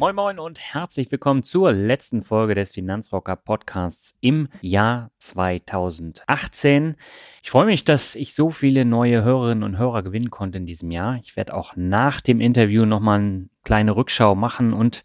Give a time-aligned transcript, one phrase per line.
[0.00, 6.96] Moin Moin und herzlich willkommen zur letzten Folge des Finanzrocker Podcasts im Jahr 2018.
[7.42, 10.90] Ich freue mich, dass ich so viele neue Hörerinnen und Hörer gewinnen konnte in diesem
[10.90, 11.16] Jahr.
[11.16, 15.04] Ich werde auch nach dem Interview nochmal eine kleine Rückschau machen und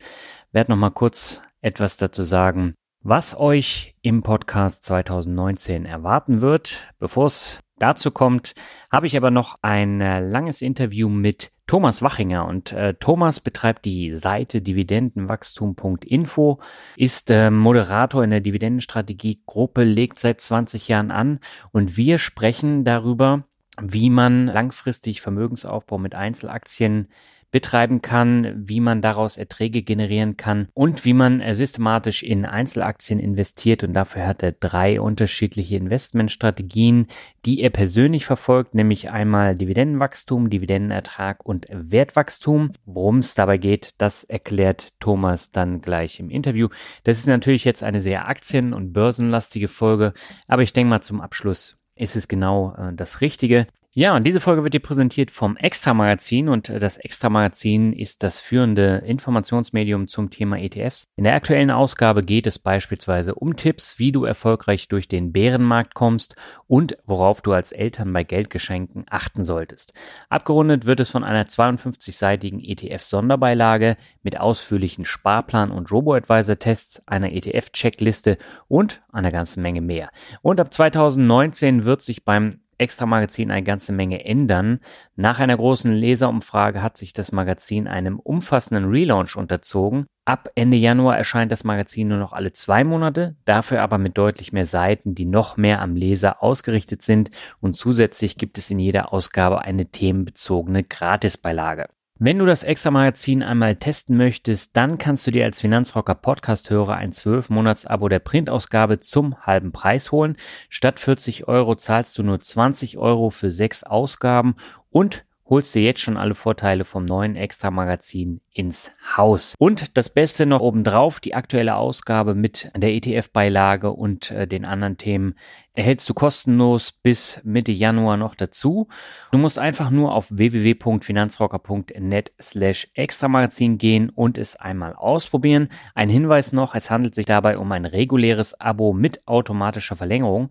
[0.54, 6.88] werde nochmal kurz etwas dazu sagen, was euch im Podcast 2019 erwarten wird.
[7.00, 8.54] Bevor es dazu kommt,
[8.92, 12.46] habe ich aber noch ein äh, langes Interview mit Thomas Wachinger.
[12.46, 16.60] Und äh, Thomas betreibt die Seite dividendenwachstum.info,
[16.96, 21.40] ist äh, Moderator in der Dividendenstrategie-Gruppe, legt seit 20 Jahren an.
[21.72, 23.46] Und wir sprechen darüber,
[23.82, 27.10] wie man langfristig Vermögensaufbau mit Einzelaktien
[27.56, 33.18] betreiben kann, wie man daraus Erträge generieren kann und wie man äh, systematisch in Einzelaktien
[33.18, 33.82] investiert.
[33.86, 37.08] Und dafür hat er drei unterschiedliche Investmentstrategien,
[37.46, 42.74] die er persönlich verfolgt, nämlich einmal Dividendenwachstum, Dividendenertrag und Wertwachstum.
[42.84, 46.68] Worum es dabei geht, das erklärt Thomas dann gleich im Interview.
[47.06, 50.14] Das ist natürlich jetzt eine sehr aktien- und börsenlastige Folge,
[50.50, 53.68] aber ich denke mal zum Abschluss ist es genau äh, das Richtige.
[53.98, 57.94] Ja, und diese Folge wird dir präsentiert vom Extra Magazin und äh, das Extra Magazin
[57.94, 61.06] ist das führende Informationsmedium zum Thema ETFs.
[61.16, 65.94] In der aktuellen Ausgabe geht es beispielsweise um Tipps, wie du erfolgreich durch den Bärenmarkt
[65.94, 66.36] kommst
[66.68, 69.94] und worauf du als Eltern bei Geldgeschenken achten solltest.
[70.28, 79.04] Abgerundet wird es von einer 52-seitigen ETF-Sonderbeilage mit ausführlichen Sparplan- und Robo-Advisor-Tests, einer ETF-Checkliste und
[79.14, 80.10] einer ganzen Menge mehr.
[80.42, 84.80] Und ab 2019 wird sich beim Extra Magazin eine ganze Menge ändern.
[85.16, 90.06] Nach einer großen Leserumfrage hat sich das Magazin einem umfassenden Relaunch unterzogen.
[90.26, 94.54] Ab Ende Januar erscheint das Magazin nur noch alle zwei Monate, dafür aber mit deutlich
[94.54, 97.30] mehr Seiten, die noch mehr am Leser ausgerichtet sind
[97.62, 101.90] und zusätzlich gibt es in jeder Ausgabe eine themenbezogene Gratisbeilage.
[102.18, 107.12] Wenn du das Extra-Magazin einmal testen möchtest, dann kannst du dir als Finanzrocker Podcast-Hörer ein
[107.12, 110.38] 12-Monats-Abo der Printausgabe zum halben Preis holen.
[110.70, 114.56] Statt 40 Euro zahlst du nur 20 Euro für sechs Ausgaben
[114.92, 119.54] und holst dir jetzt schon alle Vorteile vom neuen Extra-Magazin ins Haus.
[119.60, 124.98] Und das Beste noch obendrauf, die aktuelle Ausgabe mit der ETF-Beilage und äh, den anderen
[124.98, 125.36] Themen
[125.74, 128.88] erhältst du kostenlos bis Mitte Januar noch dazu.
[129.32, 135.70] Du musst einfach nur auf www.finanzrocker.net slash Extra-Magazin gehen und es einmal ausprobieren.
[135.94, 140.50] Ein Hinweis noch, es handelt sich dabei um ein reguläres Abo mit automatischer Verlängerung.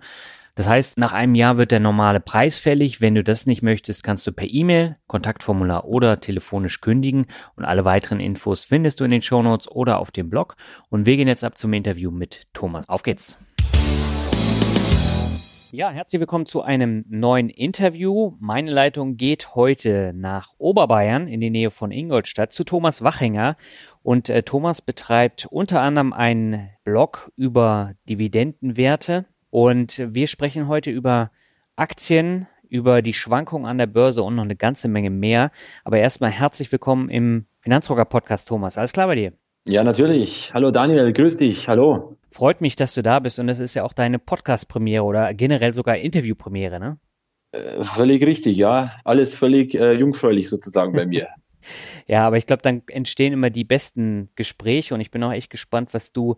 [0.56, 3.00] Das heißt, nach einem Jahr wird der normale Preis fällig.
[3.00, 7.26] Wenn du das nicht möchtest, kannst du per E-Mail, Kontaktformular oder telefonisch kündigen.
[7.56, 10.54] Und alle weiteren Infos findest du in den Shownotes oder auf dem Blog.
[10.90, 12.88] Und wir gehen jetzt ab zum Interview mit Thomas.
[12.88, 13.36] Auf geht's!
[15.72, 18.36] Ja, herzlich willkommen zu einem neuen Interview.
[18.38, 23.56] Meine Leitung geht heute nach Oberbayern in die Nähe von Ingolstadt zu Thomas Wachinger.
[24.04, 31.30] Und äh, Thomas betreibt unter anderem einen Blog über Dividendenwerte und wir sprechen heute über
[31.76, 35.52] Aktien, über die Schwankungen an der Börse und noch eine ganze Menge mehr.
[35.84, 38.76] Aber erstmal herzlich willkommen im Finanzrocker Podcast, Thomas.
[38.78, 39.32] Alles klar bei dir?
[39.68, 40.52] Ja, natürlich.
[40.52, 41.68] Hallo Daniel, grüß dich.
[41.68, 42.16] Hallo.
[42.32, 45.72] Freut mich, dass du da bist und das ist ja auch deine Podcast-Premiere oder generell
[45.72, 46.98] sogar Interview-Premiere, ne?
[47.52, 48.90] Äh, völlig richtig, ja.
[49.04, 51.28] Alles völlig äh, jungfräulich sozusagen bei mir.
[52.06, 55.50] ja, aber ich glaube, dann entstehen immer die besten Gespräche und ich bin auch echt
[55.50, 56.36] gespannt, was du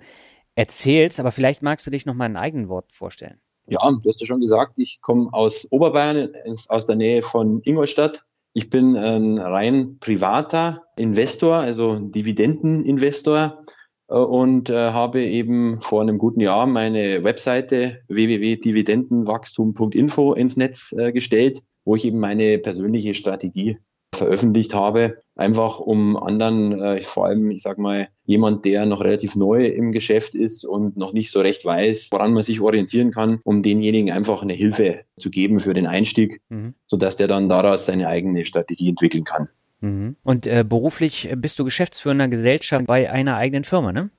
[0.57, 3.39] erzählst, aber vielleicht magst du dich noch mal in eigenen Worten vorstellen.
[3.69, 6.33] Ja, du hast ja schon gesagt, ich komme aus Oberbayern,
[6.69, 8.25] aus der Nähe von Ingolstadt.
[8.53, 13.63] Ich bin ein rein privater Investor, also Dividendeninvestor
[14.09, 21.13] äh, und äh, habe eben vor einem guten Jahr meine Webseite www.dividendenwachstum.info ins Netz äh,
[21.13, 23.79] gestellt, wo ich eben meine persönliche Strategie
[24.15, 29.37] veröffentlicht habe, einfach um anderen, äh, vor allem, ich sag mal, jemand, der noch relativ
[29.37, 33.41] neu im Geschäft ist und noch nicht so recht weiß, woran man sich orientieren kann,
[33.45, 36.75] um denjenigen einfach eine Hilfe zu geben für den Einstieg, mhm.
[36.87, 39.49] sodass der dann daraus seine eigene Strategie entwickeln kann.
[39.81, 40.17] Mhm.
[40.23, 44.11] Und äh, beruflich bist du geschäftsführender Gesellschaft bei einer eigenen Firma, ne?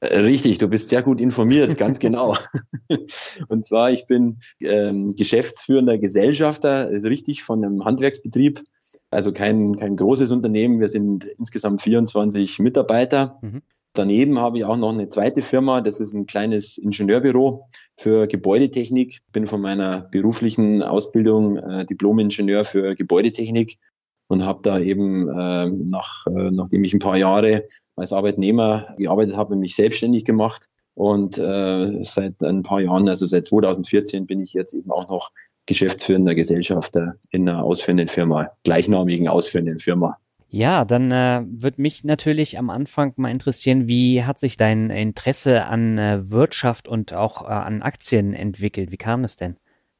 [0.00, 2.36] Äh, richtig, du bist sehr gut informiert, ganz genau.
[3.48, 8.62] Und zwar, ich bin ähm, geschäftsführender Gesellschafter, ist richtig, von einem Handwerksbetrieb.
[9.10, 10.80] Also kein, kein großes Unternehmen.
[10.80, 13.38] Wir sind insgesamt 24 Mitarbeiter.
[13.42, 13.62] Mhm.
[13.92, 15.80] Daneben habe ich auch noch eine zweite Firma.
[15.80, 19.20] Das ist ein kleines Ingenieurbüro für Gebäudetechnik.
[19.32, 23.78] Bin von meiner beruflichen Ausbildung äh, Diplom-Ingenieur für Gebäudetechnik
[24.28, 27.64] und habe da eben äh, nach, äh, nachdem ich ein paar Jahre
[27.94, 33.46] als Arbeitnehmer gearbeitet habe, mich selbstständig gemacht und äh, seit ein paar Jahren, also seit
[33.46, 35.30] 2014, bin ich jetzt eben auch noch
[35.66, 40.18] geschäftsführender Gesellschafter in einer ausführenden Firma, gleichnamigen ausführenden Firma.
[40.48, 45.64] Ja, dann äh, würde mich natürlich am Anfang mal interessieren, wie hat sich dein Interesse
[45.64, 48.92] an äh, Wirtschaft und auch äh, an Aktien entwickelt?
[48.92, 49.56] Wie kam das denn?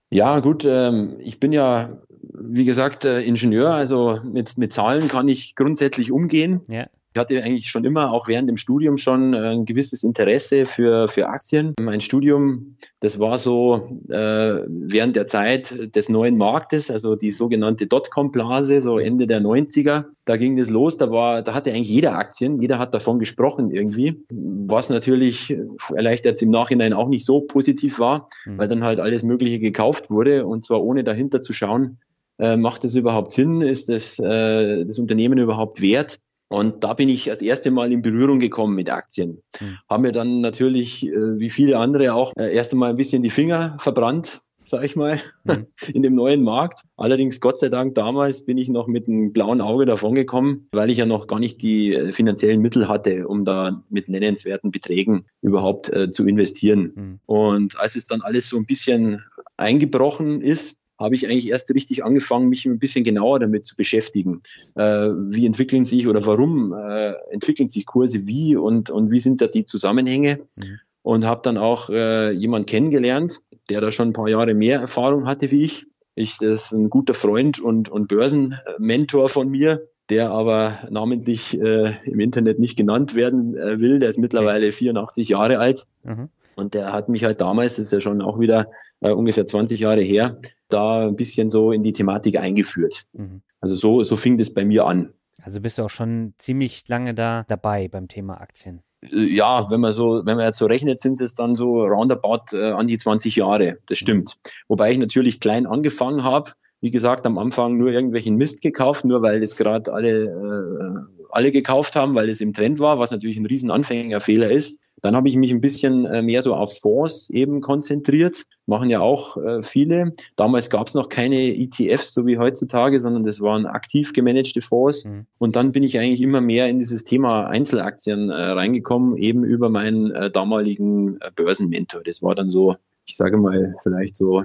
[0.09, 1.99] Ja, gut, ähm, ich bin ja
[2.39, 6.63] wie gesagt, äh, Ingenieur, also mit, mit Zahlen kann ich grundsätzlich umgehen.
[6.69, 6.87] Ja.
[7.17, 11.09] Ich hatte eigentlich schon immer, auch während dem Studium schon äh, ein gewisses Interesse für,
[11.09, 11.73] für Aktien.
[11.81, 17.87] Mein Studium, das war so äh, während der Zeit des neuen Marktes, also die sogenannte
[17.87, 20.05] Dotcom-Blase, so Ende der 90er.
[20.27, 23.71] Da ging das los, da war, da hatte eigentlich jeder Aktien, jeder hat davon gesprochen
[23.71, 28.59] irgendwie, was natürlich vielleicht jetzt im Nachhinein auch nicht so positiv war, mhm.
[28.59, 31.97] weil dann halt alles Mögliche gekauft wurde und zwar ohne dahinter zu schauen,
[32.39, 33.63] äh, macht das überhaupt Sinn?
[33.63, 36.21] Ist das, äh, das Unternehmen überhaupt wert?
[36.48, 39.43] Und da bin ich das erste Mal in Berührung gekommen mit Aktien.
[39.60, 39.78] Mhm.
[39.88, 43.31] Haben mir dann natürlich, äh, wie viele andere auch, äh, erst einmal ein bisschen die
[43.31, 45.66] Finger verbrannt, sag ich mal, mhm.
[45.94, 46.82] in dem neuen Markt.
[46.96, 50.98] Allerdings, Gott sei Dank, damals bin ich noch mit einem blauen Auge davongekommen, weil ich
[50.98, 55.93] ja noch gar nicht die äh, finanziellen Mittel hatte, um da mit nennenswerten Beträgen überhaupt
[55.93, 56.93] äh, zu investieren.
[56.94, 57.20] Mhm.
[57.26, 59.25] Und als es dann alles so ein bisschen
[59.56, 64.40] eingebrochen ist, habe ich eigentlich erst richtig angefangen, mich ein bisschen genauer damit zu beschäftigen.
[64.75, 69.40] Äh, wie entwickeln sich oder warum äh, entwickeln sich Kurse wie und, und wie sind
[69.40, 70.40] da die Zusammenhänge?
[70.56, 70.81] Mhm.
[71.02, 73.40] Und habe dann auch äh, jemanden kennengelernt,
[73.70, 75.87] der da schon ein paar Jahre mehr Erfahrung hatte wie ich.
[76.14, 81.94] Ich, das ist ein guter Freund und, und Börsenmentor von mir, der aber namentlich äh,
[82.06, 83.98] im Internet nicht genannt werden äh, will.
[83.98, 85.87] Der ist mittlerweile 84 Jahre alt.
[86.04, 86.31] Mhm.
[86.56, 88.70] Und der hat mich halt damals, das ist ja schon auch wieder
[89.00, 93.06] äh, ungefähr 20 Jahre her, da ein bisschen so in die Thematik eingeführt.
[93.12, 93.43] Mhm.
[93.61, 95.12] Also so, so fing das bei mir an.
[95.43, 98.82] Also bist du auch schon ziemlich lange da dabei beim Thema Aktien.
[99.03, 102.56] Äh, ja, wenn man so, wenn man jetzt so rechnet, sind es dann so roundabout
[102.56, 103.79] äh, an die 20 Jahre.
[103.87, 104.38] Das stimmt.
[104.67, 106.53] Wobei ich natürlich klein angefangen habe.
[106.81, 111.52] Wie gesagt, am Anfang nur irgendwelchen Mist gekauft, nur weil es gerade alle, äh, alle
[111.52, 114.78] gekauft haben, weil es im Trend war, was natürlich ein riesen Anfängerfehler ist.
[115.02, 119.00] Dann habe ich mich ein bisschen äh, mehr so auf Fonds eben konzentriert, machen ja
[119.00, 120.12] auch äh, viele.
[120.37, 125.05] Damals gab es noch keine ETFs, so wie heutzutage, sondern das waren aktiv gemanagte Fonds.
[125.05, 125.26] Mhm.
[125.38, 129.69] Und dann bin ich eigentlich immer mehr in dieses Thema Einzelaktien äh, reingekommen, eben über
[129.69, 132.02] meinen äh, damaligen äh, Börsenmentor.
[132.02, 134.43] Das war dann so, ich sage mal, vielleicht so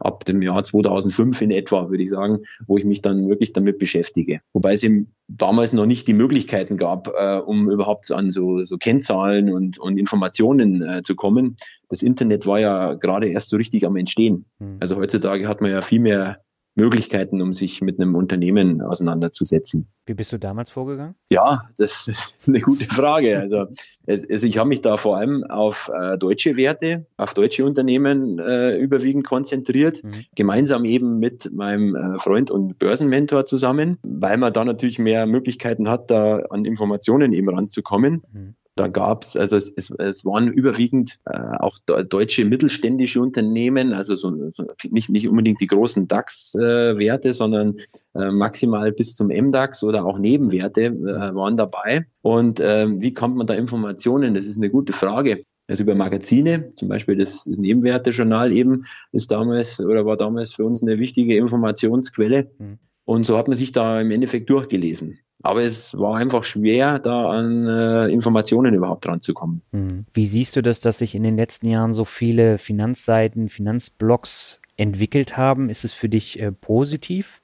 [0.00, 3.78] ab dem Jahr 2005 in etwa, würde ich sagen, wo ich mich dann wirklich damit
[3.78, 4.40] beschäftige.
[4.52, 8.76] Wobei es eben damals noch nicht die Möglichkeiten gab, äh, um überhaupt an so, so
[8.76, 11.56] Kennzahlen und, und Informationen äh, zu kommen.
[11.88, 14.46] Das Internet war ja gerade erst so richtig am Entstehen.
[14.58, 14.76] Mhm.
[14.80, 16.38] Also heutzutage hat man ja viel mehr
[16.76, 19.86] Möglichkeiten, um sich mit einem Unternehmen auseinanderzusetzen.
[20.06, 21.14] Wie bist du damals vorgegangen?
[21.30, 23.38] Ja, das ist eine gute Frage.
[23.38, 23.66] Also,
[24.06, 28.76] also ich habe mich da vor allem auf äh, deutsche Werte, auf deutsche Unternehmen äh,
[28.76, 30.10] überwiegend konzentriert, mhm.
[30.34, 35.88] gemeinsam eben mit meinem äh, Freund und Börsenmentor zusammen, weil man da natürlich mehr Möglichkeiten
[35.88, 38.24] hat, da an Informationen eben ranzukommen.
[38.32, 38.54] Mhm.
[38.76, 44.16] Da gab es, also es, es, es waren überwiegend äh, auch deutsche mittelständische Unternehmen, also
[44.16, 47.76] so, so nicht, nicht unbedingt die großen DAX-Werte, äh, sondern
[48.14, 52.06] äh, maximal bis zum MDAX oder auch Nebenwerte äh, waren dabei.
[52.22, 54.34] Und äh, wie kommt man da Informationen?
[54.34, 55.44] Das ist eine gute Frage.
[55.68, 60.82] Also über Magazine, zum Beispiel das, Nebenwerte-Journal eben, ist damals oder war damals für uns
[60.82, 62.50] eine wichtige Informationsquelle.
[62.58, 62.78] Mhm.
[63.04, 65.18] Und so hat man sich da im Endeffekt durchgelesen.
[65.42, 69.60] Aber es war einfach schwer, da an äh, Informationen überhaupt ranzukommen.
[69.72, 70.06] Hm.
[70.14, 75.36] Wie siehst du das, dass sich in den letzten Jahren so viele Finanzseiten, Finanzblogs entwickelt
[75.36, 75.68] haben?
[75.68, 77.42] Ist es für dich äh, positiv?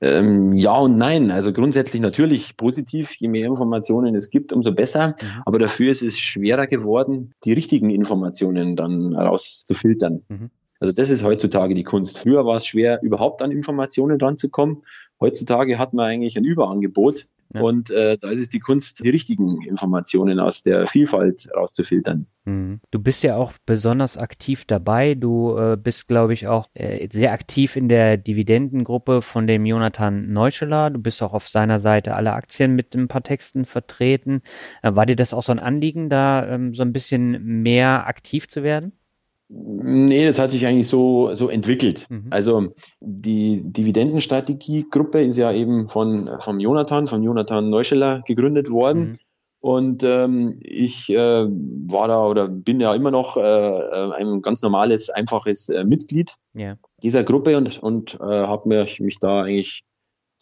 [0.00, 1.30] Ähm, ja und nein.
[1.30, 3.14] Also grundsätzlich natürlich positiv.
[3.18, 5.08] Je mehr Informationen es gibt, umso besser.
[5.08, 5.42] Mhm.
[5.44, 10.22] Aber dafür ist es schwerer geworden, die richtigen Informationen dann rauszufiltern.
[10.28, 10.50] Mhm.
[10.80, 12.18] Also das ist heutzutage die Kunst.
[12.18, 14.82] Früher war es schwer, überhaupt an Informationen dran zu kommen.
[15.20, 17.62] Heutzutage hat man eigentlich ein Überangebot ja.
[17.62, 22.26] Und äh, da ist es die Kunst, die richtigen Informationen aus der Vielfalt rauszufiltern.
[22.44, 22.80] Mhm.
[22.90, 25.14] Du bist ja auch besonders aktiv dabei.
[25.14, 30.30] Du äh, bist, glaube ich, auch äh, sehr aktiv in der Dividendengruppe von dem Jonathan
[30.30, 30.90] Neuscheler.
[30.90, 34.42] Du bist auch auf seiner Seite alle Aktien mit ein paar Texten vertreten.
[34.82, 38.46] Äh, war dir das auch so ein Anliegen, da ähm, so ein bisschen mehr aktiv
[38.48, 38.92] zu werden?
[39.50, 42.06] Nee, das hat sich eigentlich so, so entwickelt.
[42.10, 42.22] Mhm.
[42.30, 42.68] Also
[43.00, 49.00] die Dividendenstrategiegruppe ist ja eben von vom Jonathan, von Jonathan Neuscheller gegründet worden.
[49.00, 49.18] Mhm.
[49.60, 54.62] Und ähm, ich äh, war da oder bin ja immer noch äh, äh ein ganz
[54.62, 56.76] normales, einfaches äh, Mitglied yeah.
[57.02, 59.82] dieser Gruppe und, und äh, habe mich, mich da eigentlich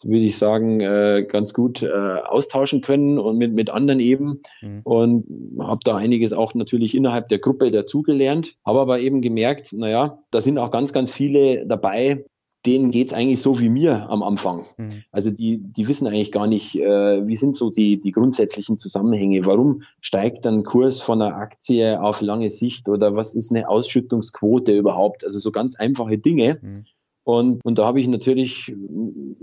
[0.03, 4.41] würde ich sagen, äh, ganz gut äh, austauschen können und mit, mit anderen eben.
[4.61, 4.81] Mhm.
[4.83, 5.25] Und
[5.59, 8.55] habe da einiges auch natürlich innerhalb der Gruppe dazugelernt.
[8.65, 12.25] Habe aber eben gemerkt, naja, da sind auch ganz, ganz viele dabei,
[12.65, 14.65] denen geht's eigentlich so wie mir am Anfang.
[14.77, 15.03] Mhm.
[15.11, 19.45] Also die, die wissen eigentlich gar nicht, äh, wie sind so die, die grundsätzlichen Zusammenhänge.
[19.45, 24.73] Warum steigt ein Kurs von einer Aktie auf lange Sicht oder was ist eine Ausschüttungsquote
[24.73, 25.23] überhaupt?
[25.23, 26.59] Also so ganz einfache Dinge.
[26.61, 26.85] Mhm.
[27.27, 28.73] Und, und da habe ich natürlich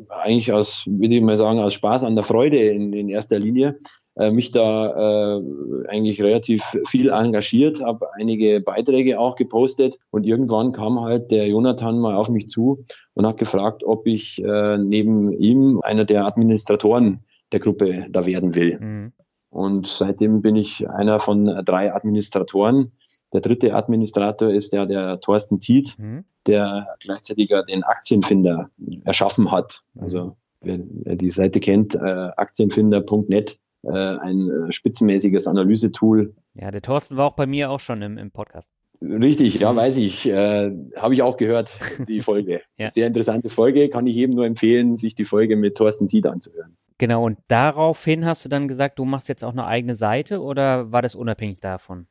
[0.09, 3.77] eigentlich aus, würde ich mal sagen, aus Spaß an der Freude in, in erster Linie
[4.17, 5.43] äh, mich da äh,
[5.89, 11.99] eigentlich relativ viel engagiert, habe einige Beiträge auch gepostet und irgendwann kam halt der Jonathan
[11.99, 17.23] mal auf mich zu und hat gefragt, ob ich äh, neben ihm einer der Administratoren
[17.53, 18.79] der Gruppe da werden will.
[18.81, 19.13] Mhm.
[19.51, 22.93] Und seitdem bin ich einer von drei Administratoren.
[23.35, 25.97] Der dritte Administrator ist der, der Thorsten Tiet.
[25.99, 28.71] Mhm der gleichzeitig den Aktienfinder
[29.05, 29.83] erschaffen hat.
[29.99, 36.35] Also wer, wer die Seite kennt, äh, aktienfinder.net, äh, ein äh, spitzenmäßiges Analysetool.
[36.55, 38.69] Ja, der Thorsten war auch bei mir auch schon im, im Podcast.
[39.03, 40.27] Richtig, ja, weiß ich.
[40.27, 42.63] Äh, Habe ich auch gehört, die Folge.
[42.79, 42.91] ja.
[42.91, 46.77] Sehr interessante Folge, kann ich jedem nur empfehlen, sich die Folge mit Thorsten Tiet anzuhören.
[46.97, 50.93] Genau, und daraufhin hast du dann gesagt, du machst jetzt auch eine eigene Seite oder
[50.93, 52.07] war das unabhängig davon?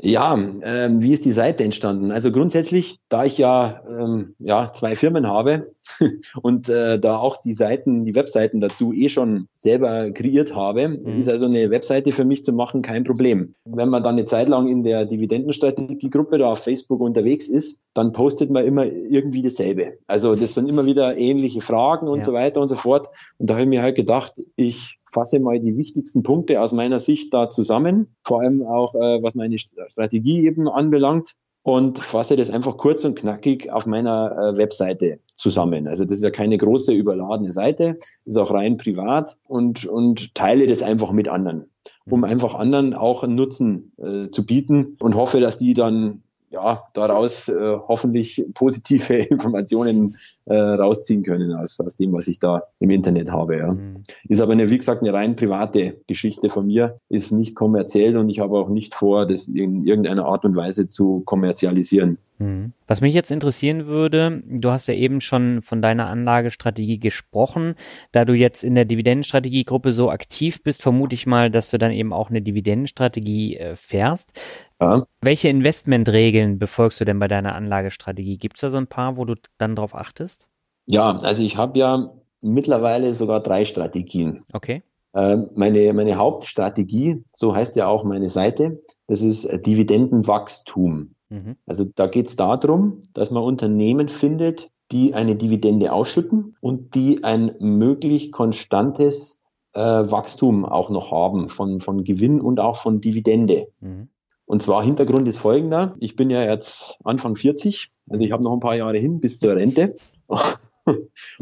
[0.00, 2.12] Ja, ähm, wie ist die Seite entstanden?
[2.12, 5.72] Also grundsätzlich, da ich ja, ähm, ja zwei Firmen habe
[6.42, 11.18] und äh, da auch die Seiten, die Webseiten dazu eh schon selber kreiert habe, mhm.
[11.18, 13.54] ist also eine Webseite für mich zu machen kein Problem.
[13.64, 18.12] Wenn man dann eine Zeit lang in der Dividendenstrategiegruppe da auf Facebook unterwegs ist, dann
[18.12, 19.94] postet man immer irgendwie dasselbe.
[20.06, 22.24] Also das sind immer wieder ähnliche Fragen und ja.
[22.24, 23.08] so weiter und so fort.
[23.38, 27.00] Und da habe ich mir halt gedacht, ich fasse mal die wichtigsten Punkte aus meiner
[27.00, 31.34] Sicht da zusammen, vor allem auch äh, was meine Strategie eben anbelangt.
[31.62, 35.86] Und fasse das einfach kurz und knackig auf meiner äh, Webseite zusammen.
[35.86, 40.66] Also das ist ja keine große überladene Seite, ist auch rein privat und, und teile
[40.66, 41.68] das einfach mit anderen,
[42.08, 44.96] um einfach anderen auch einen Nutzen äh, zu bieten.
[44.98, 51.80] Und hoffe, dass die dann ja, daraus äh, hoffentlich positive Informationen äh, rausziehen können aus,
[51.80, 53.58] aus dem, was ich da im Internet habe.
[53.58, 53.72] Ja.
[53.72, 54.02] Mhm.
[54.28, 58.30] Ist aber eine, wie gesagt, eine rein private Geschichte von mir, ist nicht kommerziell und
[58.30, 62.18] ich habe auch nicht vor, das in irgendeiner Art und Weise zu kommerzialisieren.
[62.38, 62.72] Mhm.
[62.86, 67.74] Was mich jetzt interessieren würde, du hast ja eben schon von deiner Anlagestrategie gesprochen.
[68.12, 71.92] Da du jetzt in der Dividendenstrategiegruppe so aktiv bist, vermute ich mal, dass du dann
[71.92, 74.32] eben auch eine Dividendenstrategie äh, fährst.
[74.80, 75.04] Ja.
[75.20, 78.38] Welche Investmentregeln befolgst du denn bei deiner Anlagestrategie?
[78.38, 80.46] Gibt es da so ein paar, wo du dann drauf achtest?
[80.86, 84.44] Ja, also ich habe ja mittlerweile sogar drei Strategien.
[84.52, 84.82] Okay.
[85.14, 91.14] Ähm, meine, meine Hauptstrategie, so heißt ja auch meine Seite, das ist Dividendenwachstum.
[91.30, 91.56] Mhm.
[91.66, 97.22] Also da geht es darum, dass man Unternehmen findet, die eine Dividende ausschütten und die
[97.24, 99.40] ein möglich konstantes
[99.74, 103.68] äh, Wachstum auch noch haben von, von Gewinn und auch von Dividende.
[103.80, 104.08] Mhm.
[104.46, 105.94] Und zwar Hintergrund ist folgender.
[106.00, 109.38] Ich bin ja jetzt Anfang 40, also ich habe noch ein paar Jahre hin bis
[109.38, 109.96] zur Rente.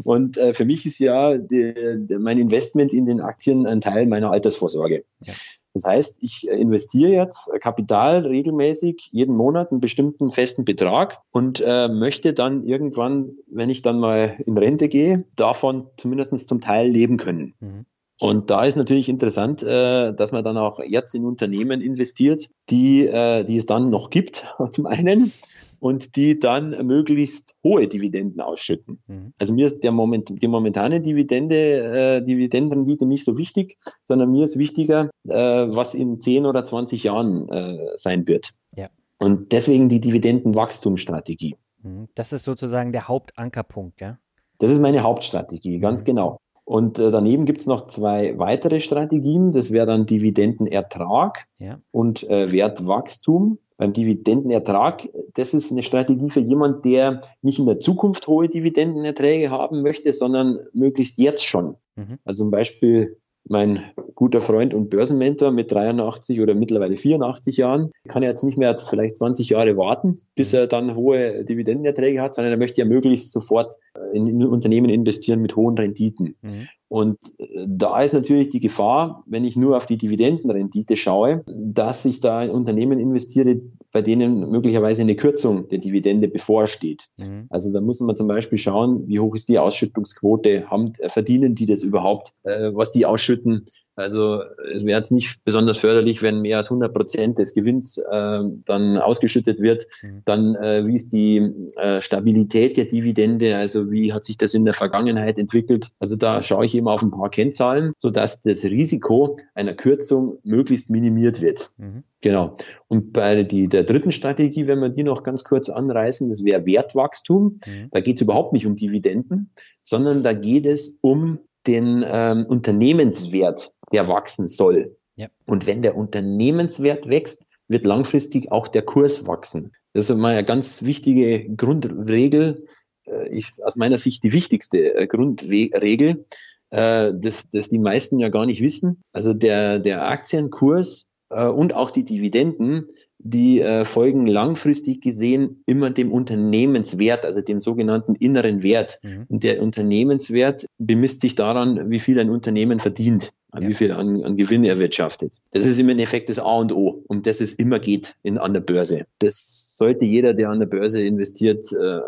[0.03, 1.73] Und äh, für mich ist ja die,
[2.19, 5.05] mein Investment in den Aktien ein Teil meiner Altersvorsorge.
[5.21, 5.33] Ja.
[5.77, 11.61] Das heißt, ich äh, investiere jetzt Kapital regelmäßig jeden Monat einen bestimmten festen Betrag und
[11.65, 16.87] äh, möchte dann irgendwann, wenn ich dann mal in Rente gehe, davon zumindest zum Teil
[16.87, 17.53] leben können.
[17.59, 17.85] Mhm.
[18.19, 23.05] Und da ist natürlich interessant, äh, dass man dann auch jetzt in Unternehmen investiert, die,
[23.05, 25.33] äh, die es dann noch gibt, zum einen,
[25.79, 28.99] und die dann möglichst hohe Dividenden ausschütten.
[29.07, 29.33] Mhm.
[29.37, 34.43] Also mir ist der Moment, die momentane Dividende, äh, Dividendenrendite nicht so wichtig, sondern mir
[34.43, 38.53] ist wichtiger, äh, was in 10 oder 20 Jahren äh, sein wird.
[38.75, 38.89] Ja.
[39.19, 41.55] Und deswegen die Dividendenwachstumsstrategie.
[41.83, 42.07] Mhm.
[42.15, 44.17] Das ist sozusagen der Hauptankerpunkt, ja?
[44.59, 46.05] Das ist meine Hauptstrategie, ganz mhm.
[46.05, 46.39] genau.
[46.67, 49.53] Und äh, daneben gibt es noch zwei weitere Strategien.
[49.53, 51.79] Das wäre dann Dividendenertrag ja.
[51.91, 53.59] und äh, Wertwachstum.
[53.77, 59.49] beim Dividendenertrag, das ist eine Strategie für jemand, der nicht in der Zukunft hohe Dividendenerträge
[59.49, 61.77] haben möchte, sondern möglichst jetzt schon.
[61.95, 62.19] Mhm.
[62.25, 63.17] Also zum Beispiel
[63.49, 63.83] mein
[64.15, 69.17] guter Freund und Börsenmentor mit 83 oder mittlerweile 84 Jahren kann jetzt nicht mehr vielleicht
[69.17, 73.75] 20 Jahre warten, bis er dann hohe Dividendenerträge hat, sondern er möchte ja möglichst sofort
[74.13, 76.35] in, in Unternehmen investieren mit hohen Renditen.
[76.41, 76.67] Mhm.
[76.89, 82.05] Und äh, da ist natürlich die Gefahr, wenn ich nur auf die Dividendenrendite schaue, dass
[82.05, 87.09] ich da in Unternehmen investiere, bei denen möglicherweise eine Kürzung der Dividende bevorsteht.
[87.19, 87.47] Mhm.
[87.49, 91.65] Also da muss man zum Beispiel schauen, wie hoch ist die Ausschüttungsquote, haben, verdienen die
[91.65, 93.65] das überhaupt, äh, was die ausschütten.
[93.97, 98.39] Also es wäre jetzt nicht besonders förderlich, wenn mehr als 100 Prozent des Gewinns äh,
[98.65, 99.87] dann ausgeschüttet wird.
[100.03, 100.21] Mhm.
[100.25, 104.65] Dann äh, wie ist die äh, Stabilität der Dividende, also wie hat sich das in
[104.65, 105.89] der Vergangenheit entwickelt.
[105.99, 110.91] Also da schaue ich immer auf ein paar Kennzahlen, sodass das Risiko einer Kürzung möglichst
[110.91, 111.71] minimiert wird.
[111.77, 112.03] Mhm.
[112.21, 112.55] Genau.
[112.87, 116.65] Und bei die, der dritten Strategie, wenn wir die noch ganz kurz anreißen, das wäre
[116.65, 117.59] Wertwachstum.
[117.65, 117.89] Mhm.
[117.91, 119.51] Da geht es überhaupt nicht um Dividenden,
[119.81, 124.97] sondern da geht es um den ähm, Unternehmenswert, der wachsen soll.
[125.15, 125.27] Ja.
[125.45, 129.73] Und wenn der Unternehmenswert wächst, wird langfristig auch der Kurs wachsen.
[129.93, 132.65] Das ist mal eine ganz wichtige Grundregel,
[133.07, 136.25] äh, ich, aus meiner Sicht die wichtigste äh, Grundregel,
[136.69, 139.01] äh, das, das die meisten ja gar nicht wissen.
[139.13, 147.25] Also der, der Aktienkurs und auch die Dividenden, die folgen langfristig gesehen immer dem Unternehmenswert,
[147.25, 148.99] also dem sogenannten inneren Wert.
[149.03, 149.25] Mhm.
[149.27, 153.33] Und der Unternehmenswert bemisst sich daran, wie viel ein Unternehmen verdient,
[153.63, 153.69] ja.
[153.69, 155.39] wie viel an, an Gewinn erwirtschaftet.
[155.51, 158.53] Das ist im Endeffekt das A und O, um das es immer geht in, an
[158.53, 159.05] der Börse.
[159.19, 161.99] Das sollte jeder, der an der Börse investiert, äh,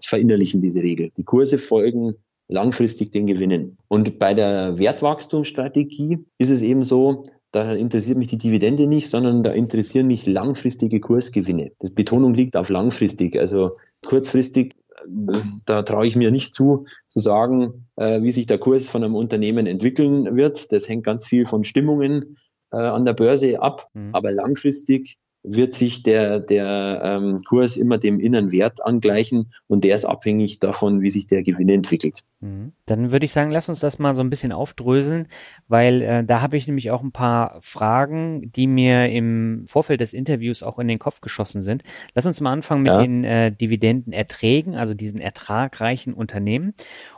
[0.00, 1.10] verinnerlichen, diese Regel.
[1.16, 2.14] Die Kurse folgen
[2.48, 3.78] langfristig den Gewinnen.
[3.88, 9.42] Und bei der Wertwachstumsstrategie ist es eben so, da interessiert mich die Dividende nicht, sondern
[9.42, 11.72] da interessieren mich langfristige Kursgewinne.
[11.78, 13.38] Das Betonung liegt auf langfristig.
[13.38, 14.74] Also kurzfristig,
[15.66, 19.14] da traue ich mir nicht zu, zu sagen, äh, wie sich der Kurs von einem
[19.14, 20.72] Unternehmen entwickeln wird.
[20.72, 22.36] Das hängt ganz viel von Stimmungen
[22.70, 23.88] äh, an der Börse ab.
[23.94, 24.14] Mhm.
[24.14, 29.96] Aber langfristig wird sich der, der ähm, Kurs immer dem inneren Wert angleichen und der
[29.96, 32.20] ist abhängig davon, wie sich der Gewinn entwickelt.
[32.40, 32.72] Mhm.
[32.86, 35.26] Dann würde ich sagen, lass uns das mal so ein bisschen aufdröseln,
[35.66, 40.12] weil äh, da habe ich nämlich auch ein paar Fragen, die mir im Vorfeld des
[40.12, 41.82] Interviews auch in den Kopf geschossen sind.
[42.14, 43.02] Lass uns mal anfangen mit ja.
[43.02, 46.74] den äh, Dividendenerträgen, also diesen ertragreichen Unternehmen.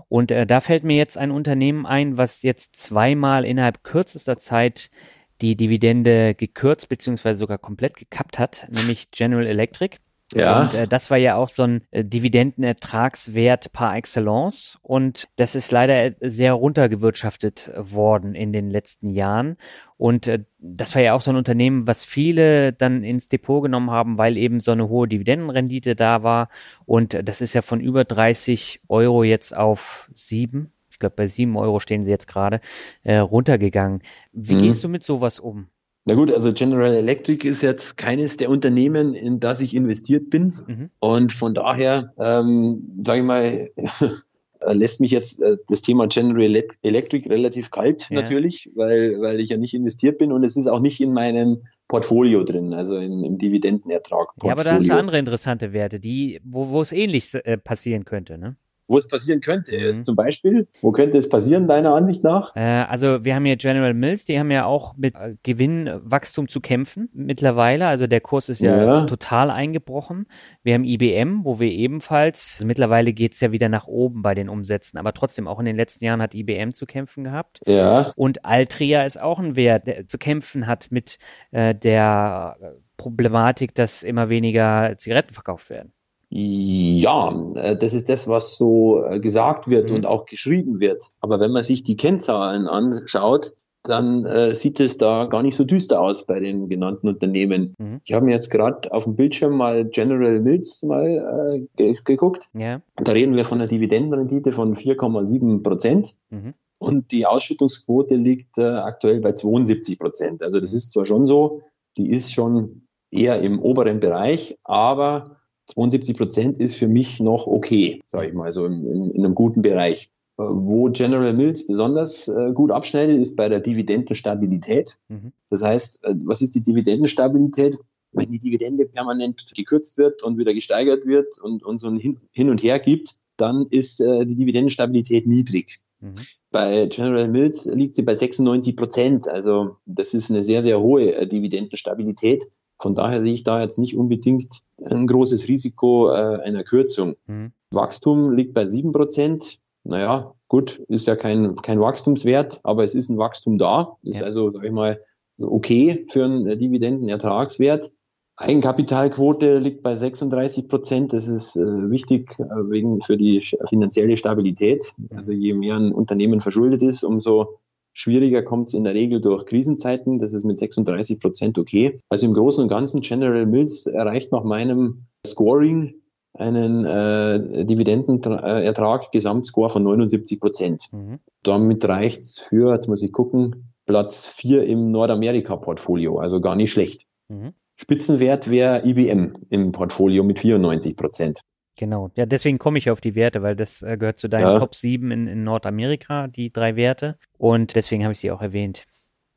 [0.08, 4.90] Und äh, da fällt mir jetzt ein Unternehmen ein, was jetzt zweimal innerhalb kürzester Zeit
[5.40, 9.98] die Dividende gekürzt beziehungsweise sogar komplett gekappt hat, nämlich General Electric.
[10.32, 10.62] Ja.
[10.62, 14.78] Und äh, das war ja auch so ein äh, Dividendenertragswert par excellence.
[14.82, 19.56] Und das ist leider sehr runtergewirtschaftet worden in den letzten Jahren.
[19.96, 23.90] Und äh, das war ja auch so ein Unternehmen, was viele dann ins Depot genommen
[23.90, 26.48] haben, weil eben so eine hohe Dividendenrendite da war.
[26.86, 31.56] Und das ist ja von über 30 Euro jetzt auf sieben ich glaube bei sieben
[31.56, 32.60] Euro stehen sie jetzt gerade,
[33.02, 34.00] äh, runtergegangen.
[34.32, 34.62] Wie mhm.
[34.62, 35.66] gehst du mit sowas um?
[36.04, 40.54] Na gut, also General Electric ist jetzt keines der Unternehmen, in das ich investiert bin.
[40.66, 40.90] Mhm.
[41.00, 43.70] Und von daher, ähm, sage ich mal,
[44.72, 48.20] lässt mich jetzt äh, das Thema General Electric relativ kalt ja.
[48.20, 51.64] natürlich, weil, weil ich ja nicht investiert bin und es ist auch nicht in meinem
[51.88, 54.28] Portfolio drin, also im, im Dividendenertrag.
[54.28, 54.46] -Portfolio.
[54.46, 58.04] Ja, aber da hast du andere interessante Werte, die, wo, wo es ähnlich äh, passieren
[58.04, 58.56] könnte, ne?
[58.86, 59.94] Wo es passieren könnte.
[59.94, 60.02] Mhm.
[60.02, 62.54] Zum Beispiel, wo könnte es passieren, deiner Ansicht nach?
[62.54, 66.60] Äh, also wir haben hier General Mills, die haben ja auch mit äh, Gewinnwachstum zu
[66.60, 67.86] kämpfen mittlerweile.
[67.86, 69.00] Also der Kurs ist ja, ja.
[69.06, 70.26] total eingebrochen.
[70.62, 74.48] Wir haben IBM, wo wir ebenfalls, also mittlerweile geht's ja wieder nach oben bei den
[74.48, 77.60] Umsätzen, aber trotzdem auch in den letzten Jahren hat IBM zu kämpfen gehabt.
[77.66, 78.12] Ja.
[78.16, 81.18] Und Altria ist auch ein Wert, der zu kämpfen hat mit
[81.52, 82.56] äh, der
[82.96, 85.93] Problematik, dass immer weniger Zigaretten verkauft werden.
[86.36, 89.96] Ja, äh, das ist das, was so äh, gesagt wird mhm.
[89.96, 91.12] und auch geschrieben wird.
[91.20, 93.52] Aber wenn man sich die Kennzahlen anschaut,
[93.84, 97.76] dann äh, sieht es da gar nicht so düster aus bei den genannten Unternehmen.
[97.78, 98.00] Mhm.
[98.02, 102.48] Ich habe mir jetzt gerade auf dem Bildschirm mal General Mills mal äh, geguckt.
[102.52, 102.82] Ja.
[102.96, 106.16] Da reden wir von einer Dividendenrendite von 4,7 Prozent.
[106.30, 106.54] Mhm.
[106.78, 110.42] Und die Ausschüttungsquote liegt äh, aktuell bei 72 Prozent.
[110.42, 111.62] Also das ist zwar schon so,
[111.96, 118.02] die ist schon eher im oberen Bereich, aber 72 Prozent ist für mich noch okay,
[118.08, 120.10] sage ich mal, so in, in, in, einem guten Bereich.
[120.36, 124.98] Äh, wo General Mills besonders äh, gut abschneidet, ist bei der Dividendenstabilität.
[125.08, 125.32] Mhm.
[125.50, 127.78] Das heißt, äh, was ist die Dividendenstabilität?
[128.12, 132.20] Wenn die Dividende permanent gekürzt wird und wieder gesteigert wird und, und so ein Hin,
[132.30, 135.80] Hin und Her gibt, dann ist die Dividendenstabilität niedrig.
[135.98, 136.14] Mhm.
[136.52, 139.26] Bei General Mills liegt sie bei 96 Prozent.
[139.26, 142.44] Also das ist eine sehr, sehr hohe Dividendenstabilität.
[142.78, 147.16] Von daher sehe ich da jetzt nicht unbedingt ein großes Risiko äh, einer Kürzung.
[147.26, 147.52] Mhm.
[147.70, 149.58] Wachstum liegt bei sieben Prozent.
[149.84, 153.96] Naja, gut, ist ja kein, kein Wachstumswert, aber es ist ein Wachstum da.
[154.02, 154.26] Ist ja.
[154.26, 154.98] also, sage ich mal,
[155.38, 157.92] okay für einen Dividendenertragswert.
[158.36, 161.12] Eigenkapitalquote liegt bei 36 Prozent.
[161.12, 164.92] Das ist äh, wichtig äh, wegen für die finanzielle Stabilität.
[165.14, 167.60] Also je mehr ein Unternehmen verschuldet ist, umso
[167.94, 170.18] schwieriger kommt es in der Regel durch Krisenzeiten.
[170.18, 172.00] Das ist mit 36 Prozent okay.
[172.08, 175.94] Also im Großen und Ganzen General Mills erreicht nach meinem Scoring
[176.36, 180.88] einen äh, Dividendenertrag, Gesamtscore von 79 Prozent.
[180.92, 181.20] Mhm.
[181.42, 186.18] Damit reicht's für, jetzt muss ich gucken, Platz 4 im Nordamerika-Portfolio.
[186.18, 187.06] Also gar nicht schlecht.
[187.28, 187.52] Mhm.
[187.76, 191.40] Spitzenwert wäre IBM im Portfolio mit 94 Prozent.
[191.76, 194.58] Genau, ja, deswegen komme ich auf die Werte, weil das äh, gehört zu deinen ja.
[194.60, 197.18] Top 7 in, in Nordamerika, die drei Werte.
[197.36, 198.86] Und deswegen habe ich sie auch erwähnt.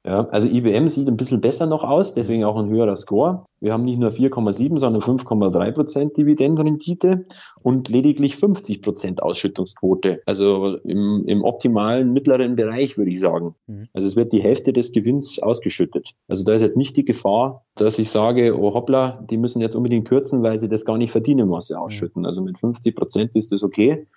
[0.08, 3.42] Ja, also IBM sieht ein bisschen besser noch aus, deswegen auch ein höherer Score.
[3.60, 7.26] Wir haben nicht nur 4,7, sondern 5,3 Prozent Dividendenrendite
[7.62, 10.22] und lediglich 50 Prozent Ausschüttungsquote.
[10.26, 13.56] Also im, im optimalen mittleren Bereich, würde ich sagen.
[13.68, 13.90] Mhm.
[13.92, 16.12] Also es wird die Hälfte des Gewinns ausgeschüttet.
[16.30, 19.76] Also da ist jetzt nicht die Gefahr, dass ich sage, oh hoppla, die müssen jetzt
[19.76, 21.82] unbedingt kürzen, weil sie das gar nicht verdienen, was sie mhm.
[21.82, 22.26] ausschütten.
[22.26, 24.08] Also mit 50 Prozent ist das okay.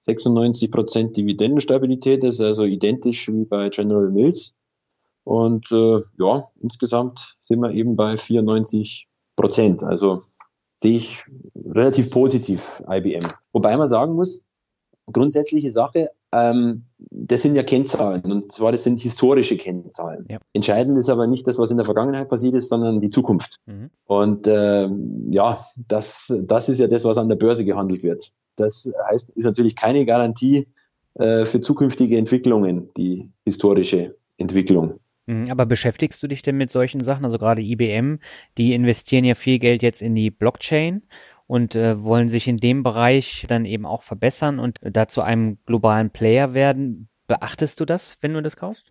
[0.00, 4.57] 96 Prozent Dividendenstabilität ist also identisch wie bei General Mills.
[5.28, 9.82] Und äh, ja, insgesamt sind wir eben bei 94 Prozent.
[9.82, 10.18] Also
[10.76, 11.22] sehe ich
[11.54, 13.28] relativ positiv IBM.
[13.52, 14.46] Wobei man sagen muss,
[15.12, 20.24] grundsätzliche Sache, ähm, das sind ja Kennzahlen und zwar das sind historische Kennzahlen.
[20.30, 20.38] Ja.
[20.54, 23.58] Entscheidend ist aber nicht das, was in der Vergangenheit passiert ist, sondern die Zukunft.
[23.66, 23.90] Mhm.
[24.06, 28.32] Und ähm, ja, das, das ist ja das, was an der Börse gehandelt wird.
[28.56, 30.68] Das heißt, ist natürlich keine Garantie
[31.16, 35.00] äh, für zukünftige Entwicklungen, die historische Entwicklung.
[35.28, 37.24] Mhm, aber beschäftigst du dich denn mit solchen Sachen?
[37.24, 38.18] Also gerade IBM,
[38.56, 41.02] die investieren ja viel Geld jetzt in die Blockchain
[41.46, 45.58] und äh, wollen sich in dem Bereich dann eben auch verbessern und da zu einem
[45.66, 47.08] globalen Player werden.
[47.26, 48.90] Beachtest du das, wenn du das kaufst?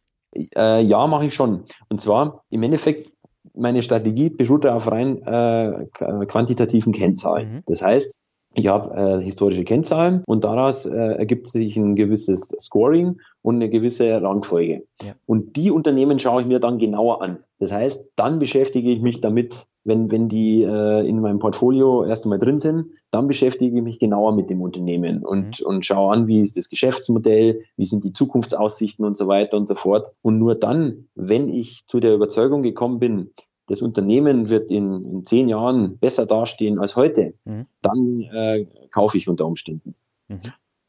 [0.55, 1.65] Äh, ja, mache ich schon.
[1.89, 3.11] Und zwar im Endeffekt
[3.55, 7.53] meine Strategie beruht auf rein äh, quantitativen Kennzahlen.
[7.53, 7.63] Mhm.
[7.65, 8.19] Das heißt,
[8.57, 13.69] ich habe äh, historische Kennzahlen und daraus äh, ergibt sich ein gewisses Scoring und eine
[13.69, 14.83] gewisse Rangfolge.
[15.03, 15.13] Ja.
[15.27, 17.37] Und die Unternehmen schaue ich mir dann genauer an.
[17.59, 22.25] Das heißt, dann beschäftige ich mich damit, wenn, wenn die äh, in meinem Portfolio erst
[22.25, 25.65] einmal drin sind, dann beschäftige ich mich genauer mit dem Unternehmen und, mhm.
[25.67, 29.67] und schaue an, wie ist das Geschäftsmodell, wie sind die Zukunftsaussichten und so weiter und
[29.67, 30.11] so fort.
[30.23, 33.31] Und nur dann, wenn ich zu der Überzeugung gekommen bin,
[33.67, 37.67] das Unternehmen wird in, in zehn Jahren besser dastehen als heute, mhm.
[37.81, 39.95] dann äh, kaufe ich unter Umständen.
[40.27, 40.37] Mhm.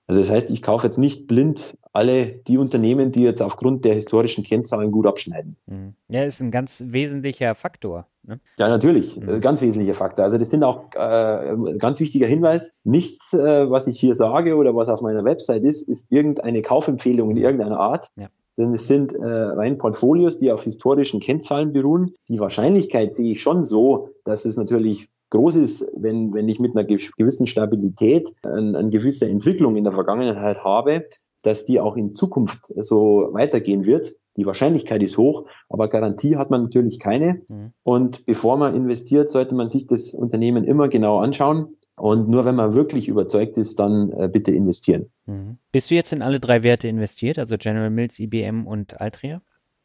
[0.08, 3.92] Also das heißt, ich kaufe jetzt nicht blind alle die Unternehmen, die jetzt aufgrund der
[3.92, 5.56] historischen Kennzahlen gut abschneiden.
[5.66, 5.94] Mhm.
[6.08, 8.06] Ja, ist ein ganz wesentlicher Faktor.
[8.22, 8.40] Ne?
[8.58, 9.40] Ja, natürlich, mhm.
[9.42, 10.24] ganz wesentlicher Faktor.
[10.24, 12.74] Also das sind auch äh, ganz wichtiger Hinweis.
[12.84, 17.30] Nichts, äh, was ich hier sage oder was auf meiner Website ist, ist irgendeine Kaufempfehlung
[17.30, 18.10] in irgendeiner Art.
[18.16, 18.28] Ja.
[18.58, 22.14] Denn es sind äh, rein Portfolios, die auf historischen Kennzahlen beruhen.
[22.28, 26.76] Die Wahrscheinlichkeit sehe ich schon so, dass es natürlich groß ist, wenn, wenn ich mit
[26.76, 31.04] einer gewissen Stabilität eine, eine gewisse Entwicklung in der Vergangenheit habe,
[31.42, 34.16] dass die auch in Zukunft so weitergehen wird.
[34.36, 37.42] Die Wahrscheinlichkeit ist hoch, aber Garantie hat man natürlich keine.
[37.48, 37.72] Mhm.
[37.82, 41.76] Und bevor man investiert, sollte man sich das Unternehmen immer genau anschauen.
[41.98, 45.10] Und nur wenn man wirklich überzeugt ist, dann äh, bitte investieren.
[45.26, 45.58] Mhm.
[45.72, 49.42] Bist du jetzt in alle drei Werte investiert, also General Mills, IBM und Altria?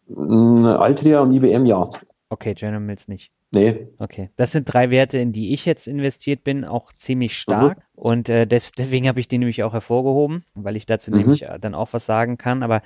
[0.08, 1.89] Mm, Altria und IBM ja.
[2.30, 3.32] Okay, General Mills nicht.
[3.54, 3.88] Nee.
[3.99, 4.32] Okay.
[4.36, 7.78] Das sind drei Werte, in die ich jetzt investiert bin, auch ziemlich stark.
[7.78, 7.84] Mhm.
[7.93, 11.17] Und äh, des, deswegen habe ich die nämlich auch hervorgehoben, weil ich dazu mhm.
[11.17, 12.63] nämlich äh, dann auch was sagen kann.
[12.63, 12.82] Aber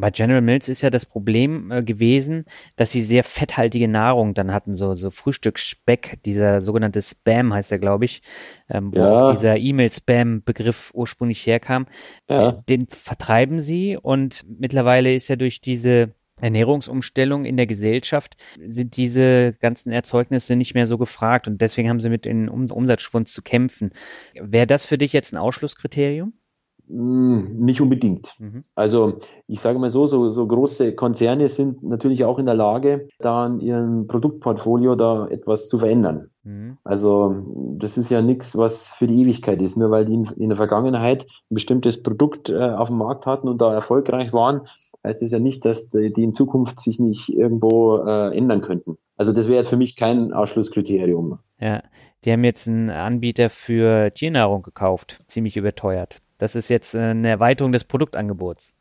[0.00, 2.44] bei General Mills ist ja das Problem äh, gewesen,
[2.76, 7.78] dass sie sehr fetthaltige Nahrung dann hatten, so, so Frühstücksspeck, dieser sogenannte Spam heißt er,
[7.78, 8.22] glaube ich,
[8.68, 9.32] ähm, wo ja.
[9.32, 11.86] dieser E-Mail-Spam-Begriff ursprünglich herkam.
[12.28, 12.50] Ja.
[12.50, 18.96] Äh, den vertreiben sie und mittlerweile ist ja durch diese Ernährungsumstellung in der Gesellschaft sind
[18.96, 23.28] diese ganzen Erzeugnisse nicht mehr so gefragt und deswegen haben sie mit den um Umsatzschwund
[23.28, 23.90] zu kämpfen.
[24.34, 26.34] Wäre das für dich jetzt ein Ausschlusskriterium?
[26.88, 28.34] Hm, nicht unbedingt.
[28.38, 28.64] Mhm.
[28.74, 33.08] Also ich sage mal so, so, so große Konzerne sind natürlich auch in der Lage,
[33.18, 36.30] da in ihrem Produktportfolio da etwas zu verändern.
[36.44, 36.78] Mhm.
[36.84, 37.44] Also
[37.76, 39.76] das ist ja nichts, was für die Ewigkeit ist.
[39.76, 43.48] Nur weil die in, in der Vergangenheit ein bestimmtes Produkt äh, auf dem Markt hatten
[43.48, 44.62] und da erfolgreich waren,
[45.04, 48.96] heißt das ja nicht, dass die, die in Zukunft sich nicht irgendwo äh, ändern könnten.
[49.16, 51.38] Also das wäre jetzt für mich kein Ausschlusskriterium.
[51.60, 51.82] Ja,
[52.24, 56.22] die haben jetzt einen Anbieter für Tiernahrung gekauft, ziemlich überteuert.
[56.38, 58.72] Das ist jetzt äh, eine Erweiterung des Produktangebots.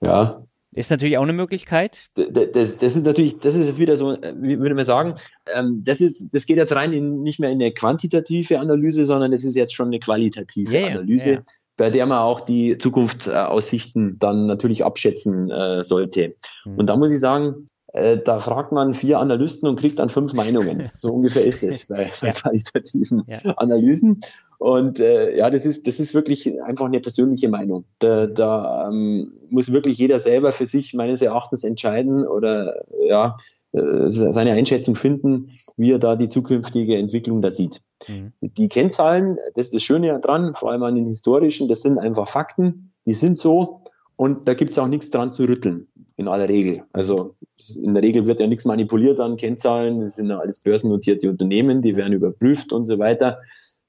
[0.00, 2.08] Ja, Ist natürlich auch eine Möglichkeit.
[2.14, 5.14] Das, das, das ist natürlich, das ist jetzt wieder so, wie würde man sagen,
[5.52, 9.32] ähm, das ist, das geht jetzt rein in, nicht mehr in eine quantitative Analyse, sondern
[9.32, 11.42] es ist jetzt schon eine qualitative ja, Analyse, ja.
[11.76, 16.36] bei der man auch die Zukunftsaussichten dann natürlich abschätzen äh, sollte.
[16.62, 16.78] Hm.
[16.78, 20.32] Und da muss ich sagen, äh, da fragt man vier Analysten und kriegt dann fünf
[20.32, 20.90] Meinungen.
[21.00, 22.32] So ungefähr ist es bei, bei Ja.
[22.32, 23.52] qualitativen Ja.
[23.56, 24.20] Analysen.
[24.60, 27.86] Und äh, ja, das ist, das ist wirklich einfach eine persönliche Meinung.
[27.98, 33.38] Da, da ähm, muss wirklich jeder selber für sich meines Erachtens entscheiden oder ja,
[33.72, 37.80] äh, seine Einschätzung finden, wie er da die zukünftige Entwicklung da sieht.
[38.06, 38.34] Mhm.
[38.42, 42.28] Die Kennzahlen, das ist das Schöne dran, vor allem an den historischen, das sind einfach
[42.28, 43.80] Fakten, die sind so
[44.16, 46.82] und da gibt's auch nichts dran zu rütteln, in aller Regel.
[46.92, 47.34] Also
[47.82, 51.80] in der Regel wird ja nichts manipuliert an Kennzahlen, das sind ja alles börsennotierte Unternehmen,
[51.80, 53.38] die werden überprüft und so weiter.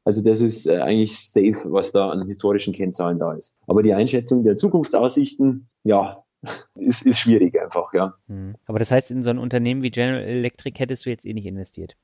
[0.03, 3.55] Also das ist äh, eigentlich safe, was da an historischen Kennzahlen da ist.
[3.67, 6.17] Aber die Einschätzung der Zukunftsaussichten, ja,
[6.75, 8.15] ist, ist schwierig einfach, ja.
[8.27, 8.55] Mhm.
[8.65, 11.45] Aber das heißt, in so ein Unternehmen wie General Electric hättest du jetzt eh nicht
[11.45, 11.95] investiert.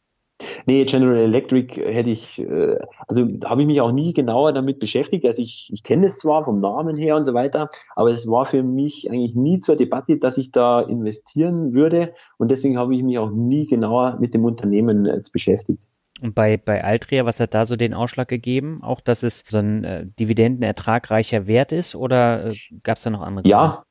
[0.67, 5.25] Nee, General Electric hätte ich, äh, also habe ich mich auch nie genauer damit beschäftigt.
[5.25, 8.45] Also ich, ich kenne es zwar vom Namen her und so weiter, aber es war
[8.45, 12.13] für mich eigentlich nie zur Debatte, dass ich da investieren würde.
[12.38, 15.88] Und deswegen habe ich mich auch nie genauer mit dem Unternehmen jetzt beschäftigt.
[16.21, 18.80] Und bei, bei Altria, was hat da so den Ausschlag gegeben?
[18.82, 22.53] Auch, dass es so ein äh, dividendenertragreicher Wert ist oder äh,
[22.84, 23.47] gab es da noch andere?
[23.47, 23.84] Ja,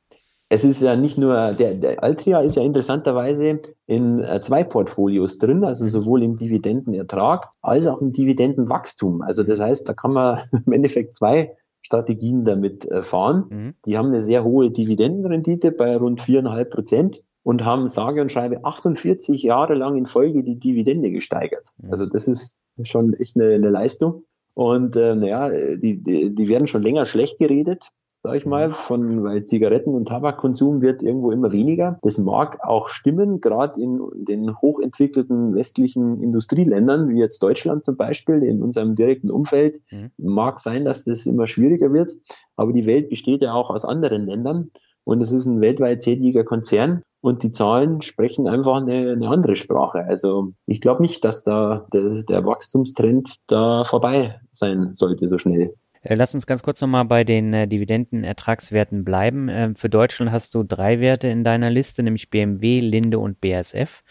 [0.48, 5.38] es ist ja nicht nur, der, der Altria ist ja interessanterweise in äh, zwei Portfolios
[5.38, 9.22] drin, also sowohl im Dividendenertrag als auch im Dividendenwachstum.
[9.22, 13.46] Also das heißt, da kann man im Endeffekt zwei Strategien damit äh, fahren.
[13.48, 13.74] Mhm.
[13.86, 18.64] Die haben eine sehr hohe Dividendenrendite bei rund viereinhalb Prozent und haben sage und schreibe
[18.64, 21.74] 48 Jahre lang in Folge die Dividende gesteigert.
[21.78, 21.92] Mhm.
[21.92, 24.24] Also das ist schon echt eine, eine Leistung.
[24.54, 27.90] Und äh, naja, die, die, die werden schon länger schlecht geredet,
[28.24, 32.00] sage ich mal, von, weil Zigaretten- und Tabakkonsum wird irgendwo immer weniger.
[32.02, 38.42] Das mag auch stimmen, gerade in den hochentwickelten westlichen Industrieländern, wie jetzt Deutschland zum Beispiel,
[38.42, 39.80] in unserem direkten Umfeld.
[39.92, 40.11] Mhm.
[40.18, 42.16] Mag sein, dass das immer schwieriger wird,
[42.56, 44.72] aber die Welt besteht ja auch aus anderen Ländern
[45.06, 49.54] und es ist ein weltweit tätiger Konzern und die Zahlen sprechen einfach eine, eine andere
[49.54, 50.04] Sprache.
[50.04, 55.74] Also ich glaube nicht, dass da der, der Wachstumstrend da vorbei sein sollte so schnell.
[56.02, 59.48] Äh, Lass uns ganz kurz nochmal bei den äh, Dividendenertragswerten bleiben.
[59.48, 64.02] Ähm, für Deutschland hast du drei Werte in deiner Liste, nämlich BMW, Linde und BASF.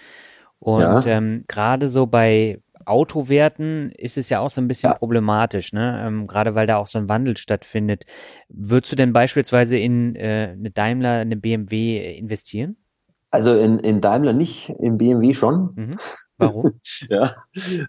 [0.59, 1.05] Und Ja.
[1.05, 4.97] ähm, gerade so bei Autowerten ist es ja auch so ein bisschen Ja.
[4.97, 6.03] problematisch, ne?
[6.05, 8.05] Ähm, gerade weil da auch so ein Wandel stattfindet.
[8.49, 12.77] Würdest du denn beispielsweise in äh, eine Daimler, eine BMW investieren?
[13.31, 15.71] Also in, in Daimler nicht, in BMW schon.
[15.75, 15.95] Mhm.
[16.37, 16.79] Warum?
[17.09, 17.35] Ja,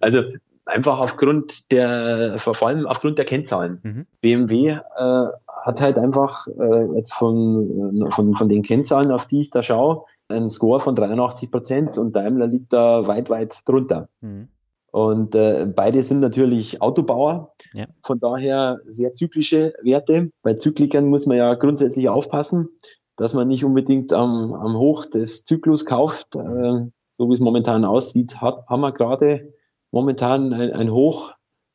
[0.01, 0.23] also
[0.65, 3.81] einfach aufgrund der, vor allem aufgrund der Kennzahlen.
[3.83, 4.07] Mhm.
[4.21, 5.27] BMW äh,
[5.65, 9.63] hat halt einfach äh, jetzt von, äh, von, von den Kennzahlen, auf die ich da
[9.63, 14.09] schaue, einen Score von 83 Prozent und Daimler liegt da weit, weit drunter.
[14.21, 14.49] Mhm.
[14.97, 17.85] Und äh, beide sind natürlich Autobauer, Ja.
[18.03, 20.31] von daher sehr zyklische Werte.
[20.43, 22.71] Bei Zyklikern muss man ja grundsätzlich aufpassen,
[23.17, 26.35] dass man nicht unbedingt am, am Hoch des Zyklus kauft.
[26.35, 29.53] Äh, so wie es momentan aussieht, hat, haben wir gerade
[29.91, 31.33] momentan ein, ein Hoch,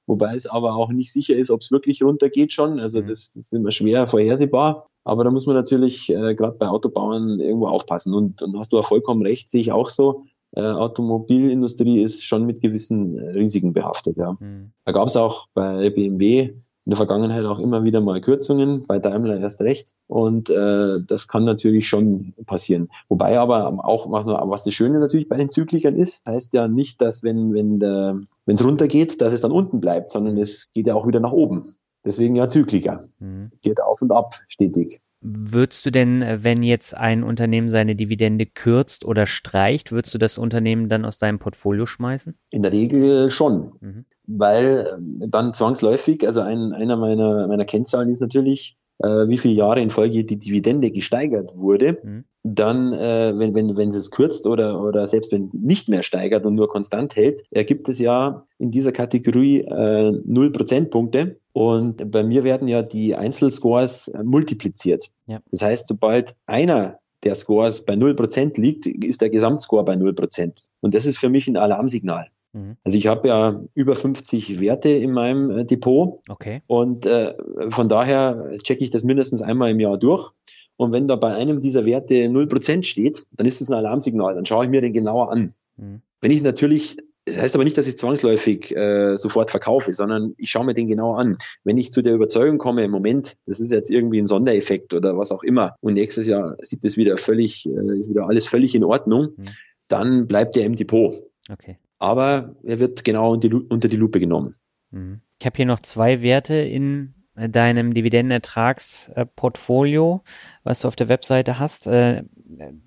[0.07, 2.79] wobei es aber auch nicht sicher ist, ob es wirklich runtergeht schon.
[2.79, 3.05] Also Mhm.
[3.05, 4.88] das ist immer schwer vorhersehbar.
[5.03, 8.15] Aber da muss man natürlich äh, gerade bei Autobauern irgendwo aufpassen.
[8.15, 10.25] Und, und hast du auch vollkommen recht, sehe ich auch so.
[10.53, 14.17] Äh, Automobilindustrie ist schon mit gewissen äh, Risiken behaftet.
[14.17, 14.37] Ja.
[14.39, 14.71] Mhm.
[14.85, 18.97] Da gab es auch bei BMW in der Vergangenheit auch immer wieder mal Kürzungen, bei
[18.97, 19.93] Daimler erst recht.
[20.07, 22.89] Und äh, das kann natürlich schon passieren.
[23.07, 27.21] Wobei aber auch, was das Schöne natürlich bei den Zyklikern ist, heißt ja nicht, dass
[27.21, 31.07] wenn wenn wenn es runtergeht, dass es dann unten bleibt, sondern es geht ja auch
[31.07, 31.75] wieder nach oben.
[32.03, 33.03] Deswegen ja Zykliker.
[33.19, 33.51] Mhm.
[33.61, 35.01] Geht auf und ab stetig.
[35.21, 40.17] Würdest du denn, äh, wenn jetzt ein Unternehmen seine Dividende kürzt oder streicht, würdest du
[40.17, 42.36] das Unternehmen dann aus deinem Portfolio schmeißen?
[42.49, 43.73] In der Regel schon.
[43.79, 44.05] Mhm.
[44.25, 49.53] weil ähm, dann zwangsläufig, also ein, einer meiner, meiner Kennzahlen ist natürlich, äh, wie viele
[49.53, 51.99] Jahre in Folge die Dividende gesteigert wurde.
[52.03, 52.23] Mhm.
[52.43, 56.55] Dann, äh, wenn, wenn, wenn es kürzt oder, oder selbst wenn nicht mehr steigert und
[56.55, 61.39] nur konstant hält, ergibt es ja in dieser Kategorie äh, 0 Prozentpunkte.
[61.53, 65.11] Und bei mir werden ja die Einzelscores äh, multipliziert.
[65.27, 65.39] Ja.
[65.51, 70.67] Das heißt, sobald einer der Scores bei 0% liegt, ist der Gesamtscore bei 0%.
[70.79, 72.27] Und das ist für mich ein Alarmsignal.
[72.53, 72.77] Mhm.
[72.83, 76.61] Also ich habe ja über 50 Werte in meinem äh, Depot Okay.
[76.67, 77.33] und äh,
[77.69, 80.31] von daher checke ich das mindestens einmal im Jahr durch.
[80.77, 84.33] Und wenn da bei einem dieser Werte 0% steht, dann ist das ein Alarmsignal.
[84.33, 85.53] Dann schaue ich mir den genauer an.
[85.77, 86.01] Mhm.
[86.21, 90.49] Wenn ich natürlich das heißt aber nicht, dass ich zwangsläufig äh, sofort verkaufe, sondern ich
[90.49, 91.37] schaue mir den genau an.
[91.63, 95.17] Wenn ich zu der Überzeugung komme, im Moment, das ist jetzt irgendwie ein Sondereffekt oder
[95.17, 98.73] was auch immer, und nächstes Jahr sieht das wieder völlig, äh, ist wieder alles völlig
[98.73, 99.45] in Ordnung, mhm.
[99.87, 101.23] dann bleibt der im Depot.
[101.51, 101.77] Okay.
[102.01, 104.55] Aber er wird genau unter die, Lupe genommen.
[104.89, 105.21] Mhm.
[105.39, 110.23] Ich habe hier noch zwei Werte in deinem Dividendenertragsportfolio,
[110.63, 112.23] was du auf der Webseite hast, äh,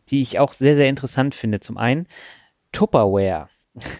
[0.08, 1.60] die ich auch sehr, sehr interessant finde.
[1.60, 2.08] Zum einen
[2.72, 3.48] Tupperware.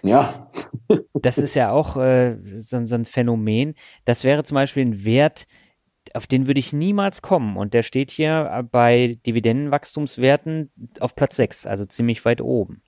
[0.03, 0.49] Ja.
[1.15, 3.77] das ist ja auch äh, so, so, ein Phänomen.
[4.05, 5.47] Das wäre zum Beispiel ein Wert,
[6.13, 7.57] auf den würde ich niemals kommen.
[7.57, 12.83] Und der steht hier bei Dividendenwachstumswerten auf Platz 6, also ziemlich weit oben.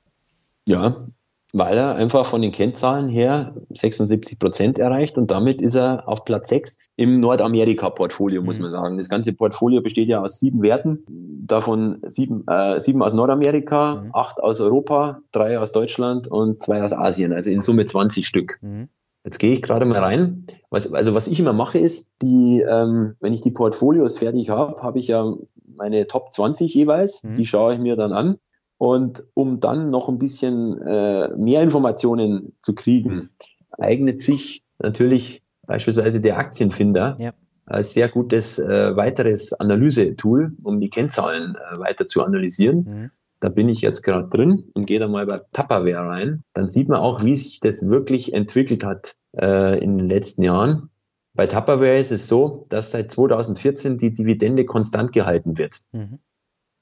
[0.69, 1.07] Ja,
[1.53, 6.25] weil er einfach von den Kennzahlen her 76 Prozent erreicht und damit ist er auf
[6.25, 8.63] Platz 6 im Nordamerika-Portfolio, muss mhm.
[8.63, 8.99] man sagen.
[8.99, 11.05] Das ganze Portfolio besteht ja aus sieben Werten,
[11.47, 14.11] davon sieben, äh, sieben aus Nordamerika, mhm.
[14.13, 18.59] acht aus Europa, drei aus Deutschland und zwei aus Asien, also in Summe 20 Stück.
[18.61, 18.89] Mhm.
[19.25, 20.47] Jetzt gehe ich gerade mal rein.
[20.71, 24.81] Was, also was ich immer mache ist, die, ähm, wenn ich die Portfolios fertig habe,
[24.83, 25.35] habe ich ja
[25.75, 27.35] meine Top 20 jeweils, mhm.
[27.35, 28.39] die schaue ich mir dann an
[28.79, 33.31] und um dann noch ein bisschen äh, mehr Informationen zu kriegen,
[33.71, 37.33] eignet sich natürlich beispielsweise der Aktienfinder ja.
[37.65, 42.85] als sehr gutes äh, weiteres Analysetool, um die Kennzahlen äh, weiter zu analysieren.
[42.85, 43.11] Mhm.
[43.41, 46.43] Da bin ich jetzt gerade drin und gehe da mal bei Tupperware rein.
[46.55, 50.91] Dann sieht man auch, wie sich das wirklich entwickelt hat äh, in den letzten Jahren.
[51.35, 55.83] Bei Tupperware ist es so, dass seit 2014 die Dividende konstant gehalten wird.
[55.93, 56.19] Mhm.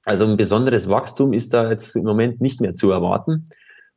[0.04, 3.44] Also ein besonderes Wachstum ist da jetzt im Moment nicht mehr zu erwarten.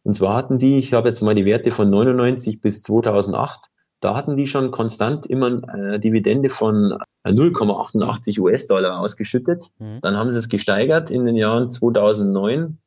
[0.03, 4.15] Und zwar hatten die, ich habe jetzt mal die Werte von 99 bis 2008, da
[4.15, 9.65] hatten die schon konstant immer eine Dividende von 0,88 US-Dollar ausgeschüttet.
[9.79, 9.99] Mhm.
[10.01, 12.77] Dann haben sie es gesteigert in den Jahren 2009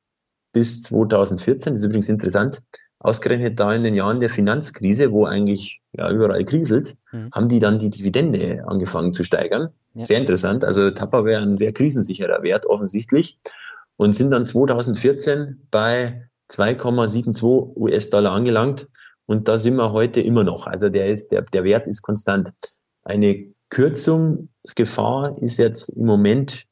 [0.53, 1.73] bis 2014.
[1.73, 2.63] Das ist übrigens interessant.
[3.01, 7.31] Ausgerechnet da in den Jahren der Finanzkrise, wo eigentlich ja überall kriselt, mhm.
[7.33, 9.71] haben die dann die Dividende angefangen zu steigern.
[10.01, 10.07] Ja.
[10.07, 10.65] Sehr interessant.
[10.65, 13.39] Also Tupperware ein sehr krisensicherer Wert offensichtlich
[13.99, 18.89] und sind dann 2014 bei 2,72 US-Dollar angelangt
[19.27, 20.67] und da sind wir heute immer noch.
[20.67, 22.55] Also der ist, der, der Wert ist konstant.
[23.03, 26.65] Eine Kürzungsgefahr ist jetzt im Moment,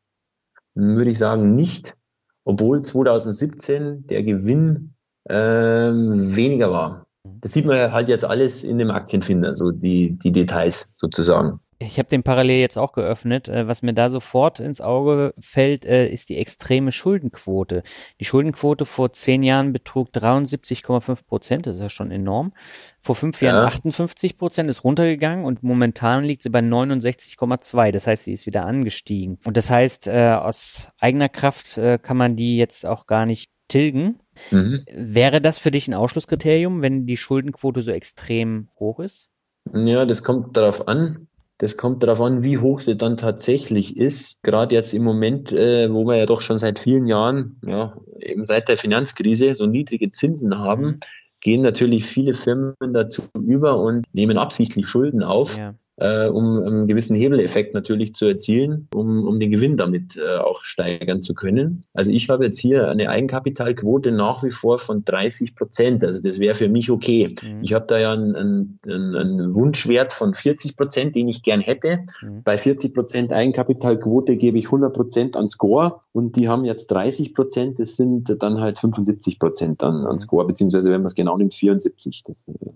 [0.74, 1.98] würde ich sagen, nicht,
[2.44, 4.94] obwohl 2017 der Gewinn
[5.28, 7.06] ähm, weniger war.
[7.42, 11.60] Das sieht man halt jetzt alles in dem Aktienfinder, so die, die Details sozusagen.
[11.80, 13.48] Ich habe den parallel jetzt auch geöffnet.
[13.48, 17.84] Äh, was mir da sofort ins Auge fällt, äh, ist die extreme Schuldenquote.
[18.18, 21.66] Die Schuldenquote vor zehn Jahren betrug 73,5 Prozent.
[21.66, 22.52] Das ist ja schon enorm.
[23.00, 23.68] Vor fünf Jahren ja.
[23.68, 27.92] 58 Prozent ist runtergegangen und momentan liegt sie bei 69,2.
[27.92, 29.38] Das heißt, sie ist wieder angestiegen.
[29.44, 34.20] Und das heißt, äh, aus eigener Kraft kann man die jetzt auch gar nicht tilgen.
[34.50, 34.84] Mhm.
[34.92, 39.28] Wäre das für dich ein Ausschlusskriterium, wenn die Schuldenquote so extrem hoch ist?
[39.72, 41.28] Ja, das kommt darauf an.
[41.58, 44.42] Das kommt darauf an, wie hoch sie dann tatsächlich ist.
[44.42, 48.44] Gerade jetzt im Moment, äh, wo wir ja doch schon seit vielen Jahren, ja, eben
[48.44, 50.96] seit der Finanzkrise so niedrige Zinsen haben,
[51.40, 55.58] gehen natürlich viele Firmen dazu über und nehmen absichtlich Schulden auf.
[55.58, 60.38] Ja äh, um einen gewissen Hebeleffekt natürlich zu erzielen, um, um den Gewinn damit äh,
[60.38, 61.82] auch steigern zu können.
[61.92, 66.04] Also ich habe jetzt hier eine Eigenkapitalquote nach wie vor von 30 Prozent.
[66.04, 67.34] Also das wäre für mich okay.
[67.42, 67.62] Mhm.
[67.62, 72.00] Ich habe da ja einen, einen, einen, Wunschwert von 40 Prozent, den ich gern hätte.
[72.22, 72.42] Mhm.
[72.44, 77.34] Bei 40 Prozent Eigenkapitalquote gebe ich 100 Prozent an Score und die haben jetzt 30
[77.34, 77.80] Prozent.
[77.80, 80.18] Das sind dann halt 75 Prozent an, an mhm.
[80.18, 82.22] Score, beziehungsweise wenn man es genau nimmt, 74.
[82.24, 82.70] Das, äh,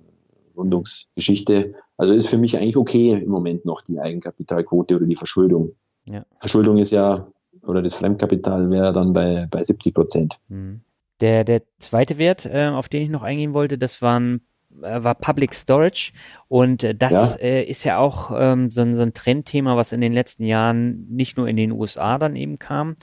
[0.57, 1.75] Rundungsgeschichte.
[1.97, 5.77] Also ist für mich eigentlich okay im Moment noch die Eigenkapitalquote oder die Verschuldung.
[6.05, 6.25] Ja.
[6.41, 7.29] Verschuldung ist ja,
[7.67, 10.38] oder das Fremdkapital wäre dann bei, bei 70 Prozent.
[10.49, 10.81] Mhm.
[11.21, 14.43] Der, der zweite Wert, äh, auf den ich noch eingehen wollte, das waren
[14.81, 16.13] war Public Storage
[16.49, 17.41] und äh, das ja.
[17.41, 21.37] Äh, ist ja auch ähm, so, so, ein Trendthema, was in den letzten Jahren nicht
[21.37, 22.97] nur in den USA dann eben kam,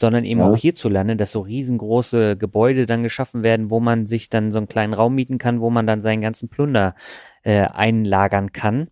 [0.00, 0.48] sondern eben ja.
[0.48, 4.68] auch hierzulande, dass so riesengroße Gebäude dann geschaffen werden, wo man sich dann so einen
[4.68, 6.94] kleinen Raum mieten kann, wo man dann seinen ganzen Plunder
[7.42, 8.88] äh, einlagern kann.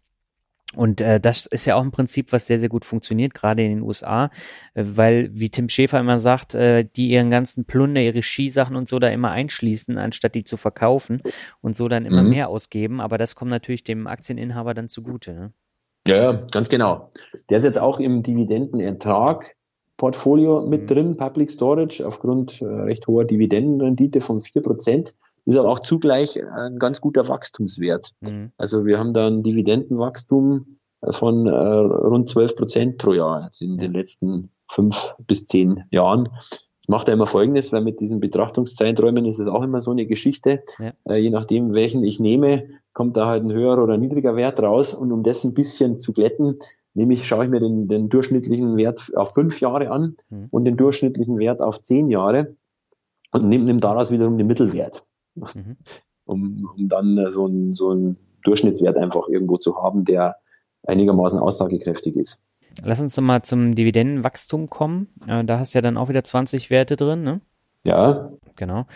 [0.77, 3.71] Und äh, das ist ja auch ein Prinzip, was sehr, sehr gut funktioniert, gerade in
[3.71, 4.31] den USA,
[4.75, 8.89] äh, weil, wie Tim Schäfer immer sagt, äh, die ihren ganzen Plunder, ihre Skisachen und
[8.89, 11.23] so da immer einschließen, anstatt die zu verkaufen
[11.61, 12.31] und so dann immer mhm.
[12.31, 13.01] mehr ausgeben.
[13.01, 15.35] Aber das kommt natürlich dem Aktieninhaber dann zugute.
[15.35, 15.53] Ne?
[16.07, 17.11] Ja, ja, ganz genau.
[17.49, 19.57] Der ist jetzt auch im Dividendenertrag
[19.97, 20.87] Portfolio mit mhm.
[20.87, 25.15] drin, Public Storage, aufgrund äh, recht hoher Dividendenrendite von vier Prozent
[25.47, 28.13] ist aber auch zugleich ein ganz guter Wachstumswert.
[28.21, 28.53] Mhm.
[28.57, 30.79] Also wir haben da ein Dividendenwachstum
[31.11, 36.31] von äh, rund 12 Prozent pro Jahr in den letzten fünf bis zehn Jahren.
[36.83, 40.07] Ich mache da immer Folgendes, weil mit diesen Betrachtungszeiträumen ist es auch immer so eine
[40.07, 40.63] Geschichte.
[40.79, 40.93] Ja.
[41.05, 44.95] Äh, je nachdem, welchen ich nehme, kommt da halt ein höherer oder niedriger Wert raus.
[44.95, 46.59] Und um das ein bisschen zu glätten,
[46.93, 50.49] nämlich schaue ich mir den, den durchschnittlichen Wert auf fünf Jahre an mhm.
[50.51, 52.55] und den durchschnittlichen Wert auf zehn Jahre
[53.33, 55.05] und nehme nimm daraus wiederum den Mittelwert.
[55.35, 55.77] Mhm.
[56.27, 58.15] Um, um dann so ein, so
[58.45, 60.37] Durchschnittswert einfach irgendwo zu haben, der
[60.87, 62.43] einigermaßen aussagekräftig ist.
[62.83, 65.09] Lass uns nochmal zum Dividendenwachstum kommen.
[65.27, 67.41] Äh, da hast du ja dann auch wieder 20 Werte drin, ne?
[67.85, 68.33] Ja.
[68.57, 68.87] Genau.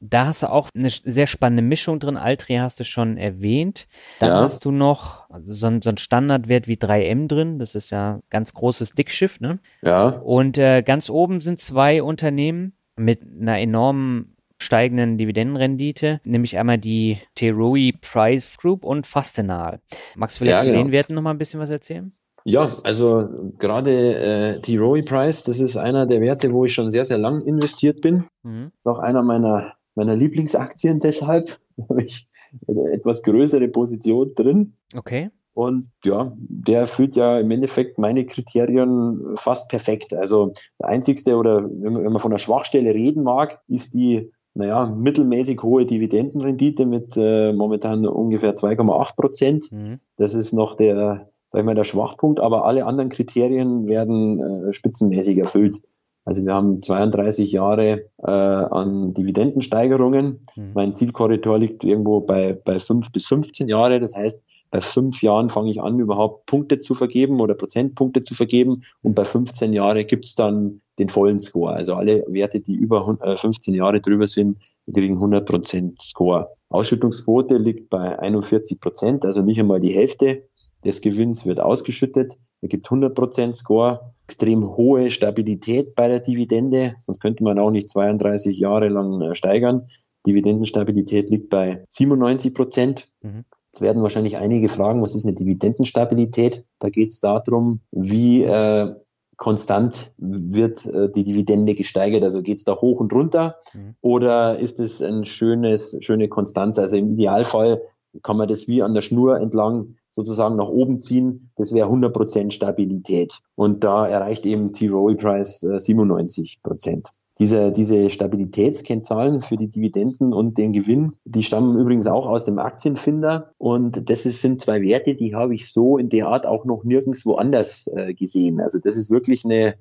[0.00, 2.18] Da hast du auch eine sehr spannende Mischung drin.
[2.18, 3.86] Altri hast du schon erwähnt.
[4.20, 4.42] Dann ja.
[4.42, 7.58] hast du noch so, ein, so einen Standardwert wie 3M drin.
[7.58, 9.60] Das ist ja ganz großes Dickschiff, ne?
[9.80, 10.08] Ja.
[10.08, 14.33] Und äh, ganz oben sind zwei Unternehmen mit einer enormen
[14.64, 19.80] steigenden Dividendenrendite, nämlich einmal die Teroi Price Group und Fastenal.
[20.14, 20.82] Du vielleicht ja, zu genau.
[20.82, 22.12] den Werten nochmal ein bisschen was erzählen?
[22.44, 27.04] Ja, also gerade äh, die Price, das ist einer der Werte, wo ich schon sehr,
[27.06, 28.24] sehr lang investiert bin.
[28.42, 28.70] Mhm.
[28.76, 31.58] Ist auch einer meiner, meiner Lieblingsaktien deshalb.
[31.76, 32.28] Da habe ich
[32.68, 34.74] eine etwas größere Position drin.
[34.94, 35.30] Okay.
[35.54, 40.12] Und ja, der erfüllt ja im Endeffekt meine Kriterien fast perfekt.
[40.12, 45.62] Also der einzigste oder wenn man von einer Schwachstelle reden mag, ist die naja, mittelmäßig
[45.62, 49.72] hohe Dividendenrendite mit äh, momentan ungefähr 2,8 Prozent.
[49.72, 49.98] Mhm.
[50.16, 54.72] Das ist noch der, sag ich mal, der Schwachpunkt, aber alle anderen Kriterien werden äh,
[54.72, 55.80] spitzenmäßig erfüllt.
[56.24, 60.46] Also wir haben 32 Jahre äh, an Dividendensteigerungen.
[60.56, 60.70] Mhm.
[60.74, 63.98] Mein Zielkorridor liegt irgendwo bei, bei 5 bis 15 Jahre.
[63.98, 64.40] Das heißt,
[64.74, 68.82] bei fünf Jahren fange ich an, überhaupt Punkte zu vergeben oder Prozentpunkte zu vergeben.
[69.02, 71.72] Und bei 15 Jahren gibt's dann den vollen Score.
[71.72, 74.58] Also alle Werte, die über 15 äh, Jahre drüber sind,
[74.92, 76.56] kriegen 100 Prozent Score.
[76.70, 80.48] Ausschüttungsquote liegt bei 41 Prozent, also nicht einmal die Hälfte
[80.84, 82.36] des Gewinns wird ausgeschüttet.
[82.60, 84.12] Er gibt 100 Prozent Score.
[84.24, 89.36] Extrem hohe Stabilität bei der Dividende, sonst könnte man auch nicht 32 Jahre lang äh,
[89.36, 89.86] steigern.
[90.26, 93.08] Dividendenstabilität liegt bei 97 Prozent.
[93.22, 93.44] Mhm.
[93.74, 96.64] Jetzt werden wahrscheinlich einige fragen, was ist eine Dividendenstabilität?
[96.78, 98.94] Da geht es darum, wie äh,
[99.36, 102.22] konstant wird äh, die Dividende gesteigert.
[102.22, 103.96] Also geht es da hoch und runter mhm.
[104.00, 106.78] oder ist es ein schönes, schöne Konstanz?
[106.78, 107.82] Also im Idealfall
[108.22, 111.50] kann man das wie an der Schnur entlang sozusagen nach oben ziehen.
[111.56, 113.40] Das wäre 100% Stabilität.
[113.56, 117.08] Und da erreicht eben T-Rowe Price äh, 97%.
[117.38, 122.60] Diese, diese Stabilitätskennzahlen für die Dividenden und den Gewinn, die stammen übrigens auch aus dem
[122.60, 123.52] Aktienfinder.
[123.58, 126.84] Und das ist, sind zwei Werte, die habe ich so in der Art auch noch
[126.84, 128.60] nirgends woanders äh, gesehen.
[128.60, 129.74] Also das ist wirklich eine,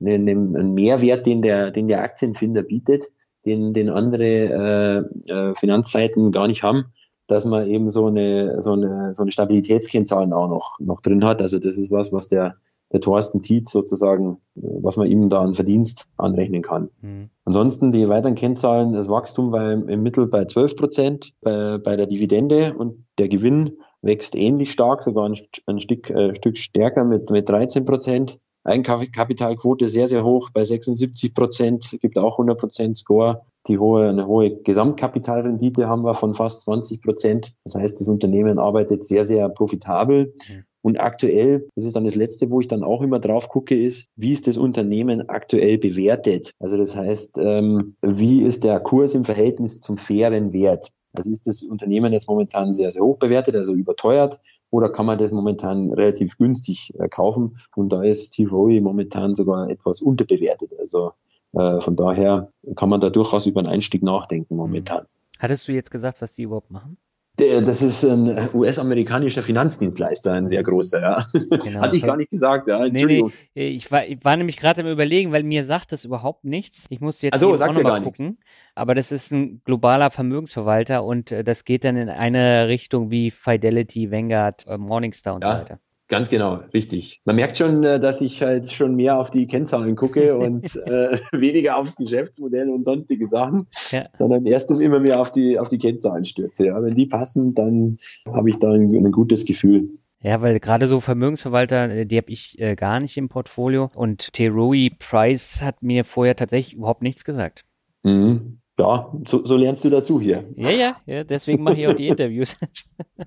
[0.00, 3.04] eine, eine, ein Mehrwert, den der, den der Aktienfinder bietet,
[3.44, 6.86] den, den andere äh, äh, Finanzseiten gar nicht haben
[7.26, 11.42] dass man eben so eine, so eine, so eine Stabilitätskennzahlen auch noch, noch drin hat.
[11.42, 12.56] Also das ist was, was der,
[12.92, 16.90] der Thorsten Tietz sozusagen, was man ihm da an Verdienst anrechnen kann.
[17.00, 17.30] Mhm.
[17.44, 22.06] Ansonsten die weiteren Kennzahlen, das Wachstum war im Mittel bei 12 Prozent bei, bei der
[22.06, 27.30] Dividende und der Gewinn wächst ähnlich stark, sogar ein, ein Stück, äh, Stück stärker mit,
[27.30, 28.38] mit 13 Prozent.
[28.64, 33.42] Eigenkapitalquote sehr, sehr hoch bei 76 Prozent, gibt auch 100 Prozent Score.
[33.68, 37.52] Die hohe, eine hohe Gesamtkapitalrendite haben wir von fast 20 Prozent.
[37.62, 40.34] Das heißt, das Unternehmen arbeitet sehr, sehr profitabel.
[40.48, 40.64] Mhm.
[40.86, 44.06] Und aktuell, das ist dann das Letzte, wo ich dann auch immer drauf gucke, ist,
[44.14, 46.52] wie ist das Unternehmen aktuell bewertet?
[46.60, 50.92] Also das heißt, ähm, wie ist der Kurs im Verhältnis zum fairen Wert?
[51.12, 54.38] Also ist das Unternehmen jetzt momentan sehr, sehr hoch bewertet, also überteuert,
[54.70, 57.56] oder kann man das momentan relativ günstig äh, kaufen?
[57.74, 60.70] Und da ist T-Roy momentan sogar etwas unterbewertet.
[60.78, 61.14] Also
[61.54, 65.06] äh, von daher kann man da durchaus über einen Einstieg nachdenken momentan.
[65.40, 66.96] Hattest du jetzt gesagt, was die überhaupt machen?
[67.38, 71.26] Der, das ist ein US-amerikanischer Finanzdienstleister, ein sehr großer, ja.
[71.32, 71.80] Genau.
[71.80, 72.84] Hatte ich gar nicht gesagt, ja.
[72.84, 73.30] Entschuldigung.
[73.54, 73.68] Nee, nee.
[73.68, 76.86] Ich, war, ich war nämlich gerade am überlegen, weil mir sagt das überhaupt nichts.
[76.88, 78.26] Ich musste jetzt also, auch nochmal gucken.
[78.26, 78.44] Nichts.
[78.74, 83.30] Aber das ist ein globaler Vermögensverwalter und äh, das geht dann in eine Richtung wie
[83.30, 85.52] Fidelity, Vanguard, äh, Morningstar und ja.
[85.52, 85.80] so weiter.
[86.08, 87.20] Ganz genau, richtig.
[87.24, 91.18] Man merkt schon, äh, dass ich halt schon mehr auf die Kennzahlen gucke und äh,
[91.32, 94.06] weniger aufs Geschäftsmodell und sonstige Sachen, ja.
[94.16, 96.66] sondern erst immer mehr auf die, auf die Kennzahlen stürze.
[96.66, 96.82] Ja.
[96.82, 99.88] Wenn die passen, dann habe ich da ein, ein, gutes Gefühl.
[100.20, 104.32] Ja, weil gerade so Vermögensverwalter, äh, die habe ich äh, gar nicht im Portfolio und
[104.32, 107.64] Teroi Price hat mir vorher tatsächlich überhaupt nichts gesagt.
[108.04, 110.44] Mhm ja, so, so lernst du dazu hier.
[110.54, 112.56] Ja, ja, ja deswegen mache ich auch die Interviews.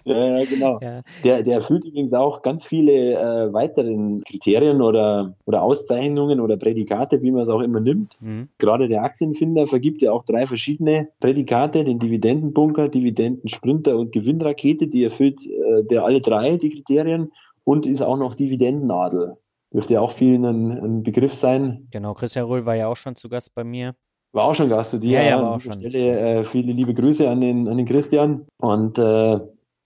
[0.05, 0.79] ja, genau.
[0.81, 0.97] Ja.
[1.23, 7.23] Der, der erfüllt übrigens auch ganz viele äh, weiteren Kriterien oder, oder Auszeichnungen oder Prädikate,
[7.23, 8.15] wie man es auch immer nimmt.
[8.21, 8.49] Mhm.
[8.59, 15.03] Gerade der Aktienfinder vergibt ja auch drei verschiedene Prädikate, den Dividendenbunker, Dividendensprinter und Gewinnrakete, die
[15.03, 17.31] erfüllt äh, der alle drei die Kriterien
[17.63, 19.37] und ist auch noch Dividendennadel.
[19.73, 21.87] dürfte ja auch vielen ein, ein Begriff sein.
[21.91, 23.95] Genau, Christian Röhl war ja auch schon zu Gast bei mir.
[24.31, 25.21] War auch schon Gast zu dir.
[25.21, 25.73] Ja, ja, an dieser.
[25.73, 28.45] Stelle äh, viele liebe Grüße an den, an den Christian.
[28.57, 29.39] Und äh,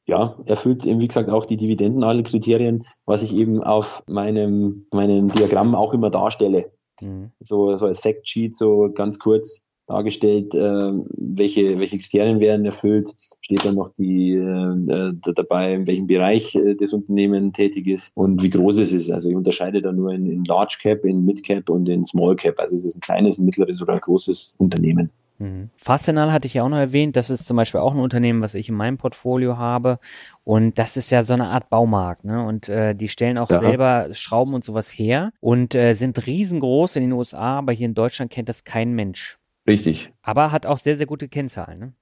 [0.05, 5.75] ja, erfüllt eben, wie gesagt, auch die Dividendenadel-Kriterien, was ich eben auf meinem, meinem Diagramm
[5.75, 6.71] auch immer darstelle.
[6.99, 7.31] Mhm.
[7.39, 9.63] So, so als Factsheet, so ganz kurz
[9.93, 16.07] dargestellt, äh, welche, welche Kriterien werden erfüllt, steht dann noch die äh, dabei, in welchem
[16.07, 19.11] Bereich äh, das Unternehmen tätig ist und wie groß es ist.
[19.11, 22.35] Also ich unterscheide da nur in, in Large Cap, in Mid Cap und in Small
[22.35, 22.59] Cap.
[22.59, 25.09] Also es ist ein kleines, ein mittleres oder ein großes Unternehmen.
[25.39, 25.69] Mhm.
[25.77, 27.15] Fastenal hatte ich ja auch noch erwähnt.
[27.15, 29.99] Das ist zum Beispiel auch ein Unternehmen, was ich in meinem Portfolio habe.
[30.43, 32.23] Und das ist ja so eine Art Baumarkt.
[32.25, 32.43] Ne?
[32.45, 33.59] Und äh, die stellen auch Ja.
[33.59, 37.93] selber Schrauben und sowas her und äh, sind riesengroß in den USA, aber hier in
[37.93, 39.37] Deutschland kennt das kein Mensch.
[39.67, 40.11] Richtig.
[40.21, 41.79] Aber hat auch sehr, sehr gute Kennzahlen.
[41.79, 41.93] Ne?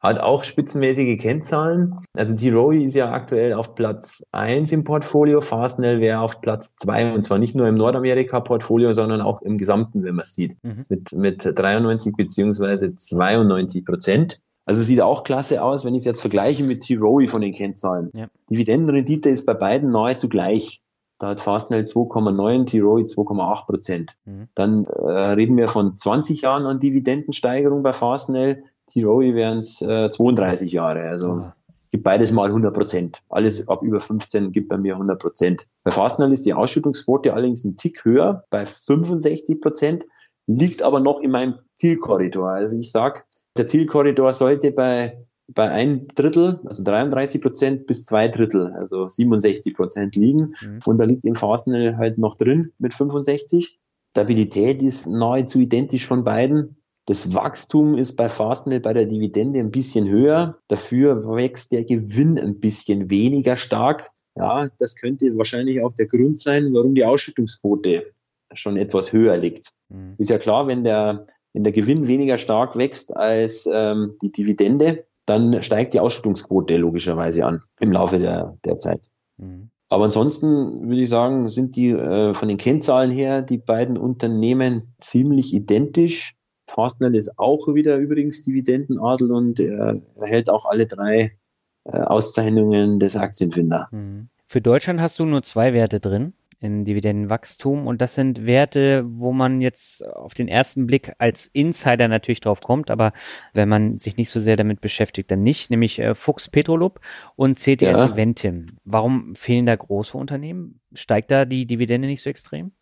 [0.00, 1.96] Hat auch spitzenmäßige Kennzahlen.
[2.12, 5.40] Also T-Rowi ist ja aktuell auf Platz 1 im Portfolio.
[5.40, 10.04] Fastnell wäre auf Platz 2 und zwar nicht nur im Nordamerika-Portfolio, sondern auch im gesamten,
[10.04, 10.84] wenn man es sieht, Mhm.
[10.88, 14.40] mit, mit 93 beziehungsweise 92 Prozent.
[14.66, 18.10] Also sieht auch klasse aus, wenn ich es jetzt vergleiche mit T-Rowi von den Kennzahlen.
[18.14, 18.28] Ja.
[18.50, 20.82] Dividendenrendite ist bei beiden nahezu gleich.
[21.18, 24.16] Da hat Fastnell 2,9, T-Rowi 2,8 Prozent.
[24.24, 24.48] Mhm.
[24.54, 28.62] Dann äh, reden wir von 20 Jahren an Dividendensteigerung bei Fastnell.
[28.86, 31.02] T-Rowi wären es äh, 32 Jahre.
[31.08, 31.54] Also Ah.
[31.90, 33.22] gibt beides mal 100 Prozent.
[33.28, 35.66] Alles ab über 15 gibt bei mir 100 Prozent.
[35.84, 40.04] Bei Fastnell ist die Ausschüttungsquote allerdings ein Tick höher, bei 65 Prozent,
[40.46, 42.50] liegt aber noch in meinem Zielkorridor.
[42.50, 45.18] Also ich sag, der Zielkorridor sollte bei
[45.48, 50.54] bei ein Drittel, also 33 Prozent bis zwei Drittel, also 67 Prozent liegen.
[50.60, 50.80] Mhm.
[50.84, 53.78] Und da liegt im Fastnell halt noch drin mit 65.
[54.10, 56.76] Stabilität ist nahezu identisch von beiden.
[57.06, 60.58] Das Wachstum ist bei Fastnell bei der Dividende ein bisschen höher.
[60.68, 64.10] Dafür wächst der Gewinn ein bisschen weniger stark.
[64.36, 68.12] Ja, das könnte wahrscheinlich auch der Grund sein, warum die Ausschüttungsquote
[68.52, 69.72] schon etwas höher liegt.
[69.88, 70.14] Mhm.
[70.18, 71.24] Ist ja klar, wenn der,
[71.54, 77.44] wenn der Gewinn weniger stark wächst als ähm, die Dividende, dann steigt die Ausschüttungsquote logischerweise
[77.44, 79.08] an im Laufe der, der Zeit.
[79.36, 79.70] Mhm.
[79.90, 84.94] Aber ansonsten würde ich sagen, sind die äh, von den Kennzahlen her die beiden Unternehmen
[84.98, 86.34] ziemlich identisch.
[86.66, 91.38] Fastnell ist auch wieder übrigens Dividendenadel und er erhält auch alle drei
[91.84, 93.88] äh, Auszeichnungen des Aktienfinder.
[93.90, 94.28] Mhm.
[94.46, 99.32] Für Deutschland hast du nur zwei Werte drin im Dividendenwachstum und das sind Werte, wo
[99.32, 103.12] man jetzt auf den ersten Blick als Insider natürlich drauf kommt, aber
[103.54, 107.00] wenn man sich nicht so sehr damit beschäftigt, dann nicht, nämlich äh, Fuchs Petrolub
[107.36, 108.06] und CTS Ja.
[108.06, 108.66] Eventim.
[108.84, 110.80] Warum fehlen da große Unternehmen?
[110.94, 112.72] Steigt da die Dividende nicht so extrem?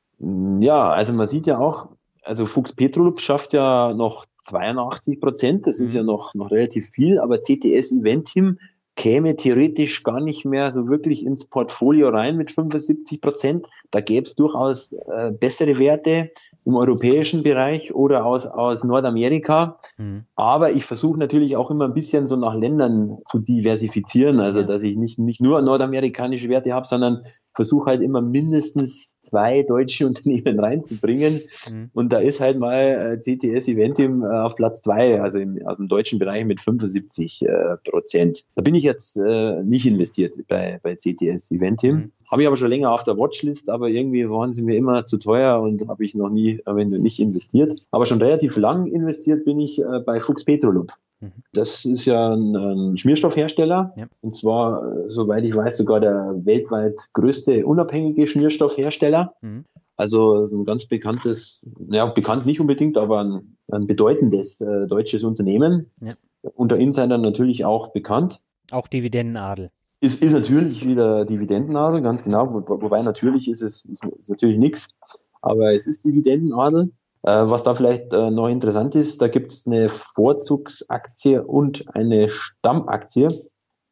[0.59, 1.91] Ja, also man sieht ja auch,
[2.23, 5.97] also Fuchs Petrolub schafft ja noch 82 Prozent, das ist Mhm.
[5.99, 8.59] ja noch, noch relativ viel, aber CTS Eventim
[8.97, 13.67] käme theoretisch gar nicht mehr so wirklich ins Portfolio rein mit 75 Prozent.
[13.91, 16.31] Da gäbe es durchaus äh, bessere Werte
[16.65, 19.77] im europäischen Bereich oder aus, aus Nordamerika.
[19.99, 20.25] Mhm.
[20.35, 24.83] Aber ich versuche natürlich auch immer ein bisschen so nach Ländern zu diversifizieren, also dass
[24.83, 27.23] ich nicht, nicht nur nordamerikanische Werte habe, sondern
[27.55, 31.43] versuche halt immer mindestens zwei deutsche Unternehmen reinzubringen.
[31.71, 31.91] Mhm.
[31.93, 35.79] Und da ist halt mal äh, CTS Eventim äh, auf Platz zwei, also im, aus
[35.79, 38.45] dem deutschen Bereich mit 75 äh, Prozent.
[38.55, 41.95] Da bin ich jetzt äh, nicht investiert bei, bei CTS Eventim.
[41.95, 42.13] Mhm.
[42.31, 45.19] Habe ich aber schon länger auf der Watchlist, aber irgendwie waren sie mir immer zu
[45.19, 47.81] teuer und habe ich noch nie, äh, wenn nicht investiert.
[47.91, 50.93] Aber schon relativ lang investiert bin ich äh, bei Fuchs Petrolub.
[51.21, 51.33] Mhm.
[51.53, 54.07] Das ist ja ein, ein Schmierstoffhersteller Ja.
[54.21, 59.35] und zwar, äh, soweit ich weiß, sogar der weltweit größte unabhängige Schmierstoffhersteller.
[59.41, 59.65] Mhm.
[59.97, 65.91] Also ein ganz bekanntes, ja bekannt nicht unbedingt, aber ein, ein bedeutendes äh, deutsches Unternehmen.
[66.03, 66.15] Ja.
[66.55, 68.41] Unter Insidern natürlich auch bekannt.
[68.71, 69.71] Auch Dividendenadel.
[70.01, 72.53] Ist, ist natürlich wieder Dividendenadel, ganz genau.
[72.53, 74.95] Wo, wobei natürlich ist es ist natürlich nichts,
[75.41, 76.91] aber es ist Dividendenadel.
[77.27, 82.29] Äh, was da vielleicht äh, noch interessant ist, da gibt es eine Vorzugsaktie und eine
[82.29, 83.29] Stammaktie.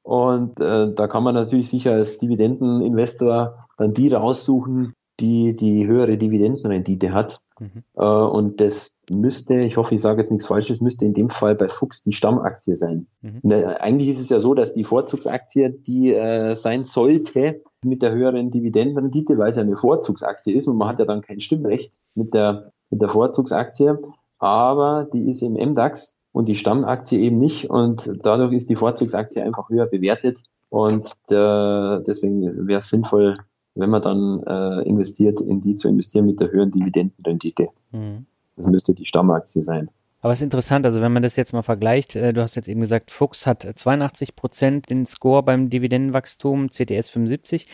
[0.03, 6.17] Und äh, da kann man natürlich sicher als Dividendeninvestor dann die raussuchen, die die höhere
[6.17, 7.41] Dividendenrendite hat.
[7.59, 7.83] Mhm.
[7.97, 11.57] Äh, und das müsste, ich hoffe, ich sage jetzt nichts Falsches, müsste in dem Fall
[11.57, 13.09] bei Fuchs die Stammaktie sein.
[13.23, 13.41] Mhm.
[13.43, 18.13] Ne, eigentlich ist es ja so, dass die Vorzugsaktie die äh, sein sollte mit der
[18.13, 21.93] höheren Dividendenrendite, weil es ja eine Vorzugsaktie ist und man hat ja dann kein Stimmrecht
[22.15, 23.99] mit der, mit der Vorzugsaktie.
[24.39, 29.43] Aber die ist im MDAX und die Stammaktie eben nicht und dadurch ist die Vorzugsaktie
[29.43, 33.39] einfach höher bewertet und äh, deswegen wäre es sinnvoll,
[33.77, 37.69] wenn man dann äh, investiert, in die zu investieren mit der höheren Dividendenrendite.
[37.93, 38.27] Mhm.
[38.57, 39.89] Das müsste die Stammaktie sein.
[40.25, 42.67] Aber es ist interessant, also wenn man das jetzt mal vergleicht, äh, du hast jetzt
[42.67, 47.69] eben gesagt, Fuchs hat 82 Prozent den Score beim Dividendenwachstum, CTS 75,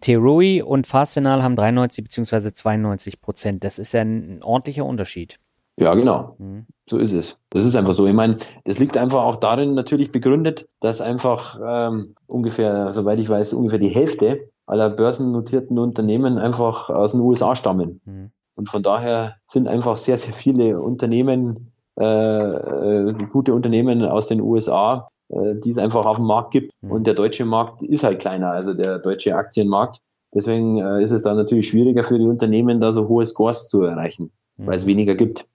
[0.00, 2.54] Terui und Fastenal haben 93 bzw.
[2.54, 3.64] 92 Prozent.
[3.64, 5.40] Das ist ja ein ordentlicher Unterschied.
[5.80, 6.36] Ja, genau.
[6.38, 6.66] Mhm.
[6.88, 7.40] So ist es.
[7.50, 8.06] Das ist einfach so.
[8.06, 13.28] Ich meine, das liegt einfach auch darin natürlich begründet, dass einfach ähm, ungefähr, soweit ich
[13.28, 18.00] weiß, ungefähr die Hälfte aller börsennotierten Unternehmen einfach aus den USA stammen.
[18.04, 18.30] Mhm.
[18.54, 24.40] Und von daher sind einfach sehr, sehr viele Unternehmen, äh, äh, gute Unternehmen aus den
[24.40, 26.72] USA, äh, die es einfach auf dem Markt gibt.
[26.80, 26.90] Mhm.
[26.90, 30.00] Und der deutsche Markt ist halt kleiner, also der deutsche Aktienmarkt.
[30.34, 33.82] Deswegen äh, ist es dann natürlich schwieriger für die Unternehmen, da so hohe Scores zu
[33.82, 34.66] erreichen, mhm.
[34.66, 35.46] weil es weniger gibt.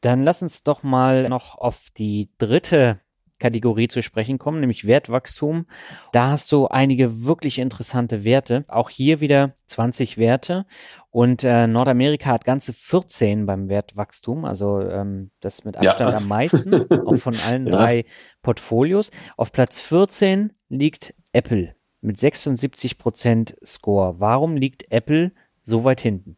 [0.00, 3.00] Dann lass uns doch mal noch auf die dritte
[3.38, 5.66] Kategorie zu sprechen kommen, nämlich Wertwachstum.
[6.12, 8.64] Da hast du einige wirklich interessante Werte.
[8.68, 10.66] Auch hier wieder 20 Werte.
[11.10, 16.16] Und äh, Nordamerika hat ganze 14 beim Wertwachstum, also ähm, das mit Abstand ja.
[16.16, 16.74] am meisten,
[17.06, 17.72] auch von allen ja.
[17.72, 18.04] drei
[18.42, 19.10] Portfolios.
[19.36, 21.70] Auf Platz 14 liegt Apple
[22.00, 24.20] mit 76 Prozent Score.
[24.20, 25.32] Warum liegt Apple
[25.62, 26.36] so weit hinten?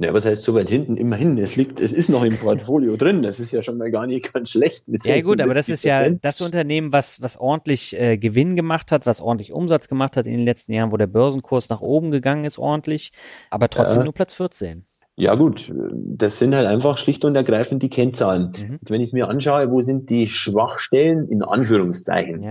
[0.00, 0.96] Ja, was heißt so weit hinten?
[0.96, 3.22] Immerhin, es liegt, es ist noch im Portfolio drin.
[3.22, 4.84] Das ist ja schon mal gar nicht ganz schlecht.
[5.04, 9.04] ja gut, aber das ist ja das Unternehmen, was, was ordentlich äh, Gewinn gemacht hat,
[9.04, 12.46] was ordentlich Umsatz gemacht hat in den letzten Jahren, wo der Börsenkurs nach oben gegangen
[12.46, 13.12] ist ordentlich,
[13.50, 14.04] aber trotzdem ja.
[14.04, 14.86] nur Platz 14.
[15.16, 18.52] Ja gut, das sind halt einfach schlicht und ergreifend die Kennzahlen.
[18.56, 18.72] Mhm.
[18.80, 22.44] Jetzt, wenn ich es mir anschaue, wo sind die Schwachstellen in Anführungszeichen?
[22.44, 22.50] Ja.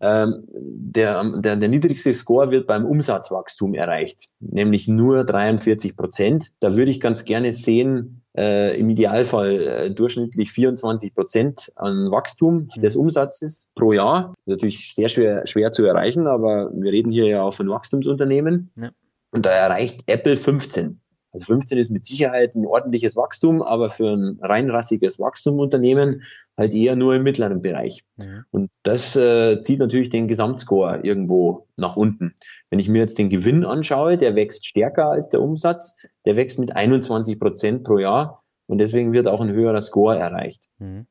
[0.00, 6.52] Ähm, der, der, der niedrigste Score wird beim Umsatzwachstum erreicht, nämlich nur 43 Prozent.
[6.60, 12.68] Da würde ich ganz gerne sehen, äh, im Idealfall äh, durchschnittlich 24 Prozent an Wachstum
[12.74, 12.80] mhm.
[12.80, 14.34] des Umsatzes pro Jahr.
[14.46, 18.70] Natürlich sehr schwer, schwer zu erreichen, aber wir reden hier ja auch von Wachstumsunternehmen.
[18.76, 18.90] Ja.
[19.32, 21.00] Und da erreicht Apple 15.
[21.32, 26.22] Also 15 ist mit Sicherheit ein ordentliches Wachstum, aber für ein reinrassiges Wachstumunternehmen
[26.56, 28.04] halt eher nur im mittleren Bereich.
[28.16, 28.44] Mhm.
[28.50, 32.34] Und das äh, zieht natürlich den Gesamtscore irgendwo nach unten.
[32.68, 36.58] Wenn ich mir jetzt den Gewinn anschaue, der wächst stärker als der Umsatz, der wächst
[36.58, 40.68] mit 21 Prozent pro Jahr und deswegen wird auch ein höherer Score erreicht.
[40.78, 41.06] Mhm.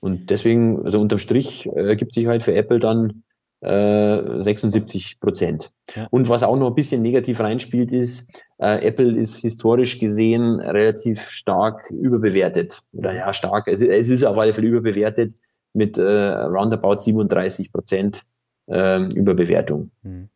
[0.00, 3.24] Und deswegen, also unterm Strich, äh, gibt sich halt für Apple dann
[3.62, 5.70] 76 äh, Prozent.
[5.94, 6.06] Ja.
[6.10, 11.28] Und was auch noch ein bisschen negativ reinspielt, ist, äh, Apple ist historisch gesehen relativ
[11.28, 12.82] stark überbewertet.
[12.92, 15.34] Oder ja, stark, es, es ist auf alle Fälle überbewertet
[15.74, 18.24] mit äh, roundabout 37 Prozent
[18.66, 19.90] äh, Überbewertung.
[20.02, 20.30] Mhm.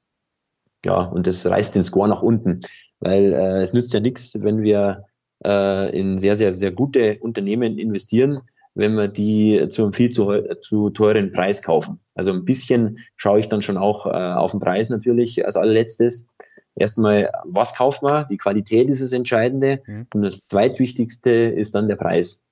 [0.84, 2.60] Ja, und das reißt den Score nach unten,
[3.00, 5.04] weil äh, es nützt ja nichts, wenn wir
[5.42, 8.42] äh, in sehr, sehr, sehr gute Unternehmen investieren,
[8.74, 12.00] wenn wir die zu einem viel zu, zu teuren Preis kaufen.
[12.14, 16.26] Also ein bisschen schaue ich dann schon auch äh, auf den Preis natürlich als allerletztes.
[16.76, 18.26] Erstmal, was kauft man?
[18.28, 19.82] Die Qualität ist das Entscheidende.
[19.86, 20.06] Mhm.
[20.12, 22.42] Und das zweitwichtigste ist dann der Preis.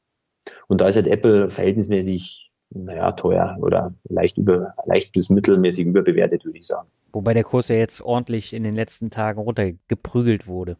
[0.68, 6.44] Und da ist halt Apple verhältnismäßig, naja, teuer oder leicht über, leicht bis mittelmäßig überbewertet,
[6.44, 6.88] würde ich sagen.
[7.12, 10.76] Wobei der Kurs ja jetzt ordentlich in den letzten Tagen runtergeprügelt wurde.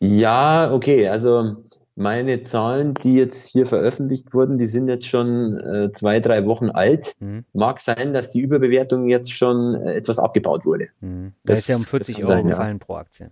[0.00, 1.08] Ja, okay.
[1.08, 1.64] Also
[1.94, 6.70] meine Zahlen, die jetzt hier veröffentlicht wurden, die sind jetzt schon äh, zwei, drei Wochen
[6.70, 7.16] alt.
[7.20, 7.44] Mhm.
[7.52, 10.88] Mag sein, dass die Überbewertung jetzt schon äh, etwas abgebaut wurde.
[11.00, 11.32] Mhm.
[11.44, 12.84] Das, das, ist ja um 40 Euro sein, gefallen ja.
[12.84, 13.30] pro Aktie.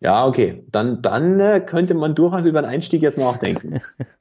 [0.00, 0.64] Ja, okay.
[0.70, 3.80] Dann, dann äh, könnte man durchaus über einen Einstieg jetzt nachdenken.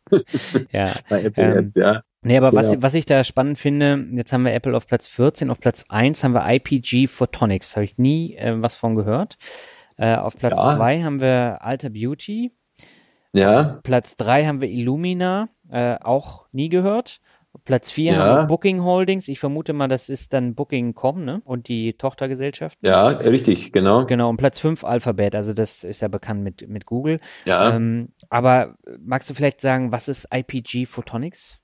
[0.72, 0.90] ja.
[1.10, 2.02] Bei Apple ähm, jetzt, ja.
[2.22, 2.64] Nee, aber genau.
[2.64, 5.84] was, was ich da spannend finde, jetzt haben wir Apple auf Platz 14, auf Platz
[5.90, 7.76] 1 haben wir IPG Photonics.
[7.76, 9.38] Habe ich nie äh, was von gehört.
[9.98, 11.04] Äh, auf Platz 2 ja.
[11.04, 12.54] haben wir Alter Beauty.
[13.34, 13.80] Ja.
[13.84, 17.20] Platz 3 haben wir Illumina, äh, auch nie gehört.
[17.66, 18.20] Platz 4 ja.
[18.20, 19.28] haben wir Booking Holdings.
[19.28, 21.42] Ich vermute mal, das ist dann Booking.com, ne?
[21.46, 22.78] Und die Tochtergesellschaft.
[22.82, 24.06] Ja, richtig, genau.
[24.06, 24.30] Genau.
[24.30, 25.36] Und Platz 5 Alphabet.
[25.36, 27.20] Also das ist ja bekannt mit, mit Google.
[27.46, 27.76] Ja.
[27.76, 31.60] Ähm, aber magst du vielleicht sagen, was ist IPG Photonics?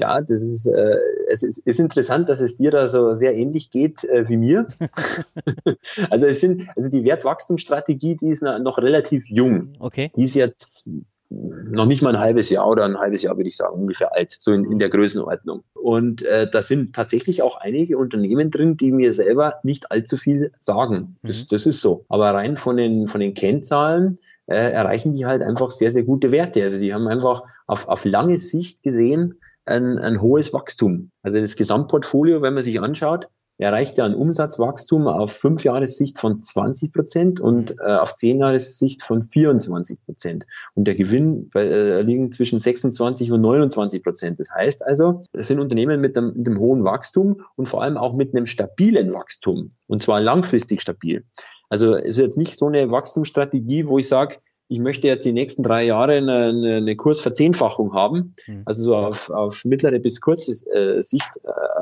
[0.00, 0.96] Ja, das ist, äh,
[1.28, 4.68] es ist, ist interessant, dass es dir da so sehr ähnlich geht äh, wie mir.
[6.10, 9.74] also es sind, also die Wertwachstumsstrategie, die ist noch relativ jung.
[9.78, 10.10] Okay.
[10.16, 10.84] Die ist jetzt
[11.30, 14.34] noch nicht mal ein halbes Jahr oder ein halbes Jahr, würde ich sagen, ungefähr alt,
[14.38, 15.62] so in, in der Größenordnung.
[15.74, 20.52] Und äh, da sind tatsächlich auch einige Unternehmen drin, die mir selber nicht allzu viel
[20.58, 21.16] sagen.
[21.22, 21.46] Das, mhm.
[21.50, 22.04] das ist so.
[22.08, 26.32] Aber rein von den, von den Kennzahlen äh, erreichen die halt einfach sehr, sehr gute
[26.32, 26.64] Werte.
[26.64, 31.10] Also die haben einfach auf, auf lange Sicht gesehen, ein, ein hohes Wachstum.
[31.22, 33.28] Also das Gesamtportfolio, wenn man sich anschaut,
[33.60, 39.02] erreicht ja ein Umsatzwachstum auf fünf Jahressicht von 20 Prozent und äh, auf zehn Jahressicht
[39.02, 40.46] von 24 Prozent.
[40.74, 44.40] Und der Gewinn äh, liegt zwischen 26 und 29 Prozent.
[44.40, 47.96] Das heißt also, das sind Unternehmen mit einem, mit einem hohen Wachstum und vor allem
[47.96, 49.68] auch mit einem stabilen Wachstum.
[49.86, 51.24] Und zwar langfristig stabil.
[51.68, 54.38] Also es ist jetzt nicht so eine Wachstumsstrategie, wo ich sage,
[54.70, 58.62] ich möchte jetzt die nächsten drei Jahre eine, eine Kursverzehnfachung haben, mhm.
[58.64, 61.28] also so auf, auf mittlere bis kurze äh, Sicht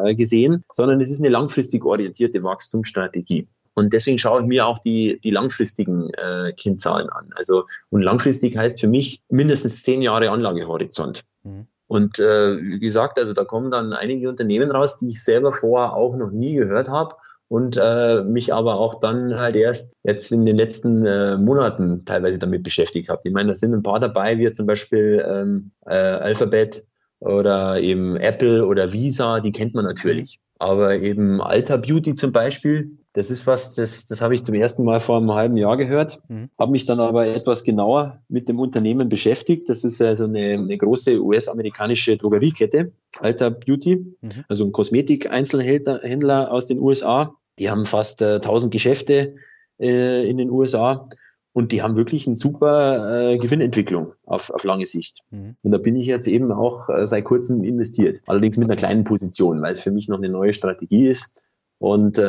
[0.02, 3.46] äh, gesehen, sondern es ist eine langfristig orientierte Wachstumsstrategie.
[3.74, 7.30] Und deswegen schaue ich mir auch die, die langfristigen äh, Kennzahlen an.
[7.36, 11.24] Also, und langfristig heißt für mich mindestens zehn Jahre Anlagehorizont.
[11.44, 11.66] Mhm.
[11.88, 15.92] Und äh, wie gesagt, also da kommen dann einige Unternehmen raus, die ich selber vorher
[15.92, 17.16] auch noch nie gehört habe
[17.48, 22.38] und äh, mich aber auch dann halt erst jetzt in den letzten äh, Monaten teilweise
[22.38, 23.22] damit beschäftigt habe.
[23.24, 26.84] Ich meine, da sind ein paar dabei, wie zum Beispiel ähm, äh, Alphabet
[27.20, 30.40] oder eben Apple oder Visa, die kennt man natürlich.
[30.60, 34.84] Aber eben Alter Beauty zum Beispiel, das ist was, das, das habe ich zum ersten
[34.84, 36.50] Mal vor einem halben Jahr gehört, mhm.
[36.58, 39.68] habe mich dann aber etwas genauer mit dem Unternehmen beschäftigt.
[39.68, 44.44] Das ist also eine, eine große US-amerikanische Drogeriekette, Alter Beauty, mhm.
[44.48, 47.36] also ein Kosmetik-Einzelhändler aus den USA.
[47.58, 49.36] Die haben fast äh, 1000 Geschäfte
[49.78, 51.04] äh, in den USA
[51.52, 55.18] und die haben wirklich eine super äh, Gewinnentwicklung auf, auf lange Sicht.
[55.30, 55.56] Mhm.
[55.62, 58.20] Und da bin ich jetzt eben auch äh, seit kurzem investiert.
[58.26, 61.42] Allerdings mit einer kleinen Position, weil es für mich noch eine neue Strategie ist.
[61.78, 62.22] Und äh,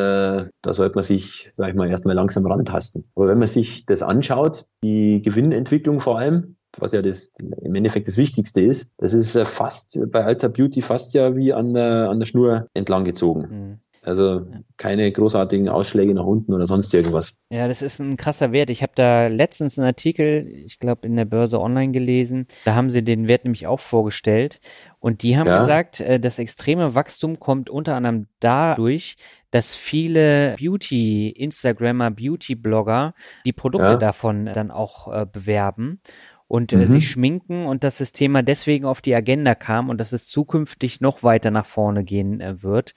[0.62, 3.06] da sollte man sich, sag ich mal, erstmal langsam rantasten.
[3.16, 8.08] Aber wenn man sich das anschaut, die Gewinnentwicklung vor allem, was ja das im Endeffekt
[8.08, 12.10] das Wichtigste ist, das ist äh, fast bei Alter Beauty fast ja wie an der,
[12.10, 13.42] an der Schnur entlang gezogen.
[13.42, 13.80] Mhm.
[14.02, 14.48] Also
[14.78, 17.38] keine großartigen Ausschläge nach unten oder sonst irgendwas.
[17.50, 18.70] Ja, das ist ein krasser Wert.
[18.70, 22.48] Ich habe da letztens einen Artikel, ich glaube in der Börse Online gelesen.
[22.64, 24.62] Da haben sie den Wert nämlich auch vorgestellt.
[25.00, 25.60] Und die haben ja.
[25.60, 29.18] gesagt, äh, das extreme Wachstum kommt unter anderem dadurch,
[29.52, 33.14] dass viele Beauty, Instagrammer, Beauty-Blogger
[33.46, 33.98] die Produkte ja.
[33.98, 36.02] davon dann auch äh, bewerben
[36.50, 36.88] und äh, mhm.
[36.88, 41.00] sich schminken und dass das Thema deswegen auf die Agenda kam und dass es zukünftig
[41.00, 42.96] noch weiter nach vorne gehen äh, wird.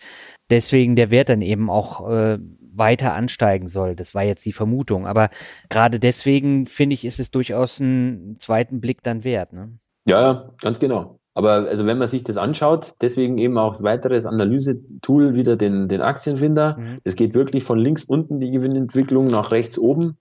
[0.51, 2.39] Deswegen der Wert dann eben auch äh,
[2.75, 3.95] weiter ansteigen soll.
[3.95, 5.07] Das war jetzt die Vermutung.
[5.07, 5.29] Aber
[5.69, 9.53] gerade deswegen finde ich, ist es durchaus einen zweiten Blick dann wert.
[9.53, 9.79] Ne?
[10.09, 11.19] Ja, ganz genau.
[11.35, 15.89] Aber also wenn man sich das anschaut, deswegen eben auch das weiteres Analyse-Tool wieder den,
[15.89, 16.79] den Aktienfinder.
[16.79, 16.99] Mhm.
[17.05, 20.17] Es geht wirklich von links unten die Gewinnentwicklung nach rechts oben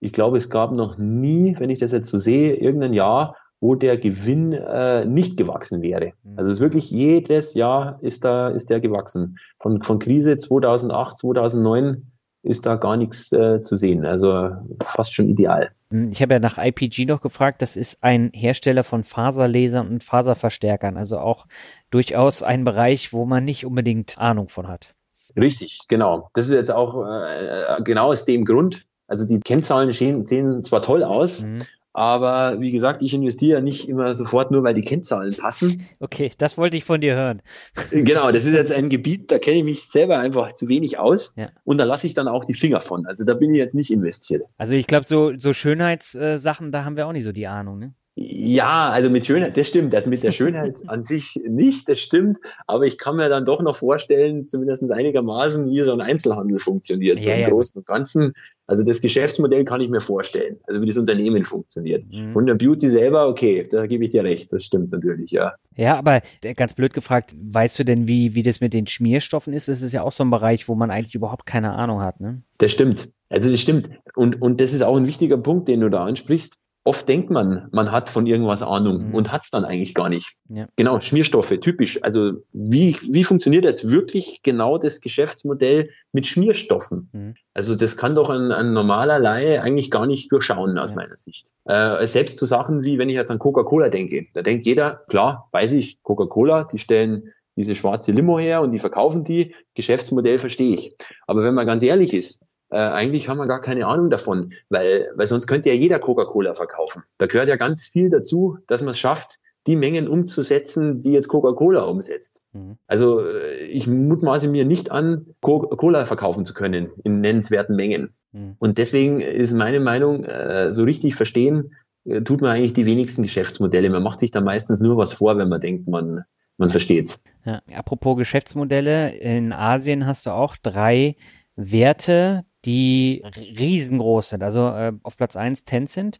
[0.00, 3.74] ich glaube, es gab noch nie, wenn ich das jetzt so sehe, irgendein Jahr, wo
[3.74, 6.12] der Gewinn äh, nicht gewachsen wäre.
[6.22, 6.38] Mhm.
[6.38, 9.38] Also es ist wirklich jedes Jahr ist da ist der gewachsen.
[9.58, 14.06] Von von Krise 2008, 2009 ist da gar nichts äh, zu sehen.
[14.06, 14.50] Also
[14.82, 15.70] fast schon ideal.
[15.90, 17.60] Hm, ich habe ja nach IPG noch gefragt.
[17.60, 20.96] Das ist ein Hersteller von Faserlesern und Faserverstärkern.
[20.96, 21.46] Also auch
[21.90, 24.94] durchaus ein Bereich, wo man nicht unbedingt Ahnung von hat.
[25.38, 26.30] Richtig, genau.
[26.34, 30.82] Das ist jetzt auch äh, genau aus dem Grund, also die Kennzahlen sehen, sehen zwar
[30.82, 31.60] toll aus, mhm.
[31.92, 35.86] aber wie gesagt, ich investiere nicht immer sofort nur, weil die Kennzahlen passen.
[35.98, 37.42] Okay, das wollte ich von dir hören.
[37.90, 41.34] Genau, das ist jetzt ein Gebiet, da kenne ich mich selber einfach zu wenig aus
[41.36, 41.50] ja.
[41.64, 43.06] und da lasse ich dann auch die Finger von.
[43.06, 44.44] Also da bin ich jetzt nicht investiert.
[44.58, 47.94] Also ich glaube, so, so Schönheitssachen, da haben wir auch nicht so die Ahnung, ne?
[48.18, 49.94] Ja, also mit Schönheit, das stimmt.
[49.94, 52.38] Also mit der Schönheit an sich nicht, das stimmt.
[52.66, 57.18] Aber ich kann mir dann doch noch vorstellen, zumindest einigermaßen, wie so ein Einzelhandel funktioniert,
[57.18, 57.48] ja, so im ja.
[57.50, 58.32] Großen und Ganzen.
[58.66, 62.04] Also das Geschäftsmodell kann ich mir vorstellen, also wie das Unternehmen funktioniert.
[62.10, 62.34] Mhm.
[62.34, 65.52] Und der Beauty selber, okay, da gebe ich dir recht, das stimmt natürlich, ja.
[65.76, 66.22] Ja, aber
[66.56, 69.68] ganz blöd gefragt, weißt du denn, wie, wie das mit den Schmierstoffen ist?
[69.68, 72.40] Das ist ja auch so ein Bereich, wo man eigentlich überhaupt keine Ahnung hat, ne?
[72.56, 73.10] Das stimmt.
[73.28, 73.90] Also das stimmt.
[74.14, 76.56] Und, und das ist auch ein wichtiger Punkt, den du da ansprichst
[76.86, 79.14] oft denkt man, man hat von irgendwas Ahnung mhm.
[79.14, 80.36] und hat es dann eigentlich gar nicht.
[80.48, 80.68] Ja.
[80.76, 82.02] Genau, Schmierstoffe, typisch.
[82.02, 87.10] Also wie, wie funktioniert jetzt wirklich genau das Geschäftsmodell mit Schmierstoffen?
[87.12, 87.34] Mhm.
[87.54, 90.96] Also das kann doch ein, ein normaler Laie eigentlich gar nicht durchschauen aus ja.
[90.96, 91.46] meiner Sicht.
[91.64, 95.48] Äh, selbst zu Sachen wie, wenn ich jetzt an Coca-Cola denke, da denkt jeder, klar,
[95.50, 99.54] weiß ich, Coca-Cola, die stellen diese schwarze Limo her und die verkaufen die.
[99.74, 100.94] Geschäftsmodell verstehe ich.
[101.26, 102.40] Aber wenn man ganz ehrlich ist,
[102.70, 106.54] äh, eigentlich haben wir gar keine Ahnung davon, weil, weil sonst könnte ja jeder Coca-Cola
[106.54, 107.02] verkaufen.
[107.18, 111.28] Da gehört ja ganz viel dazu, dass man es schafft, die Mengen umzusetzen, die jetzt
[111.28, 112.40] Coca-Cola umsetzt.
[112.52, 112.76] Mhm.
[112.86, 118.14] Also äh, ich mutmaße mir nicht an, Coca-Cola verkaufen zu können in nennenswerten Mengen.
[118.32, 118.54] Mhm.
[118.58, 123.22] Und deswegen ist meine Meinung, äh, so richtig verstehen, äh, tut man eigentlich die wenigsten
[123.22, 123.90] Geschäftsmodelle.
[123.90, 126.24] Man macht sich da meistens nur was vor, wenn man denkt, man,
[126.58, 127.20] man versteht's.
[127.44, 131.16] Ja, apropos Geschäftsmodelle, in Asien hast du auch drei
[131.56, 133.22] Werte, die
[133.58, 134.42] riesengroß sind.
[134.42, 136.18] Also äh, auf Platz eins Tencent.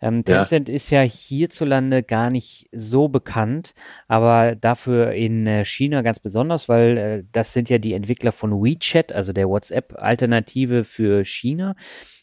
[0.00, 0.74] Ähm, Tencent ja.
[0.74, 3.74] ist ja hierzulande gar nicht so bekannt,
[4.06, 8.52] aber dafür in äh, China ganz besonders, weil äh, das sind ja die Entwickler von
[8.62, 11.74] WeChat, also der WhatsApp-Alternative für China,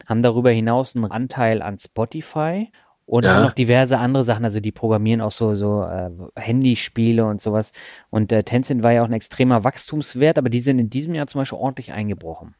[0.05, 2.69] haben darüber hinaus einen Anteil an Spotify
[3.05, 3.37] und ja.
[3.37, 7.71] auch noch diverse andere Sachen, also die programmieren auch so, so äh, Handyspiele und sowas.
[8.09, 11.27] Und äh, Tencent war ja auch ein extremer Wachstumswert, aber die sind in diesem Jahr
[11.27, 12.55] zum Beispiel ordentlich eingebrochen.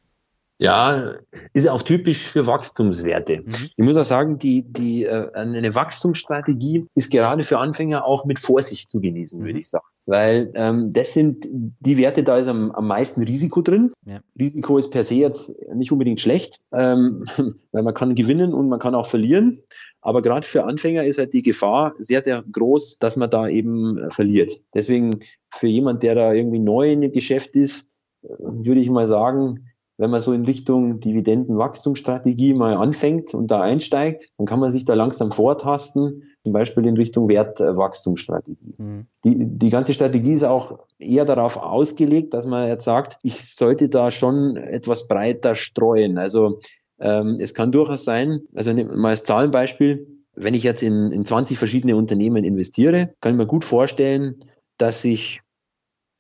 [0.64, 1.16] Ja,
[1.52, 3.42] ist auch typisch für Wachstumswerte.
[3.42, 3.70] Mhm.
[3.76, 8.40] Ich muss auch sagen, die, die, äh, eine Wachstumsstrategie ist gerade für Anfänger auch mit
[8.40, 9.46] Vorsicht zu genießen, mhm.
[9.46, 9.84] würde ich sagen.
[10.06, 13.92] Weil ähm, das sind die Werte, da ist am, am meisten Risiko drin.
[14.06, 14.22] Ja.
[14.40, 17.26] Risiko ist per se jetzt nicht unbedingt schlecht, ähm,
[17.74, 19.60] weil man kann gewinnen und man kann auch verlieren.
[20.00, 23.98] Aber gerade für Anfänger ist halt die Gefahr sehr, sehr groß, dass man da eben
[23.98, 24.52] äh, verliert.
[24.74, 27.86] Deswegen für jemand, der da irgendwie neu in dem Geschäft ist,
[28.24, 29.66] äh, würde ich mal sagen,
[29.98, 34.86] wenn man so in Richtung Dividendenwachstumsstrategie mal anfängt und da einsteigt, dann kann man sich
[34.86, 38.76] da langsam vortasten, zum Beispiel in Richtung Wertwachstumsstrategie.
[38.78, 39.06] Mhm.
[39.24, 43.90] Die, die ganze Strategie ist auch eher darauf ausgelegt, dass man jetzt sagt, ich sollte
[43.90, 46.18] da schon etwas breiter streuen.
[46.18, 46.60] Also
[47.00, 51.58] ähm, es kann durchaus sein, also mal als Zahlenbeispiel, wenn ich jetzt in, in 20
[51.58, 54.44] verschiedene Unternehmen investiere, kann ich mir gut vorstellen,
[54.78, 55.43] dass sich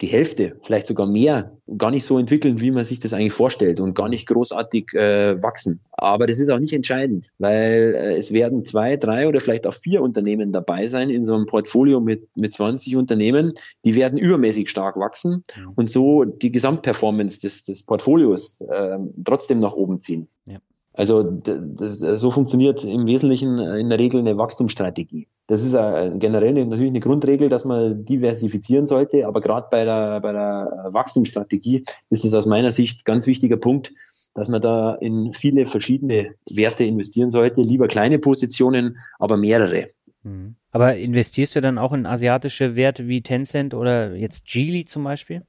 [0.01, 3.79] die Hälfte, vielleicht sogar mehr, gar nicht so entwickeln, wie man sich das eigentlich vorstellt
[3.79, 5.79] und gar nicht großartig äh, wachsen.
[5.91, 9.73] Aber das ist auch nicht entscheidend, weil äh, es werden zwei, drei oder vielleicht auch
[9.73, 13.53] vier Unternehmen dabei sein in so einem Portfolio mit, mit 20 Unternehmen,
[13.85, 15.43] die werden übermäßig stark wachsen
[15.75, 20.27] und so die Gesamtperformance des, des Portfolios äh, trotzdem nach oben ziehen.
[20.45, 20.59] Ja.
[20.93, 25.27] Also das, so funktioniert im Wesentlichen äh, in der Regel eine Wachstumsstrategie.
[25.53, 25.73] Das ist
[26.19, 31.83] generell natürlich eine Grundregel, dass man diversifizieren sollte, aber gerade bei der, bei der Wachstumsstrategie
[32.09, 33.93] ist es aus meiner Sicht ganz wichtiger Punkt,
[34.33, 37.61] dass man da in viele verschiedene Werte investieren sollte.
[37.61, 39.85] Lieber kleine Positionen, aber mehrere.
[40.23, 40.55] Mhm.
[40.71, 45.43] Aber investierst du dann auch in asiatische Werte wie Tencent oder jetzt Geely zum Beispiel?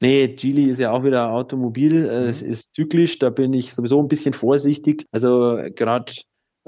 [0.00, 2.28] Nee, Geely ist ja auch wieder Automobil, mhm.
[2.30, 5.04] es ist zyklisch, da bin ich sowieso ein bisschen vorsichtig.
[5.12, 6.14] Also gerade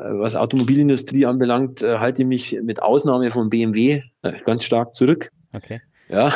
[0.02, 4.02] was Automobilindustrie anbelangt, äh, halte ich mich mit Ausnahme von BMW
[4.44, 5.30] ganz stark zurück.
[5.54, 5.80] Okay.
[6.10, 6.32] Ja,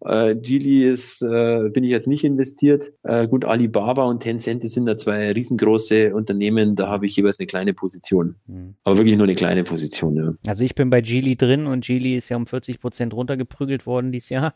[0.00, 2.92] äh, Geely ist, äh, bin ich jetzt nicht investiert.
[3.02, 7.46] Äh, gut, Alibaba und Tencent, sind da zwei riesengroße Unternehmen, da habe ich jeweils eine
[7.46, 8.36] kleine Position.
[8.46, 8.76] Mhm.
[8.82, 10.32] Aber wirklich nur eine kleine Position, ja.
[10.46, 14.10] Also ich bin bei Geely drin und Geely ist ja um 40 Prozent runtergeprügelt worden
[14.10, 14.54] dieses Jahr.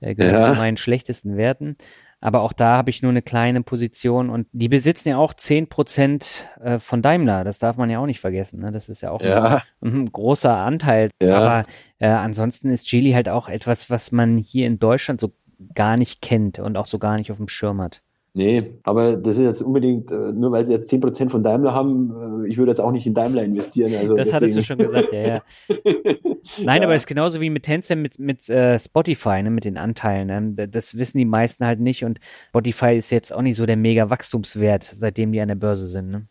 [0.00, 0.52] Äh, gehört ja.
[0.54, 1.76] zu meinen schlechtesten Werten.
[2.20, 5.68] Aber auch da habe ich nur eine kleine Position und die besitzen ja auch zehn
[5.68, 7.44] Prozent äh, von Daimler.
[7.44, 8.60] Das darf man ja auch nicht vergessen.
[8.60, 8.72] Ne?
[8.72, 9.62] Das ist ja auch ja.
[9.80, 11.10] Ein, ein, großer Anteil.
[11.22, 11.38] Ja.
[11.38, 15.32] Aber äh, ansonsten ist Geely halt auch etwas, was man hier in Deutschland so
[15.74, 18.02] gar nicht kennt und auch so gar nicht auf dem Schirm hat.
[18.38, 22.44] Nee, aber das ist jetzt unbedingt, äh, nur weil sie jetzt 10% von Daimler haben,
[22.44, 23.92] äh, ich würde jetzt auch nicht in Daimler investieren.
[23.96, 24.36] Also das deswegen.
[24.36, 25.42] hattest du schon gesagt, ja, ja.
[26.62, 26.86] Nein, ja.
[26.86, 30.54] aber es ist genauso wie mit Tencent, mit, mit äh, Spotify, ne, mit den Anteilen.
[30.54, 30.68] Ne?
[30.68, 32.20] Das wissen die meisten halt nicht und
[32.50, 36.08] Spotify ist jetzt auch nicht so der mega Wachstumswert, seitdem die an der Börse sind.
[36.08, 36.26] Ne?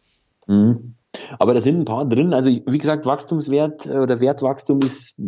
[0.47, 0.95] Mhm.
[1.39, 2.33] Aber da sind ein paar drin.
[2.33, 5.21] Also wie gesagt, Wachstumswert äh, oder Wertwachstum ist, äh,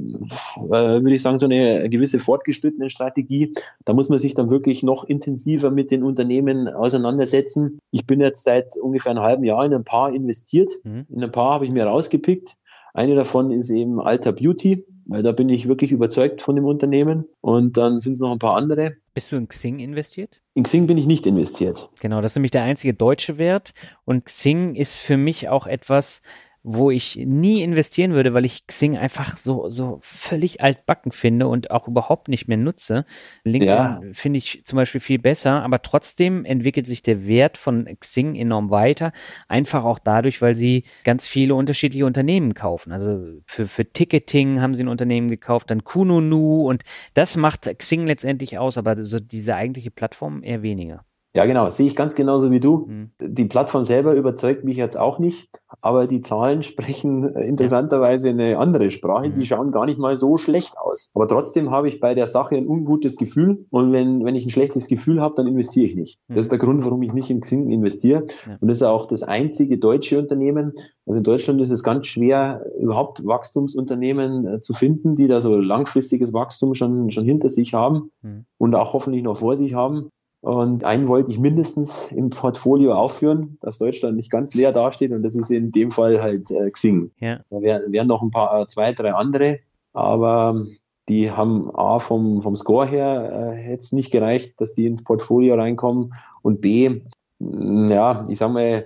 [0.70, 3.54] würde ich sagen, so eine gewisse fortgeschrittene Strategie.
[3.86, 7.80] Da muss man sich dann wirklich noch intensiver mit den Unternehmen auseinandersetzen.
[7.92, 10.72] Ich bin jetzt seit ungefähr einem halben Jahr in ein paar investiert.
[10.84, 11.06] Mhm.
[11.10, 12.56] In ein paar habe ich mir rausgepickt.
[12.94, 17.26] Eine davon ist eben Alter Beauty, weil da bin ich wirklich überzeugt von dem Unternehmen.
[17.42, 18.94] Und dann sind es noch ein paar andere.
[19.20, 20.40] Bist du in Xing investiert?
[20.54, 21.90] In Xing bin ich nicht investiert.
[22.00, 23.74] Genau, das ist nämlich der einzige deutsche Wert.
[24.06, 26.22] Und Xing ist für mich auch etwas,
[26.64, 31.72] wo ich nie investieren würde, weil ich Xing einfach so, so völlig altbacken finde und
[31.72, 33.05] auch überhaupt nicht mehr nutze.
[33.45, 34.01] LinkedIn ja.
[34.14, 38.72] finde ich zum Beispiel viel besser, aber trotzdem entwickelt sich der Wert von Xing enorm
[38.72, 39.14] weiter.
[39.47, 42.91] Einfach auch dadurch, weil sie ganz viele unterschiedliche Unternehmen kaufen.
[42.91, 46.84] Also für, für Ticketing haben sie ein Unternehmen gekauft, dann Kununu und
[47.14, 51.05] das macht Xing letztendlich aus, aber so diese eigentliche Plattform eher weniger.
[51.36, 52.88] Ja, genau, sehe ich ganz genauso wie du.
[52.88, 53.12] Mhm.
[53.22, 58.58] Die Plattform selber überzeugt mich jetzt auch nicht, aber die Zahlen sprechen äh, interessanterweise eine
[58.58, 59.30] andere Sprache.
[59.30, 59.36] Mhm.
[59.36, 61.12] Die schauen gar nicht mal so schlecht aus.
[61.14, 64.50] Aber trotzdem habe ich bei der Sache ein ungutes Gefühl und wenn, wenn ich ein
[64.50, 66.20] schlechtes Gefühl habe, dann investiere ich nicht.
[66.28, 66.34] Mhm.
[66.34, 68.26] Das ist der Grund, warum ich nicht in Xing investiere.
[68.48, 68.58] Ja.
[68.60, 70.74] Und das ist auch das einzige deutsche Unternehmen.
[71.06, 75.58] Also in Deutschland ist es ganz schwer, überhaupt Wachstumsunternehmen äh, zu finden, die da so
[75.58, 78.46] langfristiges Wachstum schon, schon hinter sich haben mhm.
[78.58, 80.10] und auch hoffentlich noch vor sich haben.
[80.42, 85.12] Und einen wollte ich mindestens im Portfolio aufführen, dass Deutschland nicht ganz leer dasteht.
[85.12, 87.12] Und das ist in dem Fall halt äh, Xing.
[87.20, 87.42] Ja.
[87.50, 89.60] Da wären wär noch ein paar, äh, zwei, drei andere.
[89.92, 90.66] Aber
[91.10, 95.56] die haben A vom, vom Score her äh, jetzt nicht gereicht, dass die ins Portfolio
[95.56, 96.14] reinkommen.
[96.42, 97.02] Und B,
[97.40, 98.86] ja, ich sag mal,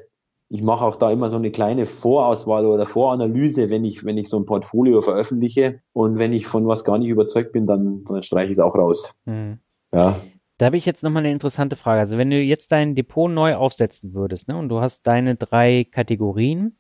[0.50, 4.30] ich mache auch da immer so eine kleine Vorauswahl oder Voranalyse, wenn ich, wenn ich
[4.30, 5.82] so ein Portfolio veröffentliche.
[5.94, 8.76] Und wenn ich von was gar nicht überzeugt bin, dann, dann streiche ich es auch
[8.76, 9.14] raus.
[9.26, 9.60] Mhm.
[9.92, 10.20] Ja.
[10.64, 12.00] Da habe ich jetzt nochmal eine interessante Frage.
[12.00, 15.84] Also wenn du jetzt dein Depot neu aufsetzen würdest, ne, und du hast deine drei
[15.84, 16.78] Kategorien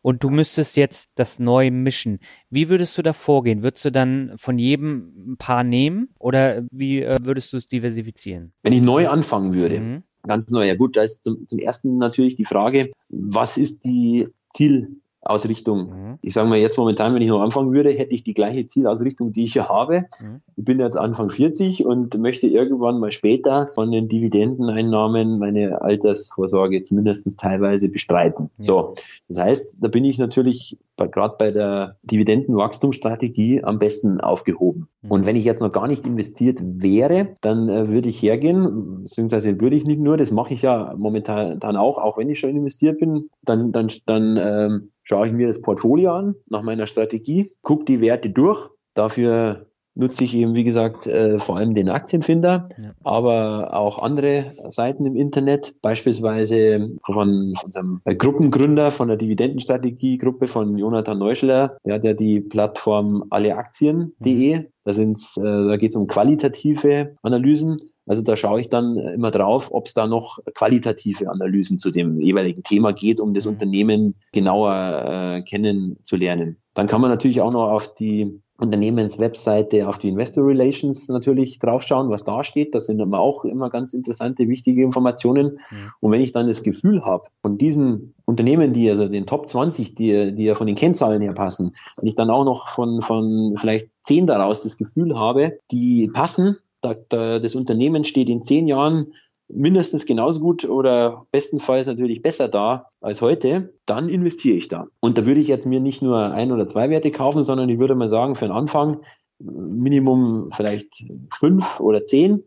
[0.00, 3.62] und du müsstest jetzt das neu mischen, wie würdest du da vorgehen?
[3.62, 8.54] Würdest du dann von jedem ein paar nehmen oder wie äh, würdest du es diversifizieren?
[8.62, 10.02] Wenn ich neu anfangen würde, mhm.
[10.26, 10.66] ganz neu.
[10.66, 15.90] Ja gut, da ist zum, zum ersten natürlich die Frage, was ist die Ziel Ausrichtung.
[15.90, 16.18] Mhm.
[16.22, 19.32] Ich sage mal jetzt momentan, wenn ich noch anfangen würde, hätte ich die gleiche Zielausrichtung,
[19.32, 20.06] die ich hier habe.
[20.20, 20.40] Mhm.
[20.56, 26.82] Ich bin jetzt Anfang 40 und möchte irgendwann mal später von den Dividendeneinnahmen meine Altersvorsorge
[26.82, 28.50] zumindest teilweise bestreiten.
[28.58, 28.64] Ja.
[28.64, 28.94] So,
[29.28, 34.88] das heißt, da bin ich natürlich gerade bei der Dividendenwachstumsstrategie am besten aufgehoben.
[35.02, 35.10] Mhm.
[35.10, 39.60] Und wenn ich jetzt noch gar nicht investiert wäre, dann äh, würde ich hergehen, beziehungsweise
[39.60, 42.50] würde ich nicht nur, das mache ich ja momentan dann auch, auch wenn ich schon
[42.50, 47.50] investiert bin, dann, dann, dann ähm, schaue ich mir das Portfolio an nach meiner Strategie,
[47.62, 48.70] gucke die Werte durch.
[48.94, 52.92] Dafür nutze ich eben, wie gesagt, äh, vor allem den Aktienfinder, ja.
[53.02, 61.18] aber auch andere Seiten im Internet, beispielsweise von, unserem Gruppengründer von der Dividendenstrategie-Gruppe von Jonathan
[61.18, 64.58] Neuschler, der hat ja die Plattform alleaktien.de.
[64.58, 64.66] Mhm.
[64.84, 67.89] Da, sind's, äh, da geht es um qualitative Analysen.
[68.06, 72.20] Also da schaue ich dann immer drauf, ob es da noch qualitative Analysen zu dem
[72.20, 73.52] jeweiligen Thema geht, um das mhm.
[73.52, 76.56] Unternehmen genauer äh, kennenzulernen.
[76.74, 82.10] Dann kann man natürlich auch noch auf die Unternehmenswebseite auf die Investor Relations natürlich draufschauen,
[82.10, 82.74] was da steht.
[82.74, 85.58] Das sind immer auch immer ganz interessante, wichtige Informationen.
[85.70, 85.76] Mhm.
[86.00, 89.94] Und wenn ich dann das Gefühl habe, von diesen Unternehmen, die also den Top 20,
[89.94, 93.54] die, die ja von den Kennzahlen her passen, wenn ich dann auch noch von, von
[93.56, 98.68] vielleicht zehn daraus das Gefühl habe, die passen, da, da, das Unternehmen steht in zehn
[98.68, 99.12] Jahren
[99.52, 104.86] mindestens genauso gut oder bestenfalls natürlich besser da als heute, dann investiere ich da.
[105.00, 107.78] Und da würde ich jetzt mir nicht nur ein oder zwei Werte kaufen, sondern ich
[107.78, 108.98] würde mal sagen, für den Anfang
[109.38, 112.44] Minimum vielleicht fünf oder zehn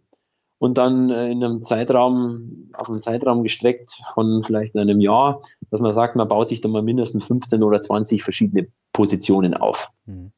[0.59, 5.81] und dann äh, in einem Zeitraum, auf einen Zeitraum gestreckt von vielleicht einem Jahr, dass
[5.81, 9.91] man sagt, man baut sich dann mal mindestens 15 oder 20 verschiedene Positionen auf.
[10.05, 10.31] Mhm.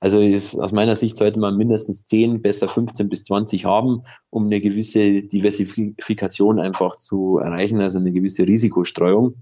[0.00, 4.46] Also ist, aus meiner Sicht sollte man mindestens 10, besser 15 bis 20 haben, um
[4.46, 9.34] eine gewisse Diversifikation einfach zu erreichen, also eine gewisse Risikostreuung.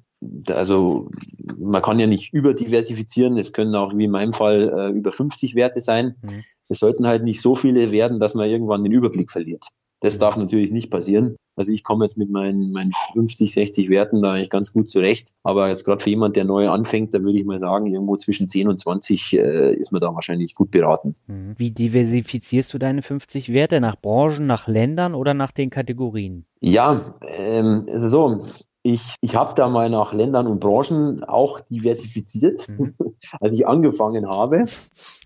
[0.49, 1.11] Also
[1.59, 5.55] man kann ja nicht überdiversifizieren, es können auch wie in meinem Fall äh, über 50
[5.57, 6.17] Werte sein.
[6.23, 6.43] Mhm.
[6.69, 9.67] Es sollten halt nicht so viele werden, dass man irgendwann den Überblick verliert.
[10.01, 11.37] Das darf natürlich nicht passieren.
[11.57, 15.33] Also ich komme jetzt mit meinen, meinen 50, 60 Werten da eigentlich ganz gut zurecht.
[15.43, 18.49] Aber jetzt gerade für jemand, der neu anfängt, da würde ich mal sagen, irgendwo zwischen
[18.49, 21.17] 10 und 20 äh, ist man da wahrscheinlich gut beraten.
[21.27, 21.55] Mhm.
[21.57, 23.81] Wie diversifizierst du deine 50 Werte?
[23.81, 26.45] Nach Branchen, nach Ländern oder nach den Kategorien?
[26.61, 27.01] Ja,
[27.39, 28.41] ähm, also so,
[28.87, 32.95] ich, ich habe da mal nach Ländern und Branchen auch diversifiziert, mhm.
[33.41, 34.65] als ich angefangen habe.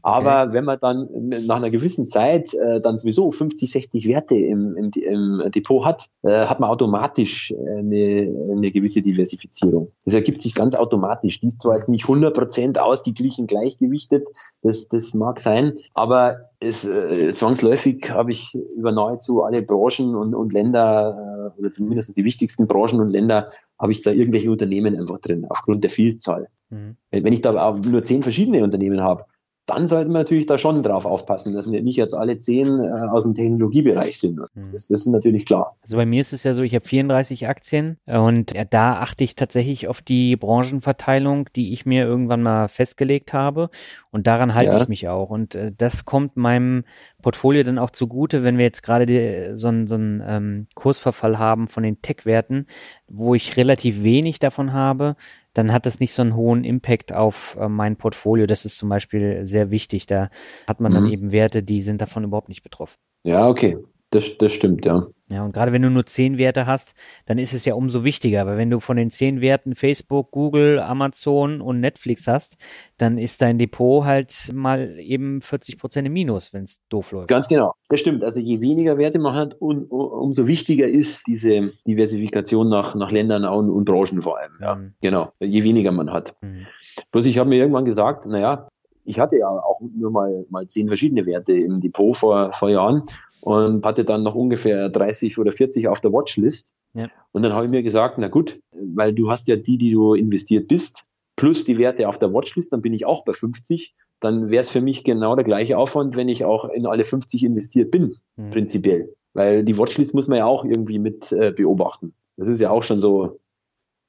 [0.03, 0.55] Aber okay.
[0.55, 1.09] wenn man dann
[1.47, 6.09] nach einer gewissen Zeit äh, dann sowieso 50, 60 Werte im, im, im Depot hat,
[6.23, 9.93] äh, hat man automatisch eine, eine gewisse Diversifizierung.
[10.07, 11.41] Das ergibt sich ganz automatisch.
[11.41, 14.27] Die ist zwar jetzt nicht 100 Prozent ausgeglichen, gleichgewichtet,
[14.63, 20.35] das, das mag sein, aber es, äh, zwangsläufig habe ich über nahezu alle Branchen und,
[20.35, 23.50] und Länder, äh, oder zumindest die wichtigsten Branchen und Länder,
[23.81, 26.49] habe ich da irgendwelche Unternehmen einfach drin, aufgrund der Vielzahl.
[26.69, 26.97] Mhm.
[27.11, 29.25] Wenn ich da nur zehn verschiedene Unternehmen habe,
[29.67, 33.23] dann sollte man natürlich da schon drauf aufpassen, dass nicht jetzt alle zehn äh, aus
[33.23, 34.39] dem Technologiebereich sind.
[34.55, 34.73] Mhm.
[34.73, 35.77] Das, das, ist natürlich klar.
[35.83, 39.23] Also bei mir ist es ja so, ich habe 34 Aktien und äh, da achte
[39.23, 43.71] ich tatsächlich auf die Branchenverteilung, die ich mir irgendwann mal festgelegt habe
[44.11, 44.83] und daran halte ja.
[44.83, 45.31] ich mich auch.
[45.31, 46.85] Und äh, das kommt meinem
[47.23, 51.83] Portfolio dann auch zugute, wenn wir jetzt gerade so einen so ähm, Kursverfall haben von
[51.83, 52.67] den Tech-Werten,
[53.09, 55.17] wo ich relativ wenig davon habe,
[55.55, 58.47] dann hat das nicht so einen hohen Impact auf äh, mein Portfolio.
[58.47, 60.07] Das ist zum Beispiel sehr wichtig.
[60.07, 60.31] Da
[60.67, 60.97] hat man mhm.
[60.97, 62.97] dann eben Werte, die sind davon überhaupt nicht betroffen.
[63.25, 63.77] Ja, okay.
[64.11, 65.03] Das, das stimmt, ja.
[65.31, 66.95] Ja, und gerade wenn du nur zehn Werte hast,
[67.27, 70.81] dann ist es ja umso wichtiger, weil wenn du von den zehn Werten Facebook, Google,
[70.81, 72.57] Amazon und Netflix hast,
[72.99, 77.29] dann ist dein Depot halt mal eben 40 Prozent im Minus, wenn es doof läuft.
[77.29, 78.25] Ganz genau, das stimmt.
[78.25, 83.45] Also je weniger Werte man hat, um, umso wichtiger ist diese Diversifikation nach, nach Ländern
[83.45, 84.53] und, und Branchen vor allem.
[84.61, 84.95] Ja, mhm.
[85.01, 85.33] genau.
[85.39, 86.35] Je weniger man hat.
[86.43, 86.67] Mhm.
[87.13, 88.67] Bloß ich habe mir irgendwann gesagt, naja,
[89.05, 93.05] ich hatte ja auch nur mal, mal zehn verschiedene Werte im Depot vor, vor Jahren
[93.41, 96.71] und hatte dann noch ungefähr 30 oder 40 auf der Watchlist.
[96.95, 97.09] Ja.
[97.33, 100.15] Und dann habe ich mir gesagt, na gut, weil du hast ja die, die du
[100.15, 101.05] investiert bist,
[101.37, 103.95] plus die Werte auf der Watchlist, dann bin ich auch bei 50.
[104.21, 107.43] Dann wäre es für mich genau der gleiche Aufwand, wenn ich auch in alle 50
[107.45, 108.51] investiert bin, mhm.
[108.51, 109.15] prinzipiell.
[109.33, 112.13] Weil die Watchlist muss man ja auch irgendwie mit äh, beobachten.
[112.37, 113.39] Das ist ja auch schon so,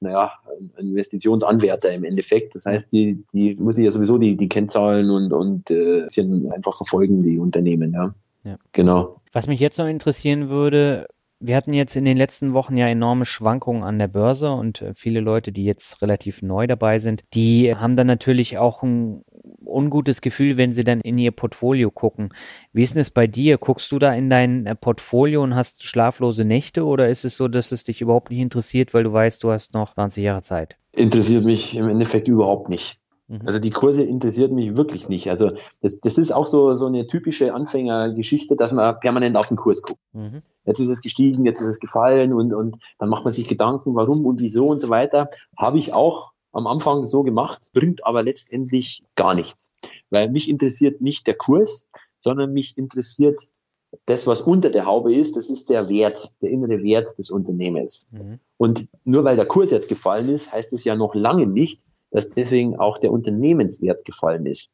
[0.02, 0.34] naja,
[0.78, 2.56] ein Investitionsanwärter im Endeffekt.
[2.56, 6.08] Das heißt, die, die muss ich ja sowieso die, die Kennzahlen und, und äh,
[6.52, 8.14] einfach verfolgen, die Unternehmen, ja.
[8.44, 8.58] Ja.
[8.72, 9.21] Genau.
[9.32, 11.08] Was mich jetzt noch interessieren würde,
[11.42, 14.94] wir hatten jetzt in den letzten Wochen ja enorme Schwankungen an der Börse und äh,
[14.94, 19.24] viele Leute, die jetzt relativ neu dabei sind, die haben dann natürlich auch ein
[19.66, 22.30] ungutes Gefühl, wenn sie dann in ihr Portfolio gucken.
[22.74, 23.58] Wie ist denn es bei dir?
[23.58, 27.48] Guckst du da in dein äh, Portfolio und hast schlaflose Nächte oder ist es so,
[27.48, 30.78] dass es dich überhaupt nicht interessiert, weil du weißt, du hast noch 20 Jahre Zeit?
[30.94, 33.01] Interessiert mich im Endeffekt überhaupt nicht.
[33.32, 33.42] Mhm.
[33.46, 35.30] Also die Kurse interessiert mich wirklich nicht.
[35.30, 35.52] Also
[35.82, 39.82] das, das ist auch so, so eine typische Anfängergeschichte, dass man permanent auf den Kurs
[39.82, 40.02] guckt.
[40.12, 40.42] Mhm.
[40.66, 43.96] Jetzt ist es gestiegen, jetzt ist es gefallen und, und dann macht man sich Gedanken,
[43.96, 45.30] warum und wieso und so weiter.
[45.58, 49.72] Habe ich auch am Anfang so gemacht, bringt aber letztendlich gar nichts.
[50.10, 51.88] Weil mich interessiert nicht der Kurs,
[52.20, 53.40] sondern mich interessiert
[54.06, 58.06] das, was unter der Haube ist, das ist der Wert, der innere Wert des Unternehmens.
[58.12, 58.40] Mhm.
[58.58, 62.30] Und nur weil der Kurs jetzt gefallen ist, heißt es ja noch lange nicht, dass
[62.30, 64.70] deswegen auch der Unternehmenswert gefallen ist.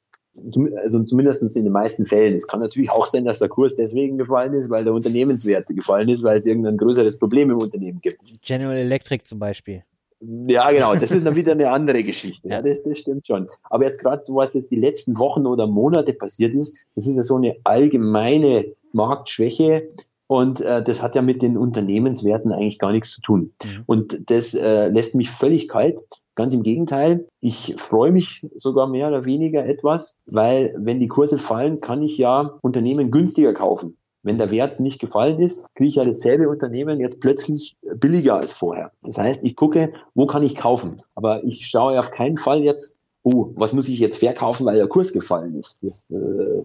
[0.84, 2.36] Also zumindest in den meisten Fällen.
[2.36, 6.10] Es kann natürlich auch sein, dass der Kurs deswegen gefallen ist, weil der Unternehmenswert gefallen
[6.10, 8.20] ist, weil es irgendein größeres Problem im Unternehmen gibt.
[8.44, 9.84] General Electric zum Beispiel.
[10.20, 10.96] Ja, genau.
[10.96, 12.50] Das ist dann wieder eine andere Geschichte.
[12.50, 13.48] Ja, das, das stimmt schon.
[13.64, 17.18] Aber jetzt gerade so, was jetzt die letzten Wochen oder Monate passiert ist, das ist
[17.18, 19.90] ja so eine allgemeine Marktschwäche.
[20.28, 23.54] Und äh, das hat ja mit den Unternehmenswerten eigentlich gar nichts zu tun.
[23.64, 23.84] Mhm.
[23.86, 26.02] Und das äh, lässt mich völlig kalt.
[26.38, 31.40] Ganz im Gegenteil, ich freue mich sogar mehr oder weniger etwas, weil wenn die Kurse
[31.40, 33.98] fallen, kann ich ja Unternehmen günstiger kaufen.
[34.22, 38.52] Wenn der Wert nicht gefallen ist, kriege ich ja dasselbe Unternehmen jetzt plötzlich billiger als
[38.52, 38.92] vorher.
[39.02, 41.02] Das heißt, ich gucke, wo kann ich kaufen?
[41.16, 44.88] Aber ich schaue auf keinen Fall jetzt, oh, was muss ich jetzt verkaufen, weil der
[44.88, 45.80] Kurs gefallen ist.
[45.82, 46.64] Das äh,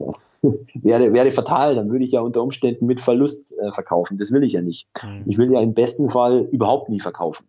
[0.00, 0.12] ja,
[0.74, 1.76] wäre, wäre fatal.
[1.76, 4.18] Dann würde ich ja unter Umständen mit Verlust äh, verkaufen.
[4.18, 4.86] Das will ich ja nicht.
[5.02, 5.22] Mhm.
[5.24, 7.46] Ich will ja im besten Fall überhaupt nie verkaufen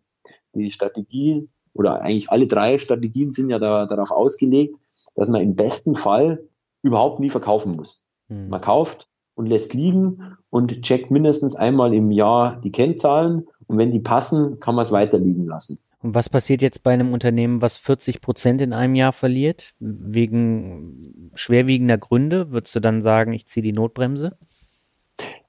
[0.53, 4.75] die Strategie oder eigentlich alle drei Strategien sind ja da, darauf ausgelegt,
[5.15, 6.43] dass man im besten Fall
[6.81, 8.05] überhaupt nie verkaufen muss.
[8.27, 8.49] Mhm.
[8.49, 13.91] Man kauft und lässt liegen und checkt mindestens einmal im Jahr die Kennzahlen und wenn
[13.91, 15.79] die passen, kann man es weiter liegen lassen.
[16.01, 21.31] Und was passiert jetzt bei einem Unternehmen, was 40 Prozent in einem Jahr verliert, wegen
[21.35, 22.51] schwerwiegender Gründe?
[22.51, 24.37] Würdest du dann sagen, ich ziehe die Notbremse?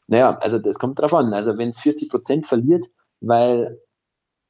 [0.08, 1.32] Naja, also das kommt drauf an.
[1.32, 2.86] Also wenn es 40 Prozent verliert,
[3.20, 3.78] weil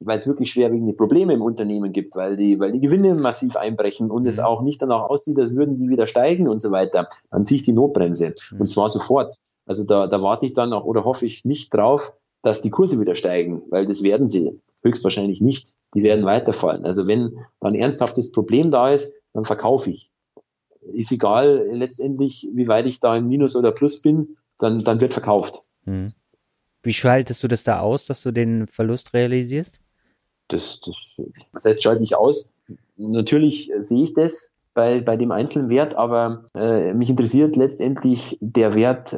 [0.03, 4.11] weil es wirklich schwerwiegende Probleme im Unternehmen gibt, weil die, weil die Gewinne massiv einbrechen
[4.11, 4.43] und es mhm.
[4.43, 7.63] auch nicht danach aussieht, als würden die wieder steigen und so weiter, dann ziehe ich
[7.63, 8.33] die Notbremse.
[8.51, 8.61] Mhm.
[8.61, 9.37] Und zwar sofort.
[9.65, 12.99] Also da, da warte ich dann auch oder hoffe ich nicht drauf, dass die Kurse
[12.99, 15.75] wieder steigen, weil das werden sie höchstwahrscheinlich nicht.
[15.93, 16.85] Die werden weiterfallen.
[16.85, 20.11] Also wenn ein ernsthaftes Problem da ist, dann verkaufe ich.
[20.93, 25.13] Ist egal letztendlich, wie weit ich da im Minus oder Plus bin, dann, dann wird
[25.13, 25.61] verkauft.
[25.85, 26.13] Mhm.
[26.83, 29.79] Wie schaltest du das da aus, dass du den Verlust realisierst?
[30.53, 30.95] Das, das,
[31.53, 32.53] das heißt, schalte ich aus.
[32.97, 38.73] Natürlich sehe ich das bei, bei dem einzelnen Wert, aber äh, mich interessiert letztendlich der
[38.75, 39.17] Wert äh,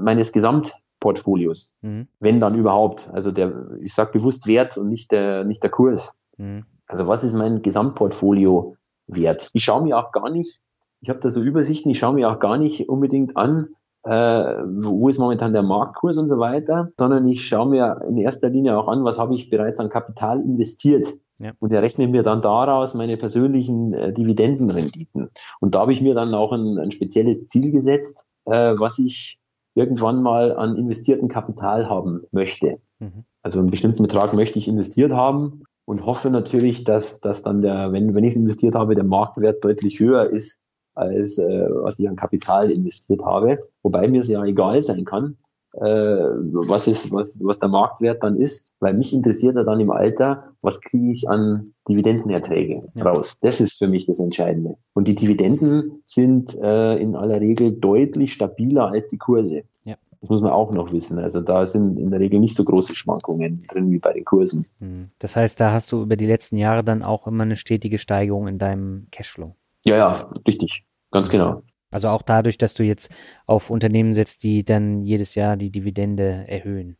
[0.00, 2.08] meines Gesamtportfolios, mhm.
[2.18, 3.08] wenn dann überhaupt.
[3.12, 3.52] Also der,
[3.82, 6.18] ich sage bewusst Wert und nicht der, nicht der Kurs.
[6.36, 6.64] Mhm.
[6.86, 9.50] Also was ist mein Gesamtportfolio wert?
[9.52, 10.60] Ich schaue mir auch gar nicht,
[11.00, 13.68] ich habe da so Übersichten, ich schaue mir auch gar nicht unbedingt an,
[14.04, 18.48] äh, wo ist momentan der Marktkurs und so weiter, sondern ich schaue mir in erster
[18.48, 21.06] Linie auch an, was habe ich bereits an Kapital investiert.
[21.38, 21.52] Ja.
[21.58, 25.30] Und errechne mir dann daraus meine persönlichen äh, Dividendenrenditen.
[25.60, 29.38] Und da habe ich mir dann auch ein, ein spezielles Ziel gesetzt, äh, was ich
[29.74, 32.78] irgendwann mal an investierten Kapital haben möchte.
[32.98, 33.24] Mhm.
[33.42, 37.90] Also einen bestimmten Betrag möchte ich investiert haben und hoffe natürlich, dass, dass dann der,
[37.92, 40.59] wenn, wenn ich es investiert habe, der Marktwert deutlich höher ist
[41.00, 43.58] als äh, was ich an Kapital investiert habe.
[43.82, 45.36] Wobei mir es ja egal sein kann,
[45.74, 49.90] äh, was, ist, was, was der Marktwert dann ist, weil mich interessiert ja dann im
[49.90, 53.04] Alter, was kriege ich an Dividendenerträge ja.
[53.04, 53.38] raus.
[53.40, 54.76] Das ist für mich das Entscheidende.
[54.94, 59.62] Und die Dividenden sind äh, in aller Regel deutlich stabiler als die Kurse.
[59.84, 59.96] Ja.
[60.20, 61.18] Das muss man auch noch wissen.
[61.18, 64.66] Also da sind in der Regel nicht so große Schwankungen drin wie bei den Kursen.
[64.80, 65.10] Hm.
[65.18, 68.48] Das heißt, da hast du über die letzten Jahre dann auch immer eine stetige Steigerung
[68.48, 69.54] in deinem Cashflow.
[69.84, 70.84] Ja, ja, richtig.
[71.10, 71.62] Ganz genau.
[71.90, 73.10] Also auch dadurch, dass du jetzt
[73.46, 76.96] auf Unternehmen setzt, die dann jedes Jahr die Dividende erhöhen.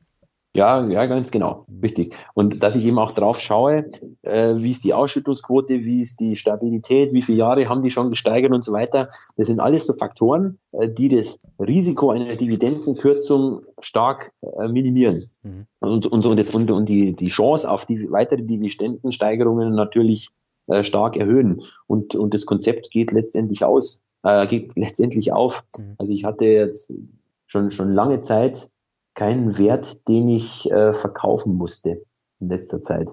[0.57, 1.65] Ja, ja, ganz genau.
[1.81, 2.17] Richtig.
[2.35, 3.89] Und dass ich eben auch drauf schaue,
[4.23, 8.11] äh, wie ist die Ausschüttungsquote, wie ist die Stabilität, wie viele Jahre haben die schon
[8.11, 9.09] gesteigert und so weiter.
[9.37, 15.30] Das sind alles so Faktoren, äh, die das Risiko einer Dividendenkürzung stark äh, minimieren.
[15.45, 15.67] Mhm.
[15.79, 20.30] Und, und, und, das, und, und die, die Chance auf die weitere Dividendensteigerungen natürlich
[20.67, 21.63] äh, stark erhöhen.
[21.87, 25.64] Und, und das Konzept geht letztendlich aus, äh, geht letztendlich auf.
[25.79, 25.95] Mhm.
[25.99, 26.92] Also ich hatte jetzt
[27.47, 28.71] schon, schon lange Zeit
[29.14, 32.03] keinen Wert, den ich äh, verkaufen musste
[32.41, 33.11] in letzter Zeit.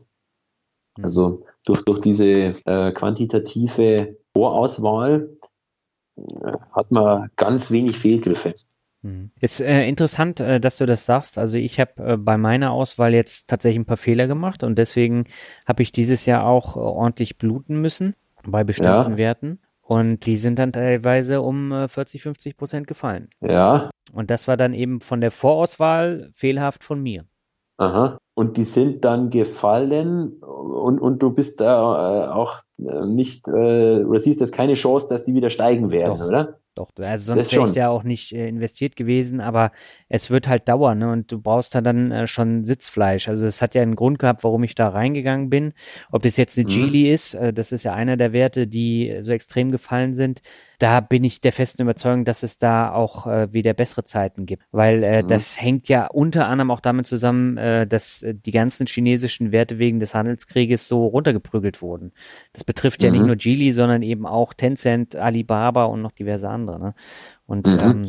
[0.97, 1.03] Mhm.
[1.03, 5.37] Also durch, durch diese äh, quantitative Vorauswahl
[6.17, 8.55] äh, hat man ganz wenig Fehlgriffe.
[9.01, 9.31] Mhm.
[9.39, 11.37] Ist äh, interessant, äh, dass du das sagst.
[11.37, 15.25] Also ich habe äh, bei meiner Auswahl jetzt tatsächlich ein paar Fehler gemacht und deswegen
[15.65, 18.15] habe ich dieses Jahr auch äh, ordentlich bluten müssen
[18.45, 19.17] bei bestimmten ja.
[19.17, 19.59] Werten.
[19.87, 23.29] Und die sind dann teilweise um 40, äh, 50 Prozent gefallen.
[23.39, 23.89] Ja.
[24.11, 27.23] Und das war dann eben von der Vorauswahl fehlhaft von mir.
[27.77, 28.17] Aha.
[28.35, 34.19] Und die sind dann gefallen und, und du bist da äh, auch äh, nicht, oder
[34.19, 36.27] siehst das keine Chance, dass die wieder steigen werden, Doch.
[36.27, 36.59] oder?
[36.77, 39.71] Doch, also sonst wäre ich ja auch nicht äh, investiert gewesen, aber
[40.09, 41.11] es wird halt dauern, ne?
[41.11, 43.27] Und du brauchst da dann äh, schon Sitzfleisch.
[43.27, 45.73] Also es hat ja einen Grund gehabt, warum ich da reingegangen bin.
[46.11, 46.71] Ob das jetzt eine mhm.
[46.71, 50.43] Geely ist, äh, das ist ja einer der Werte, die so extrem gefallen sind.
[50.77, 54.63] Da bin ich der festen Überzeugung, dass es da auch äh, wieder bessere Zeiten gibt.
[54.71, 55.27] Weil äh, mhm.
[55.27, 59.79] das hängt ja unter anderem auch damit zusammen, äh, dass äh, die ganzen chinesischen Werte
[59.79, 62.11] wegen des Handelskrieges so runtergeprügelt wurden.
[62.53, 63.27] Das betrifft ja nicht mhm.
[63.27, 66.79] nur Geely, sondern eben auch Tencent, Alibaba und noch diverse andere andere.
[66.79, 66.95] Ne?
[67.45, 67.79] Und mhm.
[67.79, 68.05] ähm,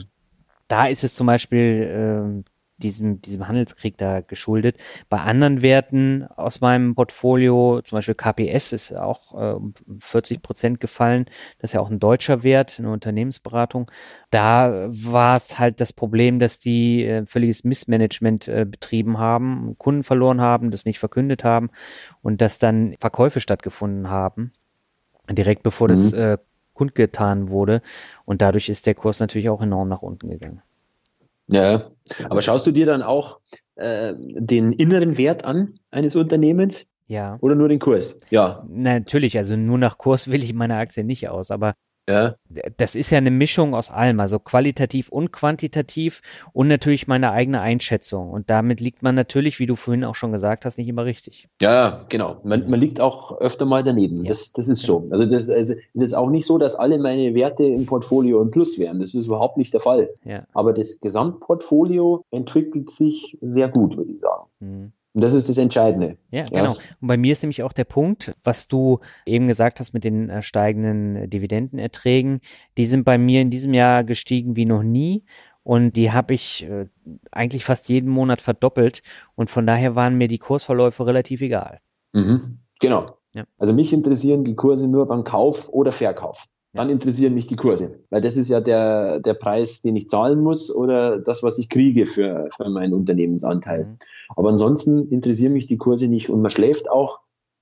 [0.69, 4.77] da ist es zum Beispiel äh, diesem, diesem Handelskrieg da geschuldet.
[5.09, 10.81] Bei anderen Werten aus meinem Portfolio, zum Beispiel KPS, ist auch äh, um 40 Prozent
[10.81, 11.27] gefallen.
[11.59, 13.91] Das ist ja auch ein deutscher Wert, eine Unternehmensberatung.
[14.31, 20.05] Da war es halt das Problem, dass die äh, völliges Missmanagement äh, betrieben haben, Kunden
[20.05, 21.71] verloren haben, das nicht verkündet haben
[22.23, 24.53] und dass dann Verkäufe stattgefunden haben
[25.35, 25.93] direkt bevor mhm.
[25.93, 26.39] das äh,
[26.79, 27.83] kundgetan wurde.
[28.25, 30.63] Und dadurch ist der Kurs natürlich auch enorm nach unten gegangen.
[31.51, 31.91] Ja,
[32.29, 33.41] aber schaust du dir dann auch
[33.77, 36.87] äh, den inneren Wert an eines Unternehmens?
[37.07, 37.39] Ja.
[37.41, 38.19] Oder nur den Kurs?
[38.31, 38.65] Ja.
[38.69, 41.75] Natürlich, also nur nach Kurs will ich meine Aktie nicht aus, aber
[42.09, 42.35] ja.
[42.79, 46.23] Das ist ja eine Mischung aus allem, also qualitativ und quantitativ
[46.55, 48.31] und natürlich meine eigene Einschätzung.
[48.31, 51.49] Und damit liegt man natürlich, wie du vorhin auch schon gesagt hast, nicht immer richtig.
[51.61, 52.41] Ja, genau.
[52.45, 54.25] Man, man liegt auch öfter mal daneben.
[54.25, 54.31] Ja.
[54.31, 55.07] Das, das ist so.
[55.11, 58.51] Also das also ist jetzt auch nicht so, dass alle meine Werte im Portfolio im
[58.51, 59.01] Plus wären.
[59.01, 60.09] Das ist überhaupt nicht der Fall.
[60.25, 60.45] Ja.
[60.55, 64.45] Aber das Gesamtportfolio entwickelt sich sehr gut, würde ich sagen.
[64.61, 64.93] Mhm.
[65.19, 66.17] Und das ist das Entscheidende.
[66.31, 66.77] Ja, ja, genau.
[67.01, 70.31] Und bei mir ist nämlich auch der Punkt, was du eben gesagt hast mit den
[70.31, 72.41] äh, steigenden Dividendenerträgen,
[72.77, 75.25] die sind bei mir in diesem Jahr gestiegen wie noch nie.
[75.65, 76.87] Und die habe ich äh,
[77.33, 79.03] eigentlich fast jeden Monat verdoppelt.
[79.35, 81.81] Und von daher waren mir die Kursverläufe relativ egal.
[82.13, 82.61] Mhm.
[82.79, 83.07] Genau.
[83.33, 83.43] Ja.
[83.59, 86.47] Also mich interessieren die Kurse nur beim Kauf oder Verkauf
[86.79, 87.99] dann interessieren mich die Kurse.
[88.11, 91.69] Weil das ist ja der, der Preis, den ich zahlen muss oder das, was ich
[91.69, 93.85] kriege für, für meinen Unternehmensanteil.
[93.85, 93.99] Mhm.
[94.37, 97.21] Aber ansonsten interessieren mich die Kurse nicht und man schläft auch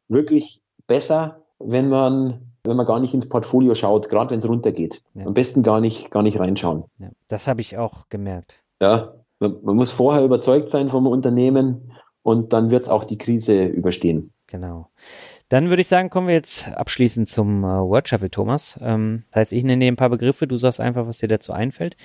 [0.09, 5.02] wirklich besser, wenn man wenn man gar nicht ins Portfolio schaut, gerade wenn es runtergeht.
[5.14, 5.26] Ja.
[5.26, 6.84] Am besten gar nicht, gar nicht reinschauen.
[6.98, 8.60] Ja, das habe ich auch gemerkt.
[8.82, 13.18] Ja, man, man, muss vorher überzeugt sein vom Unternehmen und dann wird es auch die
[13.18, 14.32] Krise überstehen.
[14.48, 14.90] Genau.
[15.48, 18.78] Dann würde ich sagen, kommen wir jetzt abschließend zum äh, Word Shuffle, Thomas.
[18.82, 21.52] Ähm, das heißt, ich nenne dir ein paar Begriffe, du sagst einfach, was dir dazu
[21.52, 21.97] einfällt.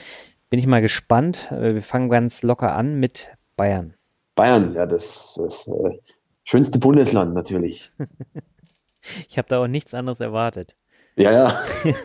[0.50, 1.52] Bin ich mal gespannt.
[1.52, 3.96] Äh, wir fangen ganz locker an mit Bayern.
[4.36, 5.98] Bayern, ja, das, das äh,
[6.44, 7.92] schönste Bundesland natürlich.
[9.28, 10.76] ich habe da auch nichts anderes erwartet.
[11.16, 11.62] Ja, ja.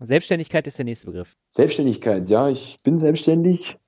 [0.00, 1.36] Selbstständigkeit ist der nächste Begriff.
[1.48, 3.78] Selbstständigkeit, ja, ich bin selbstständig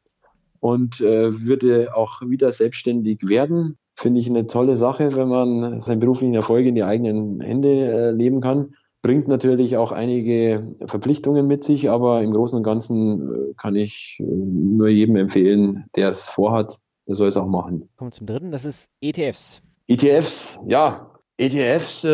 [0.60, 5.98] und äh, würde auch wieder selbstständig werden finde ich eine tolle Sache, wenn man seinen
[5.98, 8.74] beruflichen Erfolg in die eigenen Hände äh, leben kann.
[9.02, 14.18] Bringt natürlich auch einige Verpflichtungen mit sich, aber im Großen und Ganzen äh, kann ich
[14.20, 17.88] äh, nur jedem empfehlen, der es vorhat, der soll es auch machen.
[17.96, 19.62] Kommen wir zum dritten, das ist ETFs.
[19.88, 21.07] ETFs, ja,
[21.40, 22.08] ETFs, äh,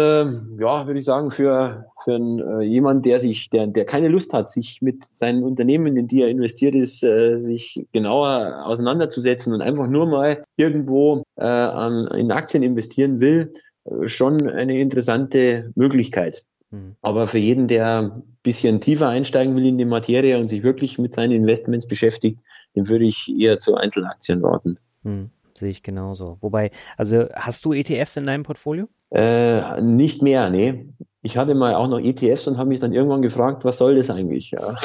[0.58, 4.34] ja, würde ich sagen, für, für einen, äh, jemand, der sich, der, der keine Lust
[4.34, 9.62] hat, sich mit seinen Unternehmen, in die er investiert ist, äh, sich genauer auseinanderzusetzen und
[9.62, 13.50] einfach nur mal irgendwo äh, an, in Aktien investieren will,
[13.86, 16.44] äh, schon eine interessante Möglichkeit.
[16.70, 16.96] Mhm.
[17.00, 20.98] Aber für jeden, der ein bisschen tiefer einsteigen will in die Materie und sich wirklich
[20.98, 22.40] mit seinen Investments beschäftigt,
[22.76, 24.76] dem würde ich eher zu Einzelaktien raten.
[25.02, 26.38] Mhm sehe ich genauso.
[26.40, 28.88] Wobei, also hast du ETFs in deinem Portfolio?
[29.10, 30.88] Äh, nicht mehr, nee.
[31.22, 34.10] Ich hatte mal auch noch ETFs und habe mich dann irgendwann gefragt, was soll das
[34.10, 34.50] eigentlich?
[34.50, 34.76] Ja.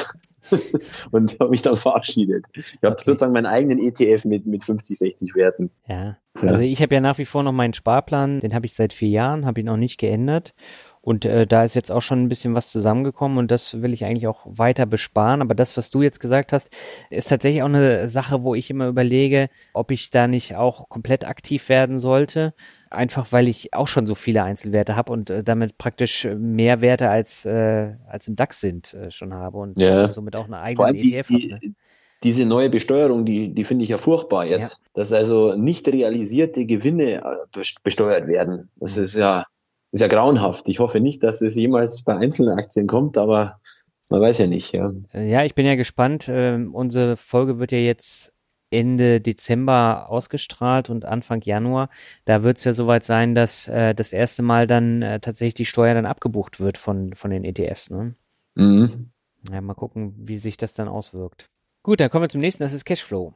[1.10, 2.46] und habe mich dann verabschiedet.
[2.54, 3.04] Ich habe okay.
[3.04, 5.70] sozusagen meinen eigenen ETF mit, mit 50, 60 Werten.
[5.86, 8.92] Ja, also ich habe ja nach wie vor noch meinen Sparplan, den habe ich seit
[8.92, 10.54] vier Jahren, habe ihn noch nicht geändert.
[11.02, 14.04] Und äh, da ist jetzt auch schon ein bisschen was zusammengekommen und das will ich
[14.04, 15.40] eigentlich auch weiter besparen.
[15.40, 16.68] Aber das, was du jetzt gesagt hast,
[17.08, 21.24] ist tatsächlich auch eine Sache, wo ich immer überlege, ob ich da nicht auch komplett
[21.24, 22.52] aktiv werden sollte.
[22.90, 27.08] Einfach weil ich auch schon so viele Einzelwerte habe und äh, damit praktisch mehr Werte
[27.08, 30.10] als, äh, als im DAX sind äh, schon habe und ja.
[30.10, 31.66] somit auch eine eigene ETF die, habe.
[31.66, 31.74] Ne?
[32.22, 34.90] diese neue Besteuerung, die, die finde ich ja furchtbar jetzt, ja.
[34.94, 37.22] dass also nicht realisierte Gewinne
[37.54, 38.68] äh, besteuert werden.
[38.76, 39.46] Das ist ja
[39.92, 40.68] ist ja grauenhaft.
[40.68, 43.60] Ich hoffe nicht, dass es jemals bei einzelnen Aktien kommt, aber
[44.08, 44.72] man weiß ja nicht.
[44.72, 46.28] Ja, ja ich bin ja gespannt.
[46.28, 48.32] Ähm, unsere Folge wird ja jetzt
[48.70, 51.90] Ende Dezember ausgestrahlt und Anfang Januar.
[52.24, 55.66] Da wird es ja soweit sein, dass äh, das erste Mal dann äh, tatsächlich die
[55.66, 57.90] Steuer dann abgebucht wird von, von den ETFs.
[57.90, 58.14] Ne?
[58.54, 59.10] Mhm.
[59.50, 61.48] Ja, mal gucken, wie sich das dann auswirkt.
[61.82, 63.34] Gut, dann kommen wir zum nächsten, das ist Cashflow.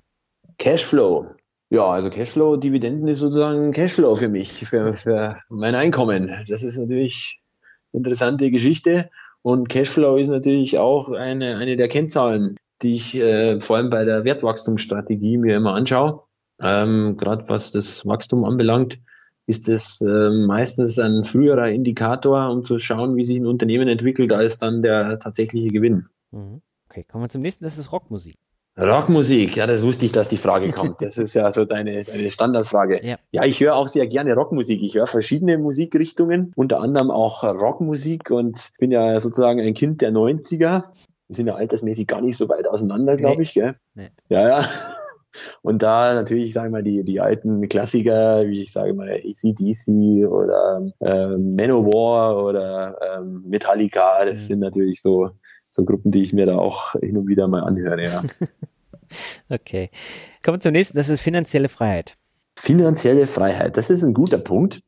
[0.59, 1.35] Cashflow.
[1.75, 6.31] Ja, also Cashflow, Dividenden ist sozusagen Cashflow für mich, für, für mein Einkommen.
[6.47, 7.43] Das ist natürlich
[7.93, 9.11] eine interessante Geschichte.
[9.43, 14.05] Und Cashflow ist natürlich auch eine, eine der Kennzahlen, die ich äh, vor allem bei
[14.05, 16.23] der Wertwachstumsstrategie mir immer anschaue.
[16.61, 19.01] Ähm, Gerade was das Wachstum anbelangt,
[19.47, 24.33] ist es äh, meistens ein früherer Indikator, um zu schauen, wie sich ein Unternehmen entwickelt,
[24.33, 26.05] als dann der tatsächliche Gewinn.
[26.31, 26.63] Mhm.
[26.89, 28.37] Okay, kommen wir zum nächsten, das ist Rockmusik.
[28.77, 31.01] Rockmusik, ja, das wusste ich, dass die Frage kommt.
[31.01, 33.05] Das ist ja so deine, deine Standardfrage.
[33.07, 33.17] Ja.
[33.31, 34.83] ja, ich höre auch sehr gerne Rockmusik.
[34.83, 40.11] Ich höre verschiedene Musikrichtungen, unter anderem auch Rockmusik und bin ja sozusagen ein Kind der
[40.11, 40.85] 90er.
[41.29, 43.43] Wir sind ja altersmäßig gar nicht so weit auseinander, glaube nee.
[43.45, 43.55] ich.
[43.55, 43.75] Gell?
[43.95, 44.11] Nee.
[44.29, 44.69] Ja, ja.
[45.63, 50.29] Und da natürlich, sagen wir mal, die, die alten Klassiker, wie ich sage mal, ACDC
[50.29, 54.39] oder äh, Manowar oder ähm, Metallica, das mhm.
[54.39, 55.31] sind natürlich so
[55.75, 58.23] so Gruppen, die ich mir da auch hin und wieder mal anhöre, ja.
[59.49, 59.91] okay.
[60.45, 62.17] Kommen wir zum nächsten, das ist finanzielle Freiheit.
[62.57, 64.83] Finanzielle Freiheit, das ist ein guter Punkt.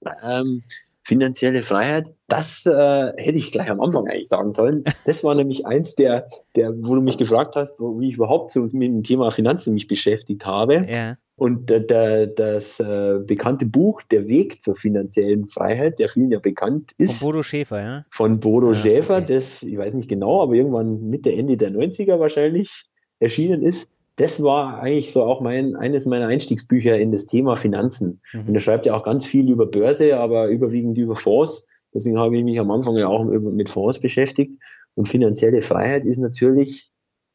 [0.24, 0.64] ähm,
[1.04, 4.82] finanzielle Freiheit, das äh, hätte ich gleich am Anfang eigentlich sagen sollen.
[5.04, 8.50] Das war nämlich eins der, der, wo du mich gefragt hast, wo, wie ich überhaupt
[8.50, 10.86] so mit dem Thema Finanzen mich beschäftigt habe.
[10.90, 11.18] Ja.
[11.36, 16.38] Und äh, der, das äh, bekannte Buch Der Weg zur finanziellen Freiheit, der vielen ja
[16.38, 17.18] bekannt ist.
[17.18, 18.04] Von Bodo Schäfer, ja?
[18.10, 19.34] Von Bodo ja, Schäfer, okay.
[19.34, 22.84] das, ich weiß nicht genau, aber irgendwann Mitte, Ende der 90er wahrscheinlich
[23.18, 28.20] erschienen ist das war eigentlich so auch mein, eines meiner Einstiegsbücher in das Thema Finanzen.
[28.32, 28.48] Mhm.
[28.48, 31.66] Und er schreibt ja auch ganz viel über Börse, aber überwiegend über Fonds.
[31.94, 34.62] Deswegen habe ich mich am Anfang ja auch mit Fonds beschäftigt.
[34.94, 36.91] Und finanzielle Freiheit ist natürlich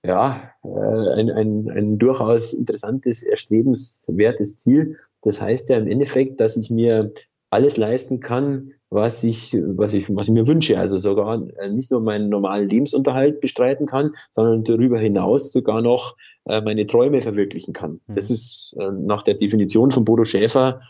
[0.07, 4.97] ja, äh, ein, ein, ein durchaus interessantes, erstrebenswertes Ziel.
[5.21, 7.11] Das heißt ja im Endeffekt, dass ich mir
[7.49, 10.79] alles leisten kann, was ich, was ich, was ich mir wünsche.
[10.79, 16.15] Also sogar äh, nicht nur meinen normalen Lebensunterhalt bestreiten kann, sondern darüber hinaus sogar noch
[16.45, 17.99] äh, meine Träume verwirklichen kann.
[18.07, 18.13] Mhm.
[18.13, 20.81] Das ist nach der Definition von Bodo Schäfer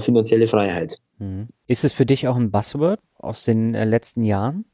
[0.00, 0.96] finanzielle Freiheit.
[1.18, 1.48] Mhm.
[1.68, 4.64] Ist es für dich auch ein Buzzword aus den letzten Jahren?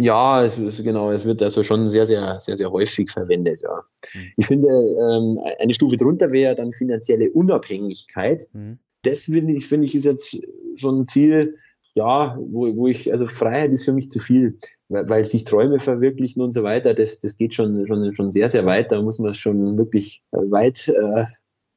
[0.00, 3.82] Ja, es ist, genau, es wird also schon sehr, sehr, sehr, sehr häufig verwendet, ja.
[4.12, 4.20] Mhm.
[4.36, 8.48] Ich finde, ähm, eine Stufe drunter wäre dann finanzielle Unabhängigkeit.
[8.52, 10.38] Mhm das finde ich, finde ich, ist jetzt
[10.76, 11.56] schon ein Ziel,
[11.94, 14.58] ja, wo, wo ich, also Freiheit ist für mich zu viel,
[14.88, 18.48] weil, weil sich Träume verwirklichen und so weiter, das, das geht schon, schon, schon sehr,
[18.48, 18.90] sehr weit.
[18.90, 21.24] Da muss man schon wirklich weit äh,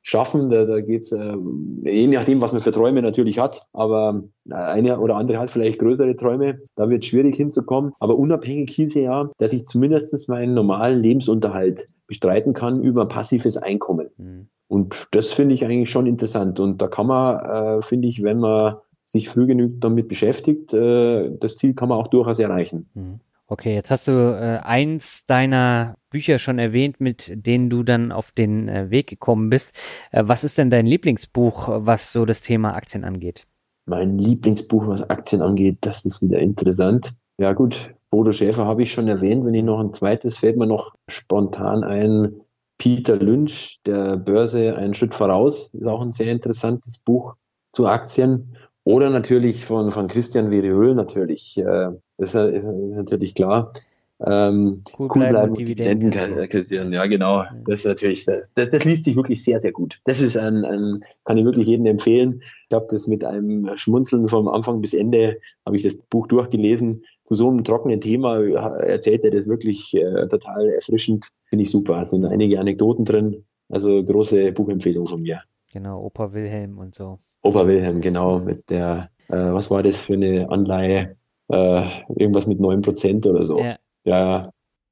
[0.07, 0.49] schaffen.
[0.49, 1.35] Da, da geht es, äh,
[1.83, 6.15] je nachdem, was man für Träume natürlich hat, aber eine oder andere hat vielleicht größere
[6.15, 7.91] Träume, da wird es schwierig hinzukommen.
[7.99, 14.07] Aber unabhängig hieße ja, dass ich zumindest meinen normalen Lebensunterhalt bestreiten kann über passives Einkommen.
[14.17, 14.47] Mhm.
[14.69, 16.61] Und das finde ich eigentlich schon interessant.
[16.61, 21.31] Und da kann man, äh, finde ich, wenn man sich früh genug damit beschäftigt, äh,
[21.37, 22.89] das Ziel kann man auch durchaus erreichen.
[22.93, 23.19] Mhm.
[23.47, 28.31] Okay, jetzt hast du äh, eins deiner Bücher schon erwähnt, mit denen du dann auf
[28.31, 29.73] den äh, Weg gekommen bist.
[30.11, 33.45] Äh, was ist denn dein Lieblingsbuch, was so das Thema Aktien angeht?
[33.85, 37.13] Mein Lieblingsbuch, was Aktien angeht, das ist wieder interessant.
[37.37, 39.45] Ja gut, Bodo Schäfer habe ich schon erwähnt.
[39.45, 42.41] Wenn ich noch ein zweites fällt mir noch spontan ein,
[42.77, 47.35] Peter Lynch, der Börse einen Schritt voraus, ist auch ein sehr interessantes Buch
[47.73, 48.55] zu Aktien.
[48.83, 53.73] Oder natürlich von, von Christian Veriol natürlich, äh, ist, ist, natürlich klar.
[54.19, 56.09] Ähm, cool, cool bleiben und Dividenden
[56.49, 56.91] kassieren.
[56.91, 57.43] Ja, genau.
[57.65, 59.99] Das ist natürlich, das, das, das, liest sich wirklich sehr, sehr gut.
[60.05, 62.41] Das ist ein, ein kann ich wirklich jedem empfehlen.
[62.69, 67.03] Ich habe das mit einem Schmunzeln vom Anfang bis Ende, habe ich das Buch durchgelesen.
[67.25, 68.41] Zu so einem trockenen Thema
[68.79, 71.27] erzählt er das wirklich äh, total erfrischend.
[71.45, 72.01] Finde ich super.
[72.01, 73.45] Es sind einige Anekdoten drin.
[73.69, 75.41] Also große Buchempfehlung von mir.
[75.71, 77.19] Genau, Opa Wilhelm und so.
[77.43, 81.17] Opa Wilhelm, genau, mit der, äh, was war das für eine Anleihe?
[81.49, 81.83] Äh,
[82.15, 83.59] irgendwas mit neun Prozent oder so.
[83.59, 83.77] Ja.
[84.07, 84.51] Ja.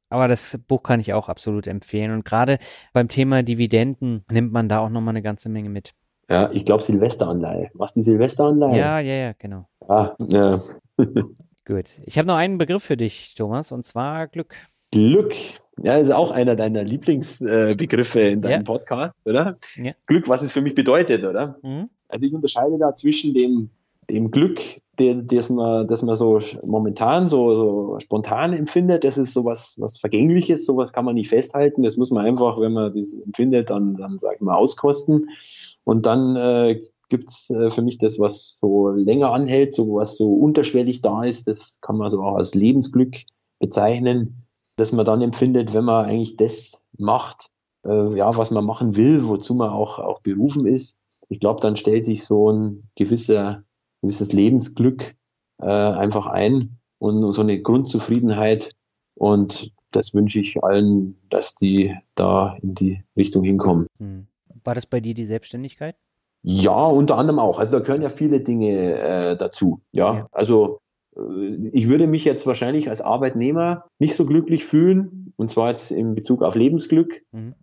[0.10, 2.12] Aber das Buch kann ich auch absolut empfehlen.
[2.12, 2.60] Und gerade
[2.94, 5.94] beim Thema Dividenden nimmt man da auch nochmal eine ganze Menge mit.
[6.30, 7.70] Ja, ich glaube Silvesteranleihe.
[7.74, 8.78] Was die Silvesteranleihe?
[8.78, 9.68] Ja, ja, ja, genau.
[9.88, 10.60] Ah, ja.
[11.66, 11.86] Gut.
[12.04, 14.56] Ich habe noch einen Begriff für dich, Thomas, und zwar Glück.
[14.92, 15.34] Glück.
[15.78, 18.64] Ja, ist auch einer deiner Lieblingsbegriffe in deinem ja.
[18.64, 19.58] Podcast, oder?
[19.76, 19.94] Ja.
[20.08, 21.58] Glück, was es für mich bedeutet, oder?
[21.64, 21.90] Mhm.
[22.08, 23.72] Also ich unterscheide da zwischen dem
[24.10, 24.60] dem Glück,
[24.98, 30.66] das man, das man so momentan so, so spontan empfindet, das ist sowas was Vergängliches,
[30.66, 31.84] sowas kann man nicht festhalten.
[31.84, 35.30] Das muss man einfach, wenn man das empfindet, dann, dann sag ich mal, auskosten.
[35.84, 40.18] Und dann äh, gibt es äh, für mich das, was so länger anhält, so was
[40.18, 43.18] so unterschwellig da ist, das kann man so auch als Lebensglück
[43.60, 44.46] bezeichnen,
[44.78, 47.50] dass man dann empfindet, wenn man eigentlich das macht,
[47.86, 50.98] äh, ja, was man machen will, wozu man auch, auch berufen ist,
[51.30, 53.64] ich glaube, dann stellt sich so ein gewisser,
[54.06, 55.16] gewisses Lebensglück
[55.60, 58.72] äh, einfach ein und so eine Grundzufriedenheit.
[59.16, 63.88] Und das wünsche ich allen, dass die da in die Richtung hinkommen.
[64.00, 64.28] Hm.
[64.64, 65.96] War das bei dir die Selbstständigkeit?
[66.44, 67.60] Ja, unter anderem auch.
[67.60, 69.82] Also da gehören ja viele Dinge äh, dazu.
[69.92, 70.28] Ja, ja.
[70.32, 70.80] also
[71.16, 75.92] äh, ich würde mich jetzt wahrscheinlich als Arbeitnehmer nicht so glücklich fühlen, und zwar jetzt
[75.92, 77.56] in Bezug auf Lebensglück, mhm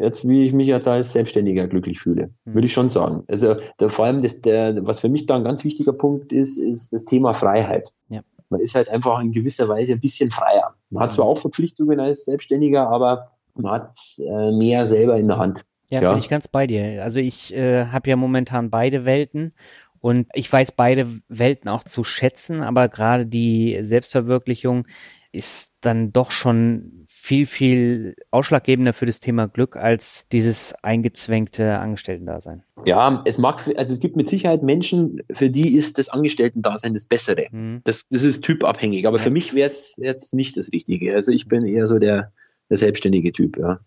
[0.00, 2.54] jetzt, wie ich mich jetzt als Selbstständiger glücklich fühle, mhm.
[2.54, 3.24] würde ich schon sagen.
[3.28, 6.56] Also der, vor allem, das, der, was für mich da ein ganz wichtiger Punkt ist,
[6.58, 7.92] ist das Thema Freiheit.
[8.08, 8.20] Ja.
[8.48, 10.74] Man ist halt einfach in gewisser Weise ein bisschen freier.
[10.90, 15.38] Man hat zwar auch Verpflichtungen als Selbstständiger, aber man hat äh, mehr selber in der
[15.38, 15.64] Hand.
[15.88, 17.02] Ja, ja, bin ich ganz bei dir.
[17.02, 19.52] Also ich äh, habe ja momentan beide Welten
[20.00, 24.86] und ich weiß beide Welten auch zu schätzen, aber gerade die Selbstverwirklichung
[25.32, 32.64] ist dann doch schon viel, viel ausschlaggebender für das Thema Glück als dieses eingezwängte Angestellten-Dasein.
[32.84, 37.04] Ja, es mag, also es gibt mit Sicherheit Menschen, für die ist das Angestellten-Dasein das
[37.04, 37.46] Bessere.
[37.50, 37.82] Mhm.
[37.84, 39.22] Das, das ist typabhängig, aber ja.
[39.22, 41.14] für mich wäre es jetzt nicht das Richtige.
[41.14, 42.32] Also ich bin eher so der,
[42.68, 43.80] der selbstständige Typ, ja.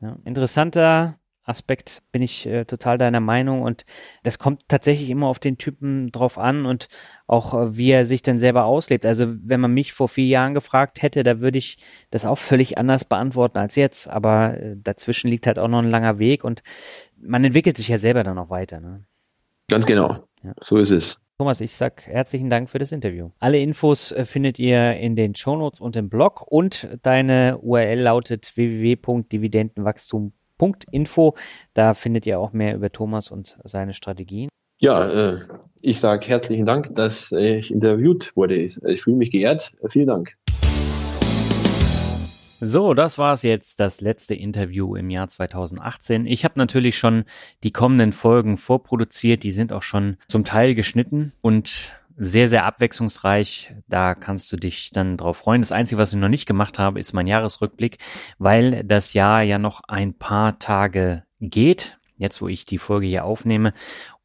[0.00, 1.18] ja interessanter
[1.48, 3.84] Aspekt bin ich äh, total deiner Meinung und
[4.22, 6.88] das kommt tatsächlich immer auf den Typen drauf an und
[7.26, 9.06] auch äh, wie er sich dann selber auslebt.
[9.06, 11.78] Also wenn man mich vor vier Jahren gefragt hätte, da würde ich
[12.10, 14.08] das auch völlig anders beantworten als jetzt.
[14.08, 16.62] Aber äh, dazwischen liegt halt auch noch ein langer Weg und
[17.16, 18.80] man entwickelt sich ja selber dann auch weiter.
[18.80, 19.04] Ne?
[19.68, 20.24] Ganz genau.
[20.42, 20.54] Ja.
[20.60, 21.18] So ist es.
[21.38, 23.30] Thomas, ich sag herzlichen Dank für das Interview.
[23.38, 28.52] Alle Infos äh, findet ihr in den Shownotes und im Blog und deine URL lautet
[28.56, 30.32] www.dividendenwachstum.com
[30.90, 31.34] Info.
[31.74, 34.48] Da findet ihr auch mehr über Thomas und seine Strategien.
[34.80, 35.40] Ja, äh,
[35.80, 38.54] ich sage herzlichen Dank, dass ich interviewt wurde.
[38.54, 39.72] Ich, ich fühle mich geehrt.
[39.88, 40.36] Vielen Dank.
[42.60, 46.26] So, das war es jetzt, das letzte Interview im Jahr 2018.
[46.26, 47.24] Ich habe natürlich schon
[47.62, 53.74] die kommenden Folgen vorproduziert, die sind auch schon zum Teil geschnitten und sehr, sehr abwechslungsreich.
[53.86, 55.62] Da kannst du dich dann drauf freuen.
[55.62, 57.98] Das Einzige, was ich noch nicht gemacht habe, ist mein Jahresrückblick,
[58.38, 61.98] weil das Jahr ja noch ein paar Tage geht.
[62.16, 63.72] Jetzt, wo ich die Folge hier aufnehme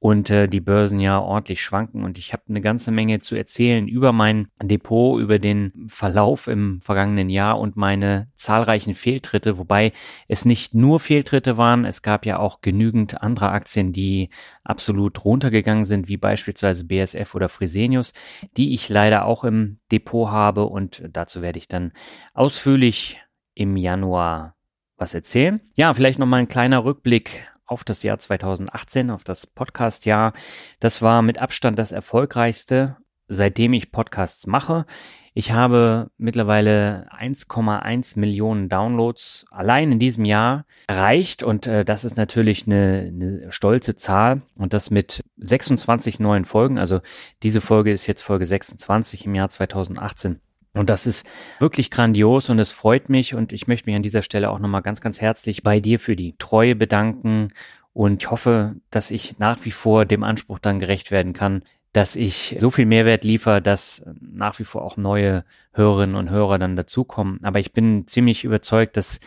[0.04, 2.04] und äh, die Börsen ja ordentlich schwanken.
[2.04, 6.82] Und ich habe eine ganze Menge zu erzählen über mein Depot, über den Verlauf im
[6.82, 9.94] vergangenen Jahr und meine zahlreichen Fehltritte, wobei
[10.28, 14.30] es nicht nur Fehltritte waren, es gab ja auch genügend andere Aktien, die
[14.66, 18.12] absolut runtergegangen sind, wie beispielsweise BSF oder Fresenius,
[18.58, 20.66] die ich leider auch im Depot habe.
[20.66, 21.94] Und dazu werde ich dann
[22.34, 23.22] ausführlich
[23.54, 24.58] im Januar
[24.98, 25.62] was erzählen.
[25.76, 30.34] Ja, vielleicht noch mal ein kleiner Rückblick auf das Jahr 2018, auf das Podcast-Jahr.
[30.80, 32.98] Das war mit Abstand das erfolgreichste,
[33.28, 34.86] seitdem ich Podcasts mache.
[35.34, 42.16] Ich habe mittlerweile 1,1 Millionen Downloads allein in diesem Jahr erreicht und äh, das ist
[42.16, 46.78] natürlich eine, eine stolze Zahl und das mit 26 neuen Folgen.
[46.78, 47.02] Also
[47.42, 50.40] diese Folge ist jetzt Folge 26 im Jahr 2018.
[50.74, 51.28] Und das ist
[51.60, 54.82] wirklich grandios und es freut mich und ich möchte mich an dieser Stelle auch nochmal
[54.82, 57.50] ganz, ganz herzlich bei dir für die Treue bedanken
[57.94, 61.64] und ich hoffe, dass ich nach wie vor dem Anspruch dann gerecht werden kann,
[61.94, 66.58] dass ich so viel Mehrwert liefere, dass nach wie vor auch neue Hörerinnen und Hörer
[66.58, 67.40] dann dazukommen.
[67.44, 69.20] Aber ich bin ziemlich überzeugt, dass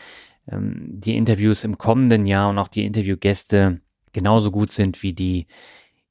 [0.50, 3.80] ähm, die Interviews im kommenden Jahr und auch die Interviewgäste
[4.12, 5.46] genauso gut sind wie die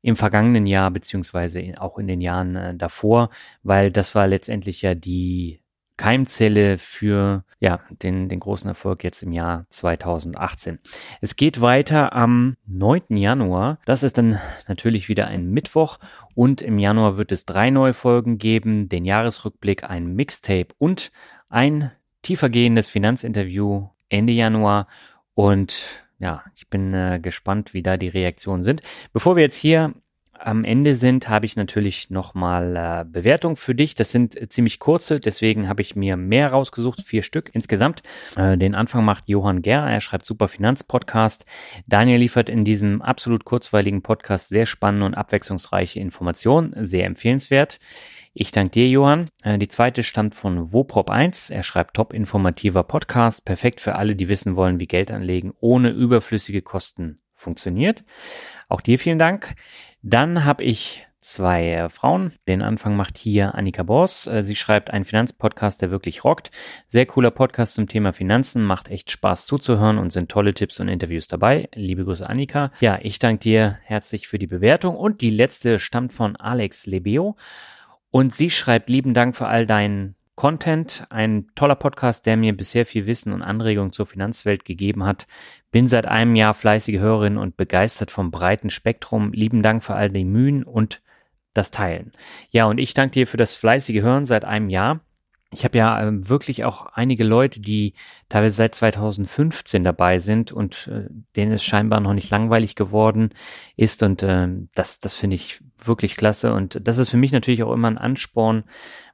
[0.05, 3.31] im vergangenen Jahr beziehungsweise auch in den Jahren äh, davor,
[3.63, 5.61] weil das war letztendlich ja die
[5.97, 10.77] Keimzelle für ja, den, den großen Erfolg jetzt im Jahr 2018.
[11.21, 13.17] Es geht weiter am 9.
[13.17, 13.79] Januar.
[13.85, 15.97] Das ist dann natürlich wieder ein Mittwoch
[16.35, 21.11] und im Januar wird es drei neue Folgen geben, den Jahresrückblick, ein Mixtape und
[21.49, 21.91] ein
[22.21, 24.87] tiefergehendes Finanzinterview Ende Januar
[25.33, 28.81] und ja, ich bin äh, gespannt, wie da die Reaktionen sind.
[29.13, 29.93] Bevor wir jetzt hier
[30.39, 33.95] am Ende sind, habe ich natürlich nochmal äh, Bewertungen für dich.
[33.95, 38.03] Das sind äh, ziemlich kurze, deswegen habe ich mir mehr rausgesucht, vier Stück insgesamt.
[38.35, 41.45] Äh, den Anfang macht Johann Ger, er schreibt Super Finanzpodcast.
[41.87, 47.79] Daniel liefert in diesem absolut kurzweiligen Podcast sehr spannende und abwechslungsreiche Informationen, sehr empfehlenswert.
[48.37, 49.29] Ich danke dir, Johann.
[49.43, 51.53] Äh, die zweite stammt von Woprop1.
[51.53, 55.89] Er schreibt top informativer Podcast, perfekt für alle, die wissen wollen, wie Geld anlegen ohne
[55.89, 58.03] überflüssige Kosten funktioniert.
[58.67, 59.55] Auch dir vielen Dank.
[60.01, 62.33] Dann habe ich zwei äh, Frauen.
[62.45, 64.27] Den Anfang macht hier Annika Boss.
[64.27, 66.51] Äh, sie schreibt einen Finanzpodcast, der wirklich rockt.
[66.89, 70.89] Sehr cooler Podcast zum Thema Finanzen, macht echt Spaß zuzuhören und sind tolle Tipps und
[70.89, 71.69] Interviews dabei.
[71.73, 72.73] Liebe Grüße, Annika.
[72.81, 77.37] Ja, ich danke dir herzlich für die Bewertung und die letzte stammt von Alex Lebeo.
[78.15, 82.85] Und sie schreibt lieben Dank für all deinen Content, ein toller Podcast, der mir bisher
[82.85, 85.27] viel Wissen und Anregungen zur Finanzwelt gegeben hat.
[85.69, 89.33] Bin seit einem Jahr fleißige Hörerin und begeistert vom breiten Spektrum.
[89.33, 91.01] Lieben Dank für all die Mühen und
[91.53, 92.13] das Teilen.
[92.51, 95.01] Ja, und ich danke dir für das fleißige Hören seit einem Jahr.
[95.55, 97.93] Ich habe ja äh, wirklich auch einige Leute, die
[98.27, 103.29] teilweise seit 2015 dabei sind und äh, denen es scheinbar noch nicht langweilig geworden
[103.77, 104.03] ist.
[104.03, 106.53] Und äh, das, das finde ich wirklich klasse.
[106.53, 108.65] Und das ist für mich natürlich auch immer ein Ansporn,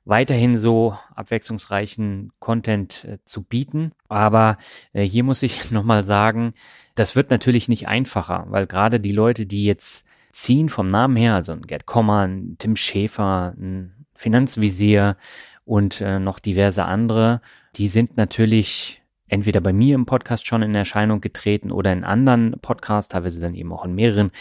[0.03, 3.91] weiterhin so abwechslungsreichen Content äh, zu bieten.
[4.07, 4.57] Aber
[4.93, 6.53] äh, hier muss ich nochmal sagen,
[6.95, 11.35] das wird natürlich nicht einfacher, weil gerade die Leute, die jetzt ziehen vom Namen her,
[11.35, 15.17] also ein Gerd Kommer, ein Tim Schäfer, ein Finanzvisier
[15.65, 17.41] und äh, noch diverse andere,
[17.75, 19.01] die sind natürlich
[19.31, 23.55] entweder bei mir im Podcast schon in Erscheinung getreten oder in anderen Podcasts, teilweise dann
[23.55, 24.31] eben auch in mehreren.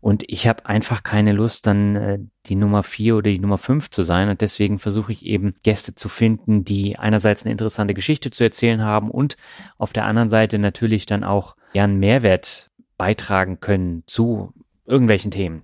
[0.00, 3.90] Und ich habe einfach keine Lust, dann äh, die Nummer vier oder die Nummer fünf
[3.90, 4.28] zu sein.
[4.28, 8.82] Und deswegen versuche ich eben Gäste zu finden, die einerseits eine interessante Geschichte zu erzählen
[8.82, 9.36] haben und
[9.78, 14.52] auf der anderen Seite natürlich dann auch einen Mehrwert beitragen können zu
[14.84, 15.62] irgendwelchen Themen.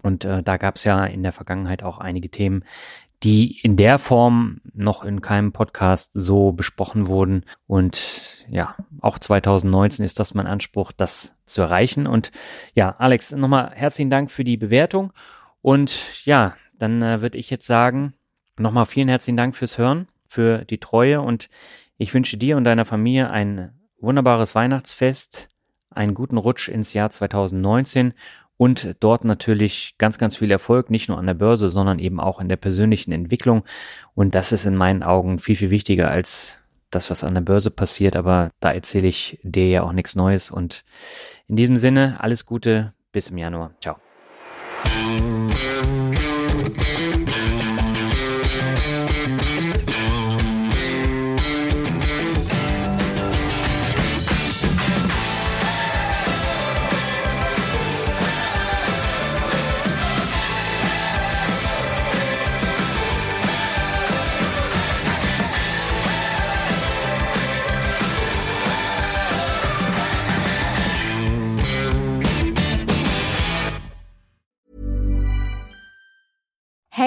[0.00, 2.64] Und äh, da gab es ja in der Vergangenheit auch einige Themen,
[3.22, 7.44] die in der Form noch in keinem Podcast so besprochen wurden.
[7.66, 12.06] Und ja, auch 2019 ist das mein Anspruch, das zu erreichen.
[12.06, 12.30] Und
[12.74, 15.12] ja, Alex, nochmal herzlichen Dank für die Bewertung.
[15.62, 18.14] Und ja, dann äh, würde ich jetzt sagen,
[18.56, 21.20] nochmal vielen herzlichen Dank fürs Hören, für die Treue.
[21.20, 21.48] Und
[21.96, 25.48] ich wünsche dir und deiner Familie ein wunderbares Weihnachtsfest,
[25.90, 28.14] einen guten Rutsch ins Jahr 2019
[28.58, 32.40] und dort natürlich ganz, ganz viel Erfolg, nicht nur an der Börse, sondern eben auch
[32.40, 33.62] in der persönlichen Entwicklung.
[34.14, 36.58] Und das ist in meinen Augen viel, viel wichtiger als
[36.90, 38.16] das, was an der Börse passiert.
[38.16, 40.50] Aber da erzähle ich dir ja auch nichts Neues.
[40.50, 40.84] Und
[41.46, 43.70] in diesem Sinne, alles Gute, bis im Januar.
[43.80, 43.96] Ciao.